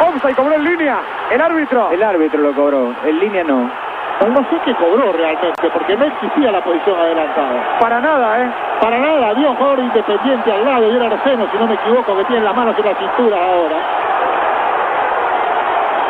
Offside 0.00 0.34
cobró 0.34 0.54
en 0.54 0.64
línea. 0.64 0.98
El 1.30 1.40
árbitro. 1.40 1.90
El 1.90 2.02
árbitro 2.02 2.40
lo 2.40 2.52
cobró, 2.54 2.94
en 3.04 3.18
línea 3.18 3.44
no. 3.44 3.87
No 4.26 4.40
sé 4.50 4.58
qué 4.64 4.74
cobró 4.74 5.12
realmente, 5.12 5.70
porque 5.72 5.96
no 5.96 6.04
existía 6.04 6.50
la 6.50 6.60
posición 6.60 6.98
adelantada. 6.98 7.78
Para 7.78 8.00
nada, 8.00 8.42
¿eh? 8.42 8.50
Para 8.80 8.98
nada, 8.98 9.28
había 9.28 9.50
un 9.50 9.56
jugador 9.56 9.78
independiente 9.78 10.52
al 10.52 10.64
lado 10.64 10.92
y 10.92 10.96
era 10.96 11.06
Arseno, 11.06 11.46
si 11.50 11.56
no 11.56 11.66
me 11.66 11.74
equivoco, 11.74 12.16
que 12.16 12.24
tiene 12.24 12.42
las 12.42 12.54
manos 12.54 12.76
en 12.78 12.84
la 12.84 12.94
cintura 12.96 13.36
ahora. 13.36 13.76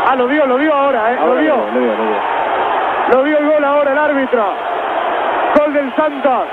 Ah, 0.06 0.16
lo 0.16 0.26
dio, 0.26 0.46
lo 0.46 0.56
dio 0.56 0.74
ahora, 0.74 1.12
¿eh? 1.12 1.18
Ahora 1.20 1.34
lo 1.34 1.40
dio. 1.40 1.56
lo 1.56 1.80
dio, 1.80 1.92
lo 3.12 3.24
dio 3.24 3.38
el 3.38 3.46
gol 3.46 3.64
ahora 3.64 3.92
el 3.92 3.98
árbitro. 3.98 4.44
Gol 5.54 5.72
del 5.74 5.94
Santos. 5.94 6.44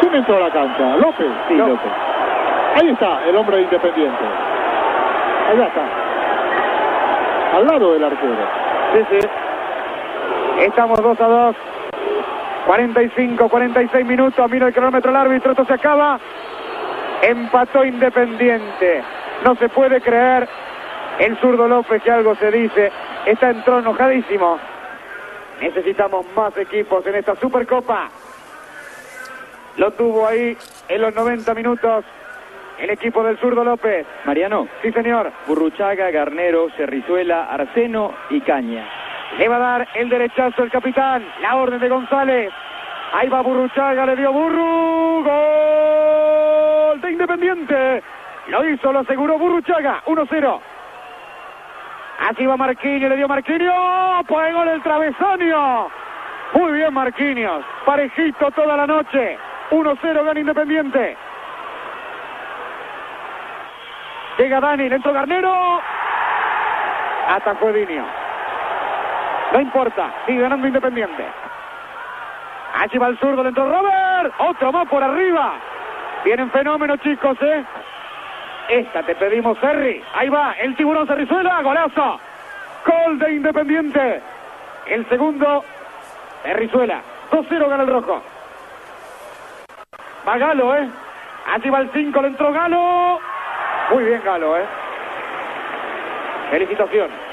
¿Quién 0.00 0.14
entró 0.14 0.36
a 0.36 0.40
la 0.40 0.50
cancha? 0.50 0.96
¿López? 0.96 1.28
Sí. 1.48 1.54
López. 1.54 1.92
Ahí 2.76 2.90
está 2.90 3.20
el 3.26 3.36
hombre 3.36 3.56
de 3.56 3.62
Independiente. 3.62 4.24
Allá 5.50 5.66
está. 5.66 5.82
Al 7.56 7.66
lado 7.66 7.94
del 7.94 8.04
arquero. 8.04 8.36
Sí, 8.92 9.06
sí. 9.10 9.28
Estamos 10.58 11.00
2 11.00 11.20
a 11.20 11.26
2. 11.26 11.56
45, 12.66 13.48
46 13.48 14.06
minutos. 14.06 14.50
Mira 14.50 14.66
el 14.66 14.74
cronómetro 14.74 15.10
el 15.10 15.16
árbitro. 15.16 15.52
Esto 15.52 15.64
se 15.64 15.74
acaba. 15.74 16.18
Empató 17.22 17.84
Independiente. 17.84 19.02
No 19.44 19.54
se 19.54 19.68
puede 19.68 20.00
creer. 20.00 20.48
El 21.18 21.36
zurdo 21.38 21.66
López 21.66 22.02
que 22.02 22.10
algo 22.10 22.34
se 22.36 22.50
dice. 22.50 22.92
Está 23.24 23.50
entró 23.50 23.78
enojadísimo. 23.78 24.58
Necesitamos 25.60 26.26
más 26.36 26.56
equipos 26.56 27.06
en 27.06 27.16
esta 27.16 27.34
Supercopa. 27.36 28.08
Lo 29.76 29.92
tuvo 29.92 30.26
ahí 30.26 30.56
en 30.88 31.00
los 31.00 31.14
90 31.14 31.54
minutos 31.54 32.04
el 32.78 32.90
equipo 32.90 33.22
del 33.22 33.38
zurdo 33.38 33.64
López. 33.64 34.06
Mariano, 34.24 34.68
Sí, 34.82 34.92
señor. 34.92 35.32
Burruchaga, 35.46 36.10
Garnero, 36.10 36.68
Cerrizuela, 36.76 37.44
Arseno 37.44 38.12
y 38.30 38.40
Caña. 38.40 39.07
Le 39.36 39.48
va 39.48 39.56
a 39.56 39.58
dar 39.58 39.88
el 39.94 40.08
derechazo 40.08 40.62
el 40.62 40.70
capitán. 40.70 41.24
La 41.40 41.56
orden 41.56 41.80
de 41.80 41.88
González. 41.88 42.52
Ahí 43.12 43.28
va 43.28 43.42
Burruchaga, 43.42 44.06
le 44.06 44.16
dio 44.16 44.32
Burru. 44.32 45.22
Gol 45.24 47.00
de 47.00 47.12
Independiente. 47.12 48.02
Lo 48.48 48.68
hizo, 48.68 48.92
lo 48.92 49.00
aseguró 49.00 49.38
Burruchaga. 49.38 50.02
1-0. 50.06 50.60
Así 52.28 52.46
va 52.46 52.56
Marquinhos, 52.56 53.10
le 53.10 53.16
dio 53.16 53.28
Marquinhos. 53.28 54.26
Pues 54.26 54.54
gol 54.54 54.68
el 54.68 54.82
travesaño. 54.82 55.88
Muy 56.54 56.72
bien 56.72 56.92
Marquinhos. 56.92 57.64
Parejito 57.84 58.50
toda 58.50 58.76
la 58.76 58.86
noche. 58.86 59.38
1-0 59.70 60.24
gana 60.24 60.40
Independiente. 60.40 61.16
Llega 64.38 64.60
Dani, 64.60 64.88
le 64.88 64.96
entró 64.96 65.12
Garnero. 65.12 65.80
Atacó 67.28 67.72
Dinio. 67.72 68.17
No 69.52 69.60
importa, 69.60 70.12
sigue 70.26 70.40
ganando 70.40 70.66
Independiente. 70.66 71.24
Allí 72.74 72.98
va 72.98 73.08
el 73.08 73.18
zurdo, 73.18 73.42
le 73.42 73.48
entró 73.48 73.68
Robert. 73.68 74.34
Otro 74.38 74.72
más 74.72 74.86
por 74.88 75.02
arriba. 75.02 75.54
Vienen 76.24 76.50
fenómenos, 76.50 77.00
chicos, 77.00 77.36
¿eh? 77.40 77.64
Esta 78.68 79.02
te 79.02 79.14
pedimos, 79.14 79.58
Serri. 79.58 80.02
Ahí 80.14 80.28
va, 80.28 80.52
el 80.52 80.76
tiburón 80.76 81.06
Cerrizuela, 81.06 81.62
golazo. 81.62 82.20
Gol 82.84 83.18
de 83.18 83.32
Independiente. 83.32 84.22
El 84.86 85.08
segundo, 85.08 85.64
Cerrizuela. 86.42 87.00
2-0 87.30 87.68
gana 87.68 87.82
el 87.82 87.90
rojo. 87.90 88.22
Va 90.26 90.38
Galo, 90.38 90.76
¿eh? 90.76 90.88
Allí 91.52 91.70
va 91.70 91.78
el 91.80 91.90
5, 91.90 92.22
le 92.22 92.28
entró 92.28 92.52
Galo. 92.52 93.18
Muy 93.90 94.04
bien, 94.04 94.22
Galo, 94.24 94.58
¿eh? 94.58 94.66
Felicitación. 96.50 97.27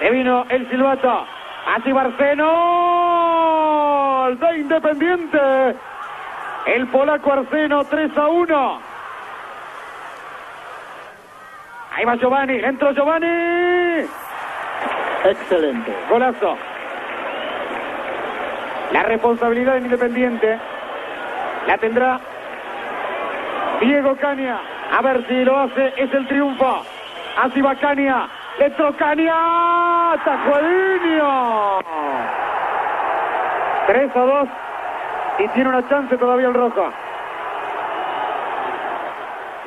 Se 0.00 0.10
vino 0.10 0.44
el 0.48 0.68
silbato. 0.70 1.26
Así 1.66 1.92
Barceno 1.92 3.10
de 4.40 4.58
Independiente. 4.58 5.38
El 6.66 6.86
polaco 6.88 7.32
Arseno 7.32 7.84
3 7.84 8.16
a 8.16 8.28
1. 8.28 8.80
Ahí 11.92 12.04
va 12.04 12.16
Giovanni, 12.16 12.58
entró 12.58 12.92
Giovanni. 12.92 14.06
Excelente. 15.24 15.94
Golazo. 16.08 16.56
La 18.92 19.02
responsabilidad 19.02 19.76
en 19.76 19.84
Independiente 19.84 20.58
la 21.66 21.76
tendrá 21.76 22.20
Diego 23.80 24.16
Caña. 24.16 24.58
A 24.96 25.02
ver 25.02 25.26
si 25.28 25.44
lo 25.44 25.58
hace, 25.58 25.92
es 25.96 26.12
el 26.14 26.26
triunfo. 26.26 26.82
Así 27.36 27.60
va 27.60 27.74
Caña. 27.74 28.39
Entró 28.58 28.96
Caña. 28.96 30.16
Tacuadinho. 30.24 31.80
3 33.86 34.16
a 34.16 34.20
2. 34.20 34.48
Y 35.38 35.48
tiene 35.48 35.68
una 35.70 35.88
chance 35.88 36.16
todavía 36.16 36.48
el 36.48 36.54
rojo. 36.54 36.90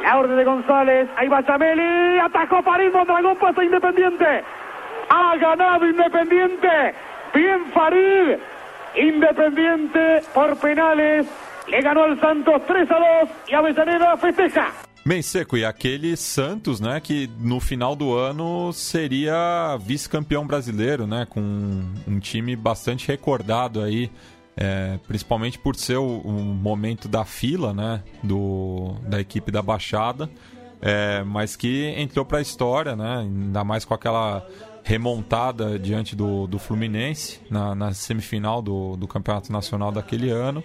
La 0.03 0.17
orden 0.17 0.37
de 0.37 0.43
González. 0.43 1.09
Ahí 1.15 1.27
va 1.27 1.43
Chameli. 1.43 2.19
Atajó 2.19 2.61
París. 2.61 2.93
Mondragón 2.93 3.37
pasa 3.37 3.63
Independiente. 3.63 4.43
Ha 5.09 5.35
ganado 5.37 5.85
Independiente. 5.87 6.93
Bien 7.33 7.65
Farid. 7.73 8.37
Independiente 8.95 10.21
por 10.33 10.55
penales. 10.59 11.27
Le 11.67 11.81
ganou 11.81 12.03
al 12.03 12.19
Santos 12.19 12.61
3 12.67 12.91
a 12.91 12.99
2 13.23 13.29
e 13.47 13.55
Avellaneda 13.55 14.17
festeja. 14.17 14.67
Bem, 15.05 15.21
Seco, 15.21 15.57
e 15.57 15.65
aquele 15.65 16.15
Santos, 16.15 16.79
né, 16.79 16.97
que 17.01 17.29
no 17.37 17.59
final 17.59 17.93
do 17.93 18.13
ano 18.13 18.71
seria 18.71 19.77
vice-campeão 19.77 20.47
brasileiro, 20.47 21.05
né, 21.05 21.27
com 21.29 21.41
um 22.07 22.19
time 22.19 22.55
bastante 22.55 23.05
recordado 23.09 23.81
aí, 23.81 24.09
é, 24.55 24.97
principalmente 25.05 25.59
por 25.59 25.75
ser 25.75 25.97
o, 25.97 26.19
o, 26.19 26.31
momento 26.31 27.09
da 27.09 27.25
fila, 27.25 27.73
né, 27.73 28.01
do, 28.23 28.95
da 29.01 29.19
equipe 29.19 29.51
da 29.51 29.61
Baixada, 29.61 30.29
é, 30.81 31.21
mas 31.23 31.57
que 31.57 31.93
entrou 31.97 32.23
para 32.23 32.37
a 32.37 32.41
história, 32.41 32.95
né, 32.95 33.17
ainda 33.23 33.61
mais 33.61 33.83
com 33.83 33.93
aquela 33.93 34.47
remontada 34.85 35.77
diante 35.77 36.15
do, 36.15 36.47
do 36.47 36.57
Fluminense 36.57 37.41
na, 37.49 37.75
na 37.75 37.93
semifinal 37.93 38.61
do, 38.61 38.95
do 38.95 39.05
Campeonato 39.05 39.51
Nacional 39.51 39.91
daquele 39.91 40.29
ano, 40.29 40.63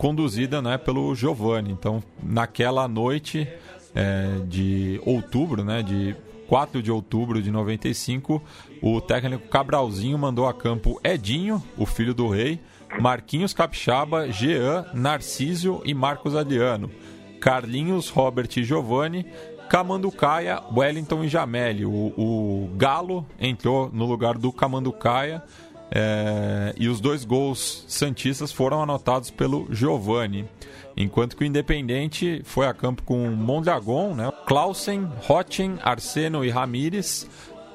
conduzida 0.00 0.62
né, 0.62 0.78
pelo 0.78 1.14
Giovanni. 1.14 1.70
Então, 1.70 2.02
naquela 2.22 2.88
noite 2.88 3.46
é, 3.94 4.40
de 4.46 4.98
outubro, 5.04 5.62
né, 5.62 5.82
de 5.82 6.16
4 6.48 6.82
de 6.82 6.90
outubro 6.90 7.42
de 7.42 7.50
95, 7.50 8.42
o 8.80 8.98
técnico 9.02 9.46
Cabralzinho 9.48 10.16
mandou 10.16 10.48
a 10.48 10.54
campo 10.54 10.98
Edinho, 11.04 11.62
o 11.76 11.84
filho 11.84 12.14
do 12.14 12.28
rei, 12.28 12.58
Marquinhos 12.98 13.52
Capixaba, 13.52 14.32
Jean, 14.32 14.86
Narcísio 14.94 15.82
e 15.84 15.92
Marcos 15.92 16.34
Adriano, 16.34 16.90
Carlinhos, 17.38 18.08
Robert 18.08 18.48
e 18.56 18.64
Giovanni, 18.64 19.26
Camanducaia, 19.68 20.62
Wellington 20.74 21.24
e 21.24 21.28
Jameli. 21.28 21.84
O, 21.84 21.90
o 22.16 22.70
Galo 22.74 23.26
entrou 23.38 23.90
no 23.92 24.06
lugar 24.06 24.38
do 24.38 24.50
Camanducaia 24.50 25.42
é, 25.90 26.72
e 26.78 26.88
os 26.88 27.00
dois 27.00 27.24
gols 27.24 27.84
santistas 27.88 28.52
foram 28.52 28.82
anotados 28.82 29.30
pelo 29.30 29.66
Giovani. 29.70 30.48
Enquanto 30.96 31.36
que 31.36 31.42
o 31.42 31.46
Independente 31.46 32.42
foi 32.44 32.66
a 32.66 32.74
campo 32.74 33.02
com 33.02 33.30
Mondragon, 33.30 34.14
né? 34.14 34.30
Clausen, 34.46 35.08
Rochen, 35.22 35.78
Arseno 35.82 36.44
e 36.44 36.50
Ramires. 36.50 37.28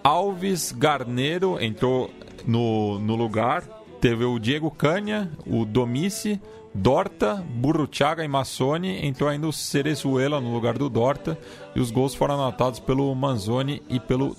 Alves 0.04 0.72
Garneiro 0.72 1.62
entrou 1.62 2.12
no, 2.46 3.00
no 3.00 3.16
lugar. 3.16 3.64
Teve 4.00 4.24
o 4.24 4.38
Diego 4.38 4.70
Canha, 4.70 5.32
o 5.48 5.66
Domici, 5.66 6.40
Dorta, 6.74 7.44
Burruchaga 7.50 8.24
e 8.24 8.28
Massoni. 8.28 9.06
Entrou 9.06 9.30
ainda 9.30 9.48
o 9.48 9.54
Cerezuela 9.54 10.40
no 10.40 10.54
lugar 10.54 10.78
do 10.78 10.90
Dorta. 10.90 11.38
E 11.76 11.80
os 11.80 11.90
gols 11.90 12.14
foram 12.14 12.36
anotados 12.36 12.80
pelo 12.80 13.14
Manzoni 13.16 13.82
e 13.90 14.00
pelo 14.00 14.36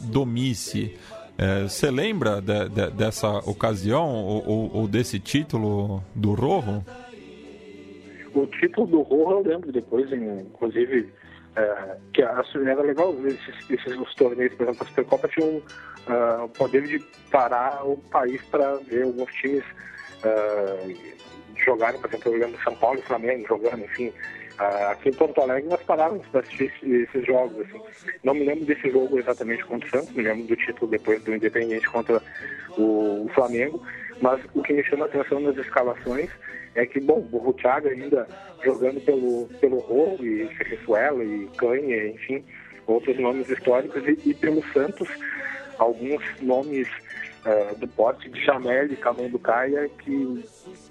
É, 1.39 1.65
você 1.65 1.91
lembra 1.91 2.41
de, 2.41 2.69
de, 2.71 2.91
dessa 2.93 3.29
ocasião 3.49 4.09
ou, 4.09 4.71
ou, 4.75 4.89
desse 4.89 5.21
título 5.21 6.03
do 6.15 6.33
Rojo? 6.33 6.83
O 8.35 8.47
título 8.47 8.87
do 8.87 9.03
Rojo 9.03 9.31
eu 9.31 9.53
lembro 9.53 9.73
depois, 9.73 10.11
inclusive, 10.11 11.13
é, 11.57 11.97
que 12.15 12.23
a, 12.23 12.43
era 12.67 12.83
legal 12.83 13.15
esses, 13.27 13.71
esses 13.71 13.99
os 13.99 14.15
torneios, 14.15 14.55
por 14.55 14.65
exemplo, 14.65 14.83
a 14.83 14.87
Supercopa 14.87 15.29
tinha 15.29 15.47
um 15.47 15.57
uh, 15.59 16.49
poder 16.51 16.83
de 16.87 16.99
parar 17.31 17.87
o 17.87 17.97
país 17.97 18.43
para 18.51 18.77
ver 18.77 19.05
alguns 19.05 19.33
times 19.35 19.65
uh, 20.25 21.17
jogarem, 21.65 22.01
por 22.01 22.09
exemplo, 22.09 22.33
eu 22.33 22.41
lembro 22.41 22.63
São 22.63 22.75
Paulo 22.77 22.99
e 22.99 23.03
Flamengo 23.03 23.47
jogando, 23.49 23.85
enfim, 23.85 24.13
aqui 24.59 25.11
em 25.11 25.13
Porto 25.13 25.41
Alegre 25.41 25.69
nós 25.69 25.83
parávamos 25.83 26.27
para 26.29 26.41
assistir 26.41 26.73
esses 26.83 27.27
jogos. 27.27 27.67
Assim. 27.67 27.81
Não 28.25 28.35
me 28.35 28.45
lembro 28.45 28.65
desse 28.65 28.91
jogo 28.91 29.19
exatamente 29.19 29.65
contra 29.65 29.87
o 29.87 29.91
Santos, 29.91 30.15
me 30.15 30.23
lembro 30.23 30.47
do 30.47 30.57
título 30.57 30.91
depois 30.91 31.23
do 31.23 31.35
Independente 31.35 31.89
contra 31.89 32.23
o, 32.77 33.29
Flamengo, 33.35 33.83
mas 34.21 34.41
o 34.55 34.63
que 34.63 34.73
me 34.73 34.85
chama 34.85 35.05
a 35.05 35.09
atenção 35.09 35.41
nas 35.41 35.57
escalações 35.57 36.31
é 36.75 36.87
que, 36.87 37.01
bom, 37.01 37.27
o 37.33 37.53
Thiago 37.55 37.89
ainda 37.89 38.27
jogando 38.63 39.01
pelo, 39.01 39.49
pelo 39.61 39.79
Rolo 39.79 40.25
e 40.25 40.49
Ferrezuela 40.57 41.25
e 41.25 41.49
Canha, 41.57 42.09
enfim, 42.09 42.45
outros 42.87 43.19
nomes 43.19 43.49
históricos, 43.49 44.03
e, 44.07 44.31
e 44.31 44.35
pelo 44.35 44.63
Santos, 44.73 45.09
alguns 45.79 46.23
nomes 46.41 46.89
uh, 47.47 47.79
do 47.79 47.89
porte 47.89 48.29
de 48.29 48.45
Jamel 48.45 48.93
e 48.93 48.97
Camão 48.97 49.29
do 49.29 49.39
Caia 49.39 49.89
que 50.01 50.45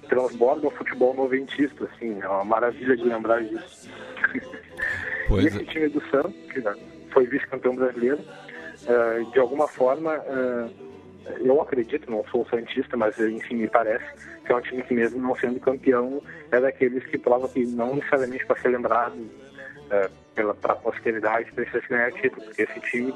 transborda 0.07 0.67
o 0.67 0.71
futebol 0.71 1.13
noventista, 1.13 1.85
assim, 1.85 2.19
é 2.21 2.27
uma 2.27 2.45
maravilha 2.45 2.95
de 2.95 3.03
lembrar 3.03 3.43
disso. 3.43 3.89
E 5.29 5.47
esse 5.47 5.61
é. 5.61 5.65
time 5.65 5.89
do 5.89 6.01
Santos, 6.09 6.35
que 6.51 6.61
foi 7.11 7.25
vice-campeão 7.25 7.75
brasileiro, 7.75 8.19
uh, 8.19 9.31
de 9.31 9.39
alguma 9.39 9.67
forma, 9.67 10.17
uh, 10.17 10.85
eu 11.43 11.61
acredito, 11.61 12.09
não 12.09 12.23
sou 12.27 12.45
santista, 12.47 12.95
mas 12.95 13.19
enfim, 13.19 13.55
me 13.55 13.67
parece 13.67 14.05
que 14.45 14.51
é 14.51 14.55
um 14.55 14.61
time 14.61 14.83
que 14.83 14.93
mesmo 14.93 15.19
não 15.19 15.35
sendo 15.35 15.59
campeão, 15.59 16.21
é 16.51 16.59
daqueles 16.59 17.03
que 17.05 17.17
prova 17.17 17.49
que 17.49 17.65
não 17.65 17.95
necessariamente 17.95 18.45
para 18.45 18.61
ser 18.61 18.69
lembrado 18.69 19.15
uh, 19.15 20.11
pela 20.35 20.53
para 20.53 20.73
a 20.73 20.75
posteridade 20.75 21.51
precisa 21.53 21.81
ganhar 21.89 22.11
título, 22.11 22.45
porque 22.45 22.61
esse 22.63 22.79
time 22.81 23.11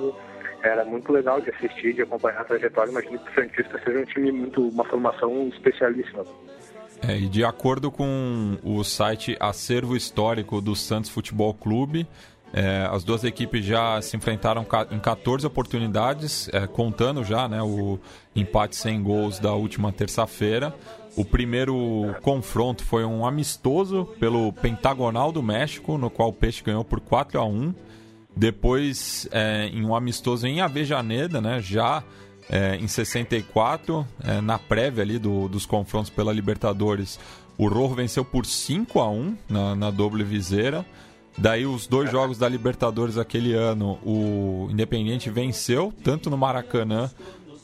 era 0.64 0.84
muito 0.86 1.12
legal 1.12 1.42
de 1.42 1.50
assistir, 1.50 1.94
de 1.94 2.02
acompanhar 2.02 2.42
a 2.42 2.44
trajetória. 2.44 2.92
Imagino 2.92 3.20
que 3.20 3.32
o 3.32 3.34
Santista 3.34 3.80
seja 3.84 4.00
um 4.00 4.06
time 4.06 4.32
muito, 4.32 4.68
uma 4.70 4.84
formação 4.86 5.48
especialíssima. 5.50 6.26
É, 7.08 7.18
e 7.18 7.30
de 7.30 7.44
acordo 7.44 7.90
com 7.90 8.58
o 8.64 8.84
site 8.84 9.38
Acervo 9.40 9.96
Histórico 9.96 10.60
do 10.60 10.76
Santos 10.76 11.10
Futebol 11.10 11.54
Clube, 11.54 12.06
é, 12.52 12.88
as 12.92 13.04
duas 13.04 13.24
equipes 13.24 13.64
já 13.64 14.02
se 14.02 14.18
enfrentaram 14.18 14.66
em 14.92 15.00
14 15.00 15.46
oportunidades, 15.46 16.50
é, 16.52 16.66
contando 16.68 17.24
já 17.24 17.48
né, 17.48 17.62
o 17.62 18.00
empate 18.36 18.76
sem 18.76 19.02
gols 19.02 19.40
da 19.40 19.54
última 19.54 19.92
terça-feira. 19.92 20.74
O 21.16 21.24
primeiro 21.24 22.16
confronto 22.22 22.84
foi 22.84 23.06
um 23.06 23.26
amistoso 23.26 24.06
pelo 24.20 24.52
Pentagonal 24.54 25.32
do 25.32 25.44
México, 25.44 25.98
no 25.98 26.10
qual 26.10 26.30
o 26.30 26.34
Peixe 26.34 26.64
ganhou 26.64 26.84
por 26.84 27.00
4 27.00 27.40
a 27.40 27.46
1 27.46 27.74
Depois, 28.40 29.28
é, 29.34 29.66
em 29.66 29.84
um 29.84 29.94
amistoso 29.94 30.48
em 30.48 30.62
Avejaneda, 30.62 31.42
né, 31.42 31.62
já 31.62 32.02
é, 32.50 32.78
em 32.78 32.88
64, 32.88 34.08
é, 34.24 34.40
na 34.40 34.58
prévia 34.58 35.04
ali 35.04 35.20
do, 35.20 35.50
dos 35.50 35.66
confrontos 35.66 36.10
pela 36.10 36.32
Libertadores, 36.32 37.20
o 37.58 37.68
Rojo 37.68 37.96
venceu 37.96 38.24
por 38.24 38.46
5 38.46 38.98
a 39.02 39.10
1 39.10 39.38
na, 39.50 39.76
na 39.76 39.92
doble 39.92 40.24
viseira. 40.24 40.86
Daí 41.38 41.66
os 41.66 41.86
dois 41.86 42.10
jogos 42.10 42.38
da 42.38 42.48
Libertadores 42.48 43.18
aquele 43.18 43.54
ano, 43.54 44.00
o 44.06 44.70
Independiente 44.72 45.30
venceu, 45.30 45.94
tanto 46.02 46.30
no 46.30 46.38
Maracanã 46.38 47.12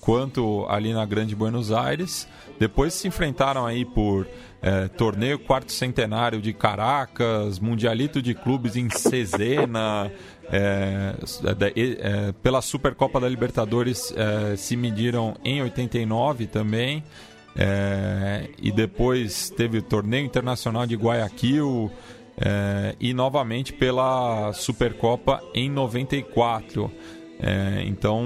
quanto 0.02 0.66
ali 0.68 0.94
na 0.94 1.06
Grande 1.06 1.34
Buenos 1.34 1.72
Aires. 1.72 2.28
Depois 2.60 2.94
se 2.94 3.08
enfrentaram 3.08 3.66
aí 3.66 3.86
por 3.86 4.28
é, 4.62 4.88
torneio 4.88 5.38
quarto 5.38 5.72
centenário 5.72 6.42
de 6.42 6.54
Caracas, 6.54 7.60
Mundialito 7.60 8.22
de 8.22 8.34
Clubes 8.34 8.76
em 8.76 8.90
Cesena, 8.90 10.12
é, 10.52 11.16
é, 11.76 12.32
pela 12.44 12.62
Supercopa 12.62 13.20
da 13.20 13.28
Libertadores 13.28 14.14
é, 14.16 14.56
se 14.56 14.76
mediram 14.76 15.36
em 15.44 15.62
89 15.62 16.48
também. 16.48 17.04
É, 17.58 18.50
e 18.62 18.72
depois 18.72 19.50
teve 19.50 19.78
o 19.78 19.82
torneio 19.82 20.26
internacional 20.26 20.86
de 20.86 20.96
Guayaquil 20.96 21.90
é, 22.38 22.96
e 23.00 23.14
novamente 23.14 23.72
pela 23.72 24.52
Supercopa 24.54 25.42
em 25.54 25.70
94. 25.70 26.92
É, 27.40 27.84
então, 27.86 28.26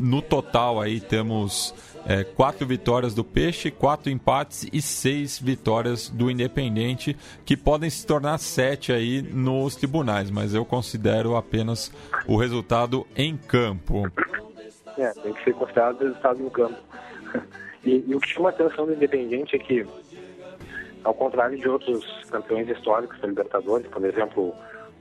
no 0.00 0.22
total 0.22 0.80
aí 0.80 1.00
temos 1.00 1.74
é, 2.08 2.22
quatro 2.22 2.66
vitórias 2.66 3.14
do 3.14 3.24
Peixe, 3.24 3.70
quatro 3.70 4.10
empates 4.10 4.68
e 4.72 4.80
seis 4.80 5.38
vitórias 5.38 6.08
do 6.08 6.30
Independente, 6.30 7.16
que 7.44 7.56
podem 7.56 7.90
se 7.90 8.06
tornar 8.06 8.38
sete 8.38 8.92
aí 8.92 9.20
nos 9.20 9.74
tribunais, 9.74 10.30
mas 10.30 10.54
eu 10.54 10.64
considero 10.64 11.36
apenas 11.36 11.92
o 12.26 12.36
resultado 12.36 13.06
em 13.16 13.36
campo. 13.36 14.10
É, 14.96 15.10
tem 15.10 15.32
que 15.32 15.44
ser 15.44 15.54
considerado 15.54 15.98
resultado 15.98 16.38
no 16.38 16.50
campo. 16.50 16.78
E, 17.84 18.04
e, 18.06 18.14
o 18.14 18.20
que 18.20 18.28
chama 18.28 18.48
a 18.48 18.52
atenção 18.52 18.86
do 18.86 18.94
Independiente 18.94 19.54
é 19.56 19.58
que, 19.58 19.86
ao 21.04 21.14
contrário 21.14 21.58
de 21.58 21.68
outros 21.68 22.04
campeões 22.30 22.68
históricos 22.68 23.20
da 23.20 23.28
Libertadores, 23.28 23.86
por 23.88 24.04
exemplo, 24.04 24.54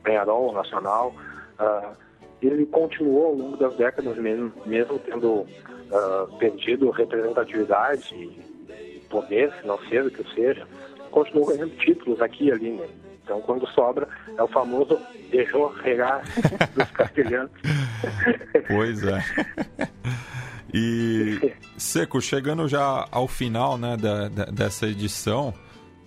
Penharol, 0.03 0.53
Nacional, 0.53 1.15
uh, 1.59 2.04
ele 2.41 2.65
continuou 2.65 3.27
ao 3.27 3.33
longo 3.33 3.57
das 3.57 3.75
décadas, 3.75 4.17
mesmo, 4.17 4.51
mesmo 4.65 4.99
tendo 4.99 5.27
uh, 5.29 6.37
perdido 6.37 6.89
representatividade 6.89 8.13
e 8.13 8.99
poder 9.09 9.51
financeiro 9.61 10.11
que 10.11 10.23
seja, 10.33 10.67
continuou 11.11 11.47
ganhando 11.47 11.75
títulos 11.77 12.21
aqui 12.21 12.45
e 12.45 12.51
ali, 12.51 12.71
né? 12.71 12.87
Então, 13.23 13.41
quando 13.41 13.67
sobra, 13.69 14.07
é 14.37 14.43
o 14.43 14.47
famoso 14.47 14.99
deixou 15.31 15.69
regar 15.69 16.23
dos 16.75 16.91
castelhanos. 16.91 17.51
pois 18.67 19.03
é. 19.03 19.19
E, 20.71 21.53
Seco, 21.77 22.21
chegando 22.21 22.67
já 22.67 23.07
ao 23.09 23.27
final 23.27 23.77
né, 23.77 23.97
da, 23.97 24.27
da, 24.27 24.45
dessa 24.45 24.85
edição, 24.85 25.53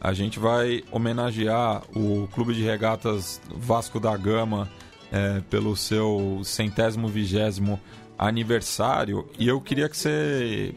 a 0.01 0.13
gente 0.13 0.39
vai 0.39 0.85
homenagear 0.93 1.83
o 1.97 2.29
Clube 2.33 2.55
de 2.55 2.63
Regatas 2.63 3.41
Vasco 3.53 3.99
da 3.99 4.17
Gama 4.17 4.69
é, 5.13 5.41
pelo 5.51 5.77
seu 5.77 6.41
centésimo 6.45 7.09
vigésimo 7.09 7.81
aniversário. 8.19 9.29
E 9.39 9.49
eu 9.49 9.61
queria 9.61 9.89
que 9.89 9.97
você 9.97 10.75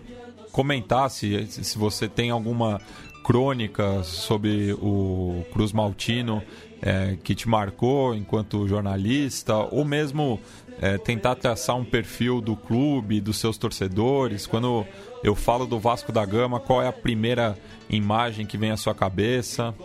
comentasse 0.52 1.48
se 1.48 1.78
você 1.78 2.08
tem 2.08 2.30
alguma 2.30 2.80
crônica 3.24 4.04
sobre 4.04 4.74
o 4.74 5.44
Cruz 5.52 5.72
Maltino 5.72 6.42
é, 6.82 7.18
que 7.24 7.36
te 7.36 7.48
marcou 7.48 8.16
enquanto 8.16 8.68
jornalista, 8.68 9.56
ou 9.56 9.86
mesmo 9.86 10.40
é, 10.82 10.98
tentar 10.98 11.36
traçar 11.36 11.76
um 11.76 11.86
perfil 11.86 12.42
do 12.42 12.56
clube, 12.56 13.22
dos 13.22 13.38
seus 13.38 13.58
torcedores. 13.58 14.48
Quando 14.48 14.86
eu 15.24 15.36
falo 15.36 15.68
do 15.68 15.80
Vasco 15.80 16.12
da 16.12 16.26
Gama, 16.26 16.60
qual 16.60 16.82
é 16.82 16.88
a 16.88 16.94
primeira 16.94 17.56
imagem 17.90 18.46
que 18.46 18.58
vem 18.58 18.72
à 18.72 18.78
sua 18.78 18.96
cabeça? 18.96 19.76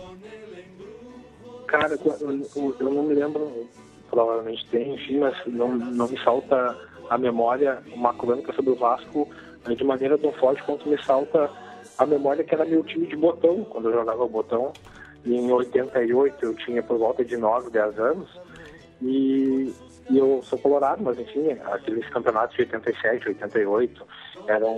Cara, 1.67 1.97
eu, 2.03 2.75
eu 2.79 2.93
não 2.93 3.03
me 3.03 3.13
lembro, 3.13 3.67
provavelmente 4.09 4.65
tem, 4.69 4.95
enfim, 4.95 5.19
mas 5.19 5.35
não, 5.45 5.69
não 5.69 6.07
me 6.07 6.17
salta 6.23 6.77
a 7.09 7.17
memória 7.17 7.81
uma 7.93 8.13
crônica 8.13 8.53
sobre 8.53 8.71
o 8.71 8.75
Vasco 8.75 9.27
né, 9.67 9.75
de 9.75 9.83
maneira 9.83 10.17
tão 10.17 10.31
forte 10.33 10.63
quanto 10.63 10.87
me 10.87 11.01
salta 11.03 11.49
a 11.97 12.05
memória 12.05 12.43
que 12.43 12.53
era 12.53 12.65
meu 12.65 12.83
time 12.83 13.07
de 13.07 13.15
botão, 13.15 13.63
quando 13.65 13.89
eu 13.89 13.93
jogava 13.93 14.27
botão. 14.27 14.71
E 15.25 15.35
em 15.35 15.51
88 15.51 16.45
eu 16.45 16.55
tinha 16.55 16.83
por 16.83 16.97
volta 16.97 17.23
de 17.25 17.35
9, 17.35 17.69
10 17.69 17.99
anos. 17.99 18.29
E, 19.01 19.73
e 20.09 20.17
eu 20.17 20.41
sou 20.43 20.57
colorado, 20.59 21.03
mas 21.03 21.19
enfim, 21.19 21.51
aqueles 21.65 22.07
campeonatos 22.09 22.55
de 22.55 22.63
87, 22.63 23.29
88 23.29 24.07
eram, 24.47 24.75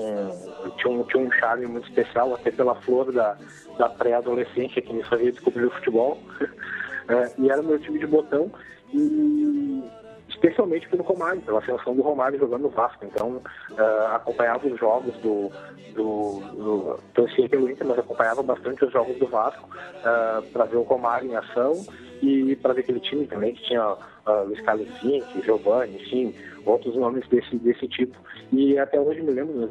tinham, 0.77 1.03
tinha 1.03 1.23
um 1.23 1.32
charme 1.32 1.67
muito 1.67 1.88
especial, 1.89 2.34
até 2.34 2.51
pela 2.51 2.75
flor 2.75 3.11
da, 3.11 3.38
da 3.77 3.89
pré-adolescência 3.89 4.82
que 4.82 4.93
me 4.93 5.03
fazia 5.03 5.32
descobrir 5.32 5.65
o 5.65 5.71
futebol. 5.71 6.17
é, 7.07 7.32
e 7.38 7.49
era 7.49 7.61
meu 7.61 7.80
time 7.80 7.99
de 7.99 8.07
botão. 8.07 8.51
E, 8.93 9.83
especialmente 10.29 10.87
pelo 10.87 11.03
Romário, 11.03 11.41
pela 11.41 11.63
seleção 11.65 11.95
do 11.95 12.01
Romário 12.01 12.39
jogando 12.39 12.63
no 12.63 12.69
Vasco. 12.69 13.05
Então, 13.05 13.41
uh, 13.71 14.15
acompanhava 14.15 14.67
os 14.67 14.79
jogos 14.79 15.13
do, 15.17 15.51
do, 15.93 16.39
do 16.39 16.99
torcia 17.13 17.49
pelo 17.49 17.69
Inter, 17.69 17.85
mas 17.85 17.99
acompanhava 17.99 18.41
bastante 18.41 18.85
os 18.85 18.91
jogos 18.91 19.17
do 19.17 19.27
Vasco 19.27 19.67
uh, 19.69 20.39
eh, 20.39 20.41
para 20.53 20.65
ver 20.65 20.77
o 20.77 20.83
Romário 20.83 21.29
em 21.29 21.35
ação 21.35 21.85
e 22.21 22.55
para 22.57 22.73
ver 22.73 22.81
aquele 22.81 22.99
time 22.99 23.27
também 23.27 23.53
que 23.53 23.63
tinha 23.63 23.93
uh, 23.93 24.45
Luiz 24.45 24.61
Carlos 24.61 24.87
Vinci, 25.01 25.41
Giovanni, 25.43 25.95
enfim, 25.95 26.33
outros 26.65 26.95
nomes 26.95 27.27
desse, 27.27 27.55
desse 27.57 27.87
tipo. 27.87 28.17
E 28.51 28.77
até 28.77 28.99
hoje 28.99 29.21
me 29.21 29.31
lembro, 29.31 29.67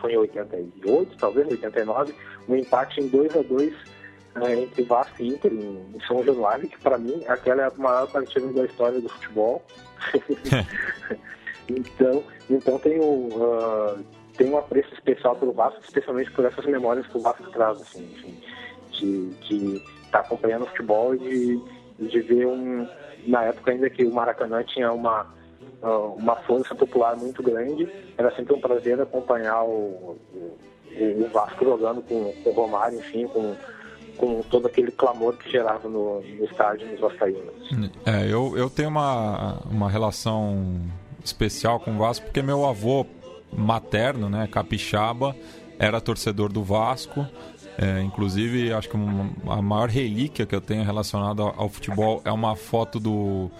foi 0.00 0.12
em 0.12 0.18
88, 0.18 1.16
talvez 1.18 1.48
89, 1.48 2.14
um 2.48 2.56
empate 2.56 3.00
em 3.00 3.08
2 3.08 3.36
a 3.36 3.42
2 3.42 3.95
né, 4.36 4.62
entre 4.62 4.82
Vasco 4.82 5.22
e 5.22 5.28
Inter 5.28 5.52
em, 5.52 5.98
São 6.06 6.22
Januário, 6.24 6.68
que 6.68 6.78
para 6.78 6.98
mim 6.98 7.22
aquela 7.26 7.62
é 7.62 7.66
a 7.66 7.72
maior 7.76 8.10
partida 8.10 8.46
da 8.52 8.64
história 8.64 9.00
do 9.00 9.08
futebol. 9.08 9.62
então, 11.68 12.22
então 12.50 12.78
tenho, 12.78 13.02
uh, 13.02 13.98
tenho 14.36 14.54
um 14.54 14.58
apreço 14.58 14.92
especial 14.94 15.36
pelo 15.36 15.52
Vasco, 15.52 15.80
especialmente 15.82 16.30
por 16.32 16.44
essas 16.44 16.64
memórias 16.66 17.06
que 17.06 17.16
o 17.16 17.20
Vasco 17.20 17.50
traz, 17.50 17.80
assim, 17.80 18.04
enfim, 18.04 18.40
de 19.42 19.76
estar 20.04 20.10
tá 20.10 20.20
acompanhando 20.20 20.62
o 20.62 20.66
futebol 20.66 21.14
e 21.14 21.18
de, 21.18 22.08
de 22.08 22.20
ver 22.20 22.46
um. 22.46 22.86
Na 23.26 23.42
época 23.44 23.72
ainda 23.72 23.90
que 23.90 24.04
o 24.04 24.12
Maracanã 24.12 24.62
tinha 24.62 24.92
uma, 24.92 25.26
uh, 25.82 26.14
uma 26.16 26.36
força 26.36 26.74
popular 26.76 27.16
muito 27.16 27.42
grande, 27.42 27.88
era 28.16 28.30
sempre 28.36 28.54
um 28.54 28.60
prazer 28.60 29.00
acompanhar 29.00 29.64
o, 29.64 30.16
o, 30.32 31.24
o 31.24 31.28
Vasco 31.32 31.64
jogando 31.64 32.02
com, 32.02 32.32
com 32.44 32.50
o 32.50 32.52
Romário, 32.52 32.98
enfim, 33.00 33.26
com 33.26 33.56
com 34.16 34.42
todo 34.42 34.66
aquele 34.66 34.90
clamor 34.90 35.36
que 35.36 35.50
gerava 35.50 35.88
no, 35.88 36.20
no 36.20 36.44
estádio 36.44 36.90
nos 36.90 37.00
Vascaínos. 37.00 37.54
É, 38.04 38.26
eu, 38.30 38.56
eu 38.56 38.70
tenho 38.70 38.88
uma, 38.88 39.60
uma 39.70 39.90
relação 39.90 40.80
especial 41.24 41.80
com 41.80 41.94
o 41.94 41.98
Vasco 41.98 42.24
porque 42.26 42.42
meu 42.42 42.64
avô 42.64 43.06
materno, 43.52 44.28
né, 44.28 44.48
capixaba, 44.50 45.36
era 45.78 46.00
torcedor 46.00 46.52
do 46.52 46.62
Vasco. 46.62 47.26
É, 47.78 48.00
inclusive, 48.00 48.72
acho 48.72 48.88
que 48.88 48.96
uma, 48.96 49.30
a 49.52 49.60
maior 49.60 49.88
relíquia 49.88 50.46
que 50.46 50.54
eu 50.54 50.60
tenho 50.60 50.82
relacionada 50.82 51.42
ao, 51.42 51.68
futebol 51.68 52.22
é 52.24 52.32
uma 52.32 52.56
foto 52.56 52.98
do, 52.98 53.50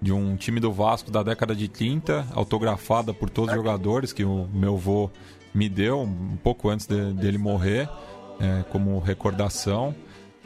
de 0.00 0.12
um 0.12 0.36
time 0.36 0.60
do 0.60 0.72
Vasco 0.72 1.10
da 1.10 1.22
década 1.24 1.56
de 1.56 1.66
30, 1.66 2.28
autografada 2.34 3.12
por 3.12 3.28
todos 3.28 3.50
os 3.50 3.56
jogadores, 3.56 4.12
que 4.12 4.24
o 4.24 4.48
meu 4.52 4.74
avô 4.74 5.10
me 5.52 5.68
deu 5.68 6.02
um 6.02 6.36
pouco 6.42 6.68
antes 6.68 6.86
de, 6.86 7.12
dele 7.14 7.38
morrer, 7.38 7.88
é, 8.40 8.64
como 8.70 8.98
recordação. 8.98 9.94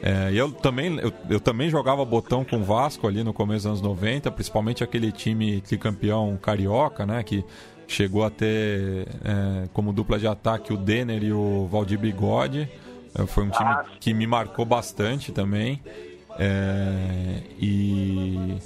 É, 0.01 0.31
eu, 0.33 0.51
também, 0.51 0.97
eu, 0.99 1.11
eu, 1.29 1.39
também 1.39 1.69
jogava 1.69 2.05
botão 2.05 2.45
com 2.45 2.57
o 2.57 2.63
Vasco 2.63 3.05
ali 3.05 3.23
no 3.23 3.33
começo 3.33 3.67
dos 3.67 3.79
anos 3.79 3.81
90, 3.81 4.31
principalmente 4.31 4.83
aquele 4.83 5.11
time 5.11 5.59
tricampeão 5.61 6.37
carioca, 6.41 7.05
né? 7.05 7.21
Que 7.21 7.43
chegou 7.85 8.23
a 8.23 8.29
ter 8.29 9.07
é, 9.23 9.67
como 9.73 9.91
dupla 9.91 10.17
de 10.17 10.27
ataque 10.27 10.71
o 10.71 10.77
Denner 10.77 11.21
e 11.23 11.33
o 11.33 11.67
Valdir 11.67 11.99
Bigode. 11.99 12.69
É, 13.13 13.25
foi 13.25 13.43
um 13.43 13.49
time 13.49 13.75
que 13.99 14.13
me 14.13 14.25
marcou 14.25 14.65
bastante 14.65 15.31
também. 15.31 15.81
É, 16.37 17.41
e 17.59 18.57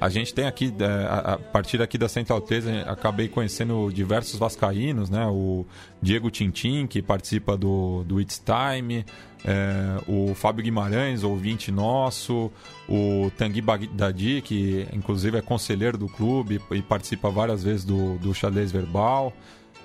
a 0.00 0.08
gente 0.08 0.32
tem 0.32 0.46
aqui, 0.46 0.72
é, 0.78 1.06
a 1.06 1.38
partir 1.52 1.82
aqui 1.82 1.98
da 1.98 2.08
Central 2.08 2.40
3, 2.40 2.88
acabei 2.88 3.28
conhecendo 3.28 3.90
diversos 3.92 4.38
vascaínos, 4.38 5.10
né? 5.10 5.26
O 5.26 5.66
Diego 6.00 6.30
Tintin, 6.30 6.86
que 6.86 7.02
participa 7.02 7.54
do, 7.54 8.02
do 8.04 8.18
It's 8.18 8.42
Time, 8.42 9.04
é, 9.44 10.00
o 10.08 10.34
Fábio 10.34 10.64
Guimarães, 10.64 11.22
ouvinte 11.22 11.70
nosso, 11.70 12.50
o 12.88 13.30
Tanguy 13.36 13.60
Bagdadi, 13.60 14.40
que 14.40 14.86
inclusive 14.90 15.36
é 15.36 15.42
conselheiro 15.42 15.98
do 15.98 16.08
clube 16.08 16.60
e 16.70 16.80
participa 16.80 17.30
várias 17.30 17.62
vezes 17.62 17.84
do, 17.84 18.16
do 18.18 18.34
xadrez 18.34 18.72
verbal. 18.72 19.34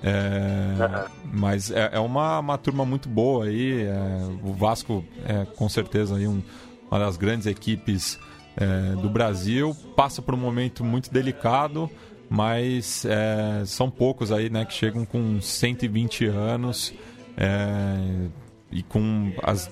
É, 0.02 1.08
mas 1.34 1.72
é, 1.72 1.90
é, 1.94 2.00
uma, 2.00 2.40
uma 2.40 2.58
turma 2.58 2.86
muito 2.86 3.10
boa 3.10 3.46
aí. 3.46 3.84
É, 3.84 3.98
o 4.44 4.54
Vasco 4.54 5.04
é 5.26 5.46
com 5.46 5.68
certeza 5.68 6.16
aí 6.16 6.28
um, 6.28 6.42
uma 6.90 7.00
das 7.00 7.18
grandes 7.18 7.48
equipes 7.48 8.20
é, 8.58 8.96
do 9.02 9.10
Brasil. 9.10 9.76
Passa 9.96 10.22
por 10.22 10.34
um 10.34 10.38
momento 10.38 10.84
muito 10.84 11.12
delicado, 11.12 11.90
mas 12.30 13.06
é, 13.06 13.64
são 13.66 13.90
poucos 13.90 14.32
aí 14.32 14.50
né, 14.50 14.66
que 14.66 14.74
chegam 14.74 15.06
com 15.06 15.40
120 15.42 16.26
anos 16.28 16.94
é, 17.38 18.30
e 18.72 18.84
com 18.84 19.32
as 19.44 19.70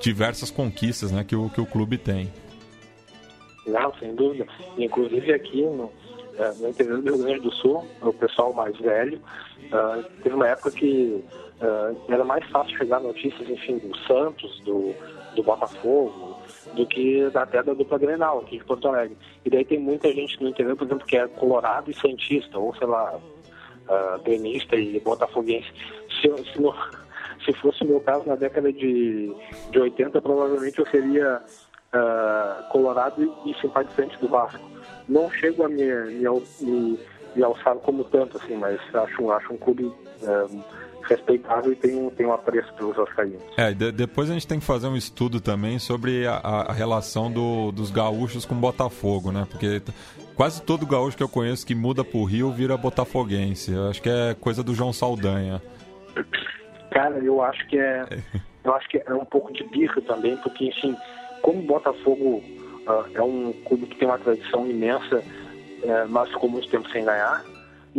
diversas 0.00 0.50
conquistas 0.50 1.12
né, 1.12 1.24
que, 1.24 1.36
o, 1.36 1.48
que 1.50 1.60
o 1.60 1.66
clube 1.66 1.98
tem. 1.98 2.30
Não, 3.66 3.92
sem 3.98 4.14
dúvida. 4.14 4.46
Inclusive 4.78 5.32
aqui 5.32 5.62
no, 5.62 5.90
é, 6.38 6.52
no 6.54 6.68
interior 6.68 7.02
do 7.02 7.14
Rio 7.14 7.24
Grande 7.24 7.40
do 7.40 7.52
Sul, 7.52 7.84
o 8.00 8.12
pessoal 8.12 8.52
mais 8.52 8.76
velho, 8.78 9.20
uh, 9.72 10.02
teve 10.22 10.34
uma 10.34 10.48
época 10.48 10.70
que 10.70 11.22
uh, 11.60 11.96
era 12.08 12.24
mais 12.24 12.48
fácil 12.50 12.76
chegar 12.78 13.00
notícias, 13.00 13.48
enfim, 13.48 13.78
do 13.78 13.96
Santos, 14.06 14.60
do, 14.60 14.94
do 15.34 15.42
Botafogo, 15.42 16.27
do 16.78 16.86
que 16.86 17.28
até 17.34 17.60
da 17.60 17.74
dupla 17.74 17.98
Grenal 17.98 18.38
aqui 18.38 18.58
de 18.58 18.64
Porto 18.64 18.86
Alegre. 18.86 19.16
E 19.44 19.50
daí 19.50 19.64
tem 19.64 19.80
muita 19.80 20.12
gente 20.12 20.40
no 20.40 20.48
interior, 20.48 20.76
por 20.76 20.86
exemplo, 20.86 21.06
que 21.06 21.16
é 21.16 21.26
colorado 21.26 21.90
e 21.90 21.94
santista, 21.94 22.56
ou 22.56 22.72
sei 22.76 22.86
lá, 22.86 23.16
uh, 23.16 24.74
e 24.74 25.00
botafoguense. 25.00 25.68
Se, 26.20 26.52
se, 26.52 26.60
no, 26.60 26.72
se 27.44 27.52
fosse 27.54 27.82
o 27.82 27.86
meu 27.88 28.00
caso 28.00 28.28
na 28.28 28.36
década 28.36 28.72
de, 28.72 29.34
de 29.70 29.78
80, 29.78 30.22
provavelmente 30.22 30.78
eu 30.78 30.86
seria 30.86 31.42
uh, 31.92 32.70
colorado 32.70 33.24
e, 33.44 33.50
e 33.50 33.60
simpatizante 33.60 34.16
do 34.18 34.28
Vasco. 34.28 34.64
Não 35.08 35.28
chego 35.32 35.64
a 35.64 35.68
me, 35.68 35.82
me, 35.82 36.28
me, 36.60 36.98
me 37.34 37.42
alçar 37.42 37.74
como 37.78 38.04
tanto, 38.04 38.36
assim, 38.36 38.56
mas 38.56 38.78
acho, 38.94 39.32
acho 39.32 39.52
um 39.52 39.56
clube 39.56 39.84
uh, 39.84 40.64
respeitável 41.08 41.72
e 41.72 41.76
tenho, 41.76 42.10
tenho 42.10 42.32
apreço 42.32 42.72
pelos 42.74 42.96
vascaínos. 42.96 43.42
É, 43.56 43.72
de, 43.72 43.90
depois 43.90 44.30
a 44.30 44.34
gente 44.34 44.46
tem 44.46 44.58
que 44.58 44.64
fazer 44.64 44.86
um 44.86 44.96
estudo 44.96 45.40
também 45.40 45.78
sobre 45.78 46.26
a, 46.26 46.34
a 46.34 46.72
relação 46.72 47.30
do, 47.30 47.72
dos 47.72 47.90
gaúchos 47.90 48.44
com 48.44 48.54
Botafogo, 48.54 49.32
né? 49.32 49.46
Porque 49.50 49.82
quase 50.36 50.62
todo 50.62 50.86
gaúcho 50.86 51.16
que 51.16 51.22
eu 51.22 51.28
conheço 51.28 51.66
que 51.66 51.74
muda 51.74 52.04
pro 52.04 52.24
Rio 52.24 52.52
vira 52.52 52.76
botafoguense. 52.76 53.72
Eu 53.72 53.88
acho 53.88 54.02
que 54.02 54.08
é 54.08 54.34
coisa 54.34 54.62
do 54.62 54.74
João 54.74 54.92
Saldanha. 54.92 55.62
Cara, 56.90 57.18
eu 57.18 57.42
acho 57.42 57.66
que 57.68 57.78
é, 57.78 58.06
eu 58.64 58.74
acho 58.74 58.88
que 58.88 59.02
é 59.04 59.14
um 59.14 59.24
pouco 59.24 59.52
de 59.52 59.64
birra 59.64 60.00
também, 60.02 60.36
porque 60.38 60.66
enfim, 60.66 60.94
como 61.42 61.62
Botafogo 61.62 62.42
uh, 62.86 63.04
é 63.14 63.22
um 63.22 63.52
clube 63.64 63.86
que 63.86 63.96
tem 63.96 64.08
uma 64.08 64.18
tradição 64.18 64.66
imensa, 64.66 65.18
uh, 65.18 66.08
mas 66.08 66.28
ficou 66.30 66.48
muito 66.48 66.68
tempo 66.68 66.88
sem 66.90 67.04
ganhar, 67.04 67.44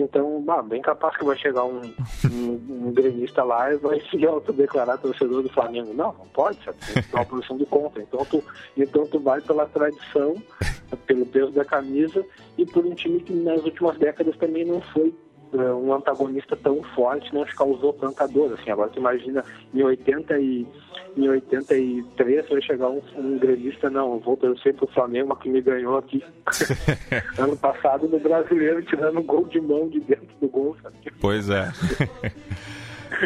então, 0.01 0.41
bah, 0.41 0.61
bem 0.61 0.81
capaz 0.81 1.15
que 1.17 1.23
vai 1.23 1.37
chegar 1.37 1.65
um, 1.65 1.81
um, 2.25 2.87
um 2.87 2.93
gremista 2.93 3.43
lá 3.43 3.71
e 3.73 3.77
vai 3.77 3.99
se 4.01 4.25
autodeclarar 4.25 4.97
torcedor 4.97 5.43
do 5.43 5.49
Flamengo. 5.49 5.93
Não, 5.93 6.13
não 6.13 6.27
pode, 6.33 6.63
sabe? 6.63 6.77
Tem 6.93 7.03
uma 7.13 7.25
posição 7.25 7.57
de 7.57 7.65
contra. 7.65 8.01
Então 8.01 8.25
tu, 8.25 8.43
então 8.77 9.05
tu 9.07 9.19
vai 9.19 9.41
pela 9.41 9.65
tradição, 9.65 10.35
pelo 11.05 11.25
peso 11.25 11.51
da 11.51 11.65
camisa 11.65 12.25
e 12.57 12.65
por 12.65 12.85
um 12.85 12.93
time 12.93 13.19
que 13.19 13.33
nas 13.33 13.63
últimas 13.63 13.97
décadas 13.97 14.35
também 14.37 14.65
não 14.65 14.81
foi 14.81 15.13
um 15.53 15.93
antagonista 15.93 16.55
tão 16.55 16.81
forte, 16.95 17.33
não 17.33 17.45
te 17.45 17.55
causou 17.55 17.93
tanta 17.93 18.27
dor. 18.27 18.53
Assim, 18.53 18.69
agora 18.69 18.89
tu 18.89 18.99
imagina 18.99 19.43
em 19.73 19.83
80 19.83 20.39
e 20.39 20.67
em 21.17 21.27
83 21.27 22.47
vai 22.47 22.61
chegar 22.61 22.89
um, 22.89 23.01
um 23.17 23.37
gremista, 23.37 23.89
não, 23.89 24.13
eu 24.13 24.19
vou 24.19 24.37
torcer 24.37 24.73
pro 24.75 24.87
Flamengo, 24.87 25.35
que 25.35 25.49
me 25.49 25.61
ganhou 25.61 25.97
aqui 25.97 26.23
ano 27.37 27.57
passado 27.57 28.07
no 28.07 28.19
brasileiro, 28.19 28.83
tirando 28.83 29.19
um 29.19 29.23
gol 29.23 29.45
de 29.45 29.59
mão 29.59 29.87
de 29.89 29.99
dentro 29.99 30.27
do 30.39 30.47
gol. 30.47 30.77
Sabe? 30.81 30.95
Pois 31.19 31.49
é. 31.49 31.69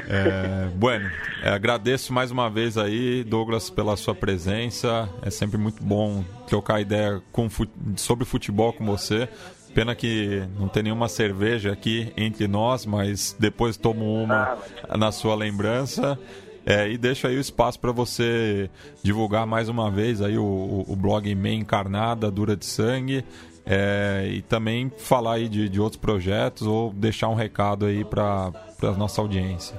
É, 0.07 0.69
bueno, 0.75 1.09
é, 1.43 1.49
agradeço 1.49 2.13
mais 2.13 2.31
uma 2.31 2.49
vez 2.49 2.77
aí, 2.77 3.23
Douglas, 3.23 3.69
pela 3.69 3.95
sua 3.95 4.15
presença. 4.15 5.09
É 5.21 5.29
sempre 5.29 5.57
muito 5.57 5.83
bom 5.83 6.23
trocar 6.47 6.81
ideia 6.81 7.21
com, 7.31 7.47
sobre 7.95 8.25
futebol 8.25 8.73
com 8.73 8.85
você. 8.85 9.27
Pena 9.73 9.95
que 9.95 10.43
não 10.59 10.67
tem 10.67 10.83
nenhuma 10.83 11.07
cerveja 11.07 11.71
aqui 11.71 12.13
entre 12.15 12.47
nós, 12.47 12.85
mas 12.85 13.35
depois 13.39 13.75
tomo 13.75 14.05
uma 14.23 14.57
ah, 14.87 14.97
na 14.97 15.11
sua 15.11 15.35
lembrança. 15.35 16.17
É, 16.65 16.89
e 16.89 16.97
deixo 16.97 17.27
aí 17.27 17.35
o 17.35 17.41
espaço 17.41 17.79
para 17.79 17.91
você 17.91 18.69
divulgar 19.01 19.45
mais 19.45 19.67
uma 19.67 19.91
vez 19.91 20.21
aí 20.21 20.37
o, 20.37 20.85
o 20.87 20.95
blog 20.95 21.33
Meia 21.35 21.55
Encarnada, 21.55 22.31
Dura 22.31 22.55
de 22.55 22.65
Sangue, 22.65 23.25
é, 23.65 24.27
e 24.29 24.41
também 24.41 24.89
falar 24.97 25.33
aí 25.33 25.49
de, 25.49 25.67
de 25.67 25.81
outros 25.81 25.99
projetos 25.99 26.65
ou 26.67 26.91
deixar 26.93 27.27
um 27.29 27.33
recado 27.33 27.85
aí 27.85 28.05
para 28.05 28.51
a 28.81 28.91
nossa 28.91 29.21
audiência. 29.21 29.77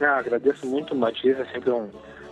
Ah, 0.00 0.18
agradeço 0.18 0.66
muito, 0.66 0.94
Matias, 0.96 1.38
é 1.38 1.44
sempre, 1.46 1.70
um, 1.70 1.88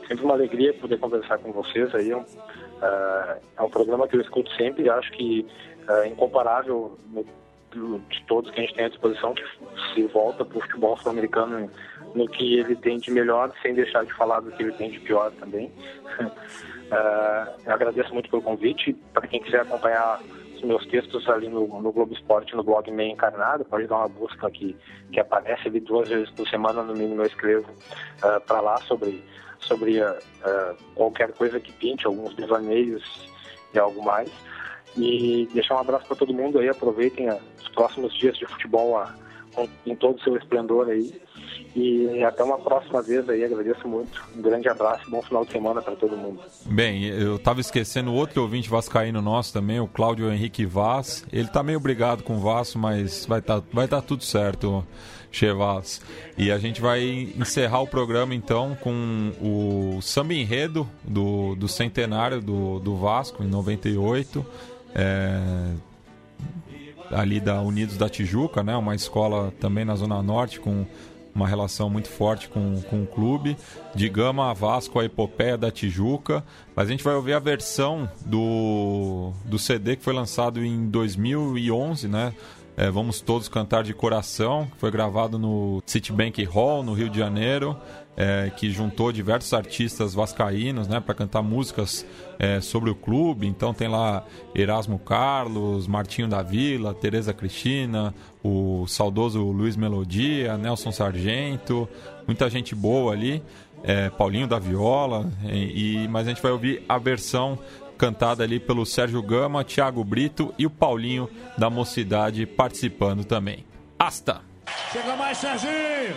sempre 0.09 0.25
uma 0.25 0.35
alegria 0.35 0.75
poder 0.75 0.99
conversar 0.99 1.39
com 1.39 1.53
vocês 1.53 1.95
aí. 1.95 2.11
É 2.11 2.17
um, 2.17 2.21
uh, 2.23 3.41
é 3.57 3.63
um 3.63 3.71
programa 3.71 4.09
que 4.09 4.17
eu 4.17 4.21
escuto 4.21 4.51
sempre 4.57 4.85
e 4.85 4.91
acho 4.91 5.11
que 5.13 5.47
é 5.91 6.09
incomparável 6.09 6.99
de 7.73 8.25
todos 8.27 8.51
que 8.51 8.59
a 8.59 8.63
gente 8.63 8.75
tem 8.75 8.85
à 8.85 8.89
disposição, 8.89 9.35
que 9.35 9.45
se 9.95 10.03
volta 10.09 10.45
para 10.45 10.59
o 10.59 10.61
futebol 10.61 10.97
sul-americano 10.97 11.71
no 12.15 12.29
que 12.29 12.59
ele 12.59 12.75
tem 12.75 12.99
de 12.99 13.11
melhor, 13.11 13.53
sem 13.63 13.75
deixar 13.75 14.05
de 14.05 14.13
falar 14.15 14.41
do 14.41 14.51
que 14.51 14.63
ele 14.63 14.73
tem 14.73 14.91
de 14.91 14.99
pior 15.01 15.31
também. 15.33 15.67
uh, 16.21 17.71
agradeço 17.71 18.13
muito 18.13 18.29
pelo 18.29 18.43
convite. 18.43 18.93
Para 19.13 19.29
quem 19.29 19.41
quiser 19.41 19.61
acompanhar 19.61 20.21
os 20.57 20.63
meus 20.63 20.85
textos 20.87 21.29
ali 21.29 21.49
no, 21.49 21.81
no 21.81 21.93
Globo 21.93 22.13
Esporte, 22.13 22.55
no 22.57 22.65
blog 22.65 22.91
Meio 22.91 23.13
Encarnado, 23.13 23.65
pode 23.65 23.87
dar 23.87 23.99
uma 23.99 24.09
busca 24.09 24.51
que, 24.51 24.77
que 25.13 25.21
aparece 25.21 25.69
ali 25.69 25.81
duas 25.81 26.09
vezes 26.09 26.31
por 26.31 26.49
semana, 26.49 26.83
no 26.83 26.95
mínimo 26.95 27.23
eu 27.23 27.27
escrevo 27.27 27.71
uh, 27.71 28.27
ah, 28.27 28.41
para 28.41 28.61
lá 28.61 28.77
sobre, 28.79 29.23
sobre 29.61 30.03
uh, 30.03 30.17
qualquer 30.95 31.33
coisa 31.33 31.61
que 31.61 31.73
pinte, 31.73 32.07
alguns 32.07 32.35
devaneios 32.35 33.31
e 33.73 33.79
algo 33.79 34.03
mais. 34.05 34.31
E 34.97 35.49
deixar 35.53 35.77
um 35.77 35.81
abraço 35.81 36.07
para 36.07 36.17
todo 36.17 36.35
mundo 36.35 36.59
aí, 36.59 36.69
aproveitem 36.69 37.29
os 37.31 37.69
próximos 37.75 38.13
dias 38.15 38.37
de 38.37 38.47
futebol 38.47 38.99
a, 38.99 39.15
em 39.87 39.95
todo 39.95 40.17
o 40.19 40.23
seu 40.23 40.37
esplendor 40.37 40.89
aí. 40.89 41.13
E 41.75 42.23
até 42.25 42.43
uma 42.43 42.59
próxima 42.59 43.01
vez 43.01 43.29
aí, 43.29 43.45
agradeço 43.45 43.87
muito. 43.87 44.25
Um 44.37 44.43
grande 44.43 44.69
abraço 44.69 45.09
bom 45.09 45.23
final 45.23 45.45
de 45.45 45.53
semana 45.53 45.81
para 45.81 45.95
todo 45.95 46.17
mundo. 46.17 46.41
Bem, 46.67 47.05
eu 47.05 47.37
estava 47.37 47.61
esquecendo 47.61 48.13
outro 48.13 48.43
ouvinte 48.43 48.69
vascaíno 48.69 49.23
nosso 49.23 49.53
também, 49.53 49.79
o 49.79 49.87
Cláudio 49.87 50.33
Henrique 50.33 50.67
Vaz. 50.67 51.25
Ele 51.33 51.47
está 51.47 51.63
meio 51.63 51.79
brigado 51.79 52.25
com 52.25 52.37
o 52.37 52.41
Vasco, 52.41 52.79
mas 52.79 53.25
vai 53.25 53.41
tá, 53.41 53.63
vai 53.73 53.87
tá 53.87 54.03
tudo 54.03 54.25
certo, 54.25 54.85
Chevaz. 55.31 56.03
E 56.37 56.51
a 56.51 56.59
gente 56.59 56.81
vai 56.81 57.03
encerrar 57.39 57.81
o 57.81 57.87
programa 57.87 58.35
então 58.35 58.77
com 58.81 59.33
o 59.41 60.03
samba 60.03 60.35
enredo 60.35 60.89
do, 61.05 61.55
do 61.55 61.69
centenário 61.69 62.41
do, 62.41 62.81
do 62.81 62.97
Vasco, 62.97 63.45
em 63.45 63.47
98 63.47 64.45
é, 64.95 65.75
ali 67.11 67.41
da 67.41 67.61
Unidos 67.61 67.97
da 67.97 68.09
Tijuca, 68.09 68.63
né? 68.63 68.77
Uma 68.77 68.95
escola 68.95 69.53
também 69.61 69.85
na 69.85 69.95
Zona 69.95 70.23
Norte 70.23 70.61
com 70.61 70.87
uma 71.35 71.47
relação 71.47 71.89
muito 71.89 72.09
forte 72.09 72.49
com, 72.49 72.81
com 72.83 73.03
o 73.03 73.07
clube. 73.07 73.57
De 73.95 74.09
Gama 74.09 74.51
a 74.51 74.55
Vasco, 74.55 74.99
a 74.99 75.05
Epopeia 75.05 75.57
da 75.57 75.71
Tijuca. 75.71 76.45
Mas 76.75 76.89
a 76.89 76.91
gente 76.91 77.05
vai 77.05 77.15
ouvir 77.15 77.35
a 77.35 77.39
versão 77.39 78.09
do, 78.27 79.33
do 79.45 79.59
CD 79.59 79.97
que 79.97 80.03
foi 80.03 80.13
lançado 80.13 80.65
em 80.65 80.89
2011, 80.89 82.09
né? 82.09 82.35
É, 82.81 82.91
Vamos 82.91 83.21
Todos 83.21 83.47
Cantar 83.47 83.85
de 83.85 83.93
Coração, 83.93 84.67
que 84.73 84.79
foi 84.79 84.91
gravado 84.91 85.39
no 85.39 85.83
Citibank 85.85 86.43
Hall, 86.45 86.83
no 86.83 86.95
Rio 86.95 87.11
de 87.11 87.19
Janeiro 87.19 87.77
é, 88.17 88.51
que 88.55 88.71
juntou 88.71 89.11
diversos 89.11 89.53
artistas 89.55 90.13
vascaínos 90.13 90.87
né, 90.87 91.01
para 91.01 91.15
cantar 91.15 91.41
músicas 91.41 92.05
é, 92.39 92.61
sobre 92.61 92.91
o 92.91 92.95
clube. 92.95 93.47
Então 93.47 93.73
tem 93.73 93.89
lá 93.89 94.25
Erasmo 94.55 94.99
Carlos, 94.99 95.87
Martinho 95.87 96.29
da 96.29 96.43
Vila, 96.43 96.93
Tereza 96.93 97.33
Cristina, 97.33 98.15
o 98.45 98.87
saudoso 98.87 99.43
Luiz 99.43 99.75
Melodia, 99.75 100.59
Nelson 100.59 100.93
Sargento, 100.93 101.89
muita 102.27 102.51
gente 102.51 102.75
boa 102.75 103.15
ali. 103.15 103.43
É, 103.83 104.11
Paulinho 104.11 104.47
da 104.47 104.59
Viola, 104.59 105.27
e, 105.43 106.07
mas 106.09 106.27
a 106.27 106.29
gente 106.29 106.43
vai 106.43 106.53
ouvir 106.53 106.85
a 106.87 106.99
versão 106.99 107.59
cantada 108.01 108.43
ali 108.43 108.59
pelo 108.59 108.85
Sérgio 108.87 109.23
Gama, 109.23 109.63
Thiago 109.63 110.03
Brito 110.03 110.55
e 110.59 110.65
o 110.65 110.71
Paulinho 110.71 111.29
da 111.59 111.69
Mocidade 111.69 112.47
participando 112.47 113.27
também. 113.27 113.67
Asta! 113.99 114.41
Chega 114.91 115.15
mais, 115.17 115.37
Serginho! 115.37 116.17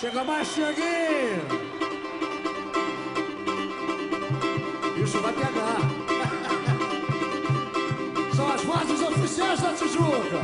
Chega 0.00 0.24
mais, 0.24 0.52
Tiaguinho! 0.52 1.44
Isso 5.00 5.20
vai 5.20 5.32
pegar. 5.32 5.78
São 8.34 8.52
as 8.52 8.64
vozes 8.64 9.00
oficiais 9.00 9.60
da 9.60 9.72
Tijuca. 9.74 10.40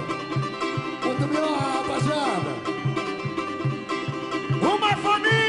Muito 1.05 1.27
melhor, 1.27 1.59
rapaziada. 1.59 2.55
Uma 4.63 4.97
família 4.97 5.40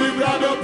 Vamos 0.00 0.14
vibrar, 0.14 0.40
meu 0.40 0.56